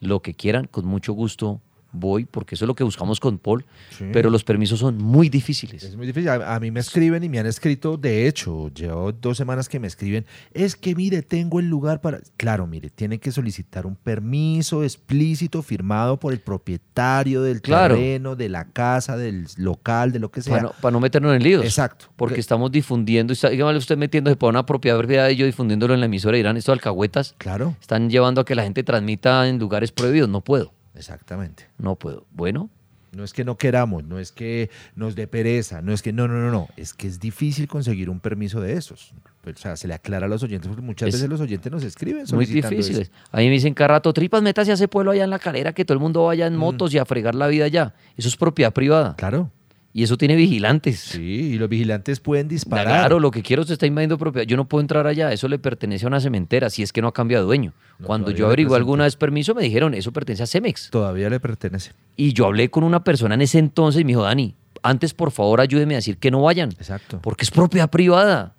lo 0.00 0.20
que 0.20 0.34
quieran, 0.34 0.66
con 0.66 0.84
mucho 0.84 1.12
gusto 1.12 1.62
voy, 1.98 2.24
porque 2.24 2.54
eso 2.54 2.64
es 2.64 2.66
lo 2.68 2.74
que 2.74 2.84
buscamos 2.84 3.18
con 3.20 3.38
Paul, 3.38 3.64
Sí. 3.90 4.04
pero 4.12 4.30
los 4.30 4.44
permisos 4.44 4.78
son 4.78 4.98
muy 4.98 5.28
difíciles. 5.28 5.82
Es 5.82 5.96
muy 5.96 6.06
difícil. 6.06 6.28
A, 6.30 6.54
a 6.54 6.60
mí 6.60 6.70
me 6.70 6.80
escriben 6.80 7.24
y 7.24 7.28
me 7.28 7.38
han 7.38 7.46
escrito, 7.46 7.96
de 7.96 8.26
hecho, 8.28 8.68
llevo 8.74 9.12
dos 9.12 9.36
semanas 9.36 9.68
que 9.68 9.80
me 9.80 9.86
escriben, 9.86 10.24
es 10.54 10.76
que 10.76 10.94
mire, 10.94 11.22
tengo 11.22 11.60
el 11.60 11.68
lugar 11.68 12.00
para... 12.00 12.20
Claro, 12.36 12.66
mire, 12.66 12.90
tiene 12.90 13.18
que 13.18 13.32
solicitar 13.32 13.86
un 13.86 13.96
permiso 13.96 14.82
explícito 14.84 15.62
firmado 15.62 16.18
por 16.20 16.32
el 16.32 16.40
propietario 16.40 17.42
del 17.42 17.60
Claro. 17.62 17.94
terreno, 17.96 18.36
de 18.36 18.48
la 18.48 18.66
casa, 18.72 19.16
del 19.16 19.46
local, 19.56 20.12
de 20.12 20.18
lo 20.20 20.30
que 20.30 20.42
sea. 20.42 20.52
Para 20.52 20.62
no, 20.64 20.72
para 20.80 20.92
no 20.92 21.00
meternos 21.00 21.34
en 21.34 21.42
líos. 21.42 21.64
Exacto. 21.64 22.06
Porque 22.16 22.40
estamos 22.40 22.70
difundiendo, 22.70 23.32
está, 23.32 23.48
dígame 23.50 23.76
usted 23.76 23.96
metiéndose 23.96 24.36
para 24.36 24.50
una 24.50 24.66
propiedad 24.66 24.98
propiedad 24.98 25.28
y 25.30 25.36
yo 25.36 25.46
difundiéndolo 25.46 25.94
en 25.94 26.00
la 26.00 26.06
emisora 26.06 26.36
y 26.36 26.40
dirán, 26.40 26.56
estos 26.56 26.72
alcahuetas 26.72 27.34
Claro, 27.38 27.76
están 27.80 28.10
llevando 28.10 28.40
a 28.40 28.44
que 28.44 28.54
la 28.54 28.62
gente 28.62 28.82
transmita 28.82 29.48
en 29.48 29.58
lugares 29.58 29.92
prohibidos. 29.92 30.28
No 30.28 30.40
puedo, 30.42 30.72
exactamente. 30.96 31.66
no 31.78 31.94
puedo. 31.96 32.26
Bueno, 32.32 32.70
No 33.12 33.24
es 33.24 33.32
que 33.32 33.44
no 33.44 33.56
queramos, 33.56 34.04
no 34.04 34.18
es 34.18 34.30
que 34.30 34.68
nos 34.94 35.14
dé 35.14 35.26
pereza, 35.26 35.80
no 35.80 35.94
es 35.94 36.02
que 36.02 36.12
no, 36.12 36.28
no, 36.28 36.34
no, 36.34 36.50
no, 36.50 36.68
es 36.76 36.92
que 36.92 37.06
es 37.06 37.18
difícil 37.18 37.66
conseguir 37.66 38.10
un 38.10 38.20
permiso 38.20 38.60
de 38.60 38.74
esos. 38.74 39.14
Pues, 39.42 39.56
O 39.56 39.58
sea, 39.58 39.76
se 39.76 39.88
le 39.88 39.94
aclara 39.94 40.26
a 40.26 40.28
los 40.28 40.42
oyentes 40.42 40.68
porque 40.68 40.82
muchas 40.82 41.08
Es 41.08 41.14
veces 41.14 41.28
los 41.30 41.40
oyentes 41.40 41.72
nos 41.72 41.82
escriben 41.82 42.24
muy 42.34 42.44
difíciles. 42.44 42.90
eso. 43.08 43.12
A 43.32 43.38
mí 43.38 43.44
me 43.46 43.52
dicen 43.52 43.72
cada 43.72 43.88
rato, 43.88 44.12
tripas, 44.12 44.42
metas 44.42 44.68
y 44.68 44.72
hace 44.72 44.86
pueblo 44.86 45.12
allá 45.12 45.24
en 45.24 45.30
la 45.30 45.38
calera, 45.38 45.72
que 45.72 45.84
todo 45.86 45.94
el 45.94 46.00
mundo 46.00 46.26
vaya 46.26 46.44
Mm. 46.50 46.52
en 46.52 46.58
motos 46.58 46.92
y 46.92 46.98
a 46.98 47.06
fregar 47.06 47.34
la 47.34 47.46
vida 47.46 47.64
allá. 47.64 47.94
Eso 48.18 48.28
es 48.28 48.36
propiedad 48.36 48.72
privada. 48.74 49.14
Claro. 49.16 49.50
Y 49.96 50.02
eso 50.02 50.18
tiene 50.18 50.36
vigilantes. 50.36 51.00
Sí, 51.00 51.22
y 51.22 51.58
los 51.58 51.70
vigilantes 51.70 52.20
pueden 52.20 52.48
disparar. 52.48 52.84
Claro, 52.86 53.18
lo 53.18 53.30
que 53.30 53.40
quiero 53.42 53.64
se 53.64 53.72
está 53.72 53.86
invadiendo 53.86 54.18
propiedad. 54.18 54.46
Yo 54.46 54.58
no 54.58 54.66
puedo 54.68 54.82
entrar 54.82 55.06
allá, 55.06 55.32
eso 55.32 55.48
le 55.48 55.58
pertenece 55.58 56.04
a 56.04 56.08
una 56.08 56.20
cementera, 56.20 56.68
si 56.68 56.82
es 56.82 56.92
que 56.92 57.00
no 57.00 57.08
ha 57.08 57.14
cambiado 57.14 57.44
de 57.44 57.46
dueño. 57.46 57.72
No, 57.98 58.06
Cuando 58.06 58.30
yo 58.30 58.46
averigué 58.46 58.74
alguna 58.76 59.04
vez 59.04 59.16
permiso, 59.16 59.54
me 59.54 59.62
dijeron, 59.62 59.94
eso 59.94 60.12
pertenece 60.12 60.42
a 60.42 60.46
Cemex. 60.46 60.90
Todavía 60.90 61.30
le 61.30 61.40
pertenece. 61.40 61.92
Y 62.14 62.34
yo 62.34 62.44
hablé 62.44 62.68
con 62.68 62.84
una 62.84 63.04
persona 63.04 63.36
en 63.36 63.40
ese 63.40 63.58
entonces 63.58 64.02
y 64.02 64.04
me 64.04 64.08
dijo, 64.10 64.22
Dani, 64.24 64.54
antes 64.82 65.14
por 65.14 65.30
favor 65.30 65.62
ayúdeme 65.62 65.94
a 65.94 65.96
decir 65.96 66.18
que 66.18 66.30
no 66.30 66.42
vayan, 66.42 66.72
Exacto. 66.72 67.20
porque 67.22 67.44
es 67.46 67.50
propiedad 67.50 67.88
privada. 67.88 68.54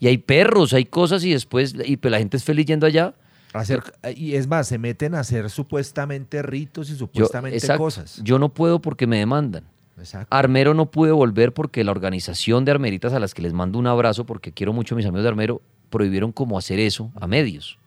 Y 0.00 0.08
hay 0.08 0.18
perros, 0.18 0.72
hay 0.72 0.86
cosas 0.86 1.22
y 1.22 1.30
después, 1.30 1.76
y 1.84 1.98
pues 1.98 2.10
la 2.10 2.18
gente 2.18 2.36
es 2.36 2.42
feliz 2.42 2.66
yendo 2.66 2.86
allá. 2.86 3.14
Hacer, 3.52 3.80
y 4.16 4.34
es 4.34 4.48
más, 4.48 4.66
se 4.66 4.78
meten 4.78 5.14
a 5.14 5.20
hacer 5.20 5.50
supuestamente 5.50 6.42
ritos 6.42 6.88
y 6.88 6.94
Yo, 6.94 6.98
supuestamente 6.98 7.58
exacto, 7.58 7.84
cosas. 7.84 8.20
yo 8.24 8.40
no 8.40 8.48
puedo 8.48 8.80
porque 8.80 9.06
me 9.06 9.18
demandan. 9.18 9.62
Exacto. 9.98 10.34
Armero 10.36 10.74
no 10.74 10.90
pude 10.90 11.12
volver 11.12 11.54
porque 11.54 11.84
la 11.84 11.92
organización 11.92 12.64
de 12.64 12.72
armeritas 12.72 13.12
a 13.12 13.20
las 13.20 13.32
que 13.32 13.42
les 13.42 13.52
mando 13.52 13.78
un 13.78 13.86
abrazo, 13.86 14.26
porque 14.26 14.52
quiero 14.52 14.72
mucho 14.72 14.94
a 14.94 14.96
mis 14.96 15.06
amigos 15.06 15.22
de 15.22 15.28
Armero, 15.28 15.62
prohibieron 15.90 16.32
como 16.32 16.58
hacer 16.58 16.80
eso 16.80 17.12
a 17.14 17.26
medios. 17.26 17.78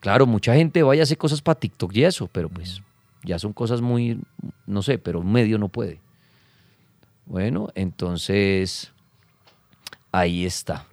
Claro, 0.00 0.26
mucha 0.26 0.54
gente 0.54 0.82
vaya 0.82 1.02
a 1.02 1.04
hacer 1.04 1.18
cosas 1.18 1.40
para 1.40 1.58
TikTok 1.58 1.94
y 1.94 2.04
eso, 2.04 2.28
pero 2.32 2.48
pues 2.48 2.82
ya 3.22 3.38
son 3.38 3.52
cosas 3.52 3.80
muy, 3.80 4.20
no 4.66 4.82
sé, 4.82 4.98
pero 4.98 5.20
un 5.20 5.30
medio 5.30 5.58
no 5.58 5.68
puede. 5.68 6.00
Bueno, 7.26 7.68
entonces 7.76 8.92
ahí 10.10 10.44
está. 10.44 10.87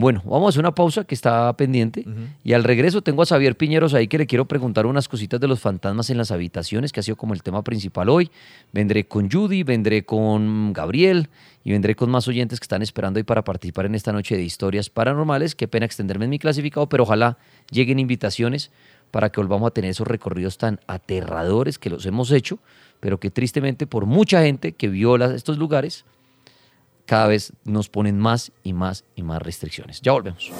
Bueno, 0.00 0.22
vamos 0.24 0.46
a 0.46 0.48
hacer 0.48 0.60
una 0.60 0.74
pausa 0.74 1.04
que 1.04 1.14
está 1.14 1.54
pendiente 1.58 2.06
y 2.42 2.54
al 2.54 2.64
regreso 2.64 3.02
tengo 3.02 3.20
a 3.20 3.26
Xavier 3.26 3.54
Piñeros 3.54 3.92
ahí 3.92 4.08
que 4.08 4.16
le 4.16 4.26
quiero 4.26 4.46
preguntar 4.46 4.86
unas 4.86 5.08
cositas 5.08 5.38
de 5.38 5.46
los 5.46 5.60
fantasmas 5.60 6.08
en 6.08 6.16
las 6.16 6.30
habitaciones, 6.30 6.90
que 6.90 7.00
ha 7.00 7.02
sido 7.02 7.16
como 7.16 7.34
el 7.34 7.42
tema 7.42 7.62
principal 7.62 8.08
hoy. 8.08 8.30
Vendré 8.72 9.06
con 9.06 9.30
Judy, 9.30 9.62
vendré 9.62 10.06
con 10.06 10.72
Gabriel 10.72 11.28
y 11.64 11.72
vendré 11.72 11.96
con 11.96 12.10
más 12.10 12.26
oyentes 12.28 12.58
que 12.58 12.64
están 12.64 12.80
esperando 12.80 13.18
ahí 13.18 13.24
para 13.24 13.44
participar 13.44 13.84
en 13.84 13.94
esta 13.94 14.10
noche 14.10 14.38
de 14.38 14.42
historias 14.42 14.88
paranormales. 14.88 15.54
Qué 15.54 15.68
pena 15.68 15.84
extenderme 15.84 16.24
en 16.24 16.30
mi 16.30 16.38
clasificado, 16.38 16.88
pero 16.88 17.02
ojalá 17.02 17.36
lleguen 17.70 17.98
invitaciones 17.98 18.70
para 19.10 19.28
que 19.28 19.38
volvamos 19.38 19.66
a 19.66 19.74
tener 19.74 19.90
esos 19.90 20.08
recorridos 20.08 20.56
tan 20.56 20.80
aterradores 20.86 21.78
que 21.78 21.90
los 21.90 22.06
hemos 22.06 22.32
hecho, 22.32 22.58
pero 23.00 23.20
que 23.20 23.28
tristemente 23.28 23.86
por 23.86 24.06
mucha 24.06 24.40
gente 24.44 24.72
que 24.72 24.88
viola 24.88 25.34
estos 25.34 25.58
lugares, 25.58 26.06
cada 27.10 27.26
vez 27.26 27.52
nos 27.64 27.88
ponen 27.88 28.20
más 28.20 28.52
y 28.62 28.72
más 28.72 29.04
y 29.16 29.24
más 29.24 29.42
restricciones. 29.42 30.00
Ya 30.00 30.12
volvemos. 30.12 30.52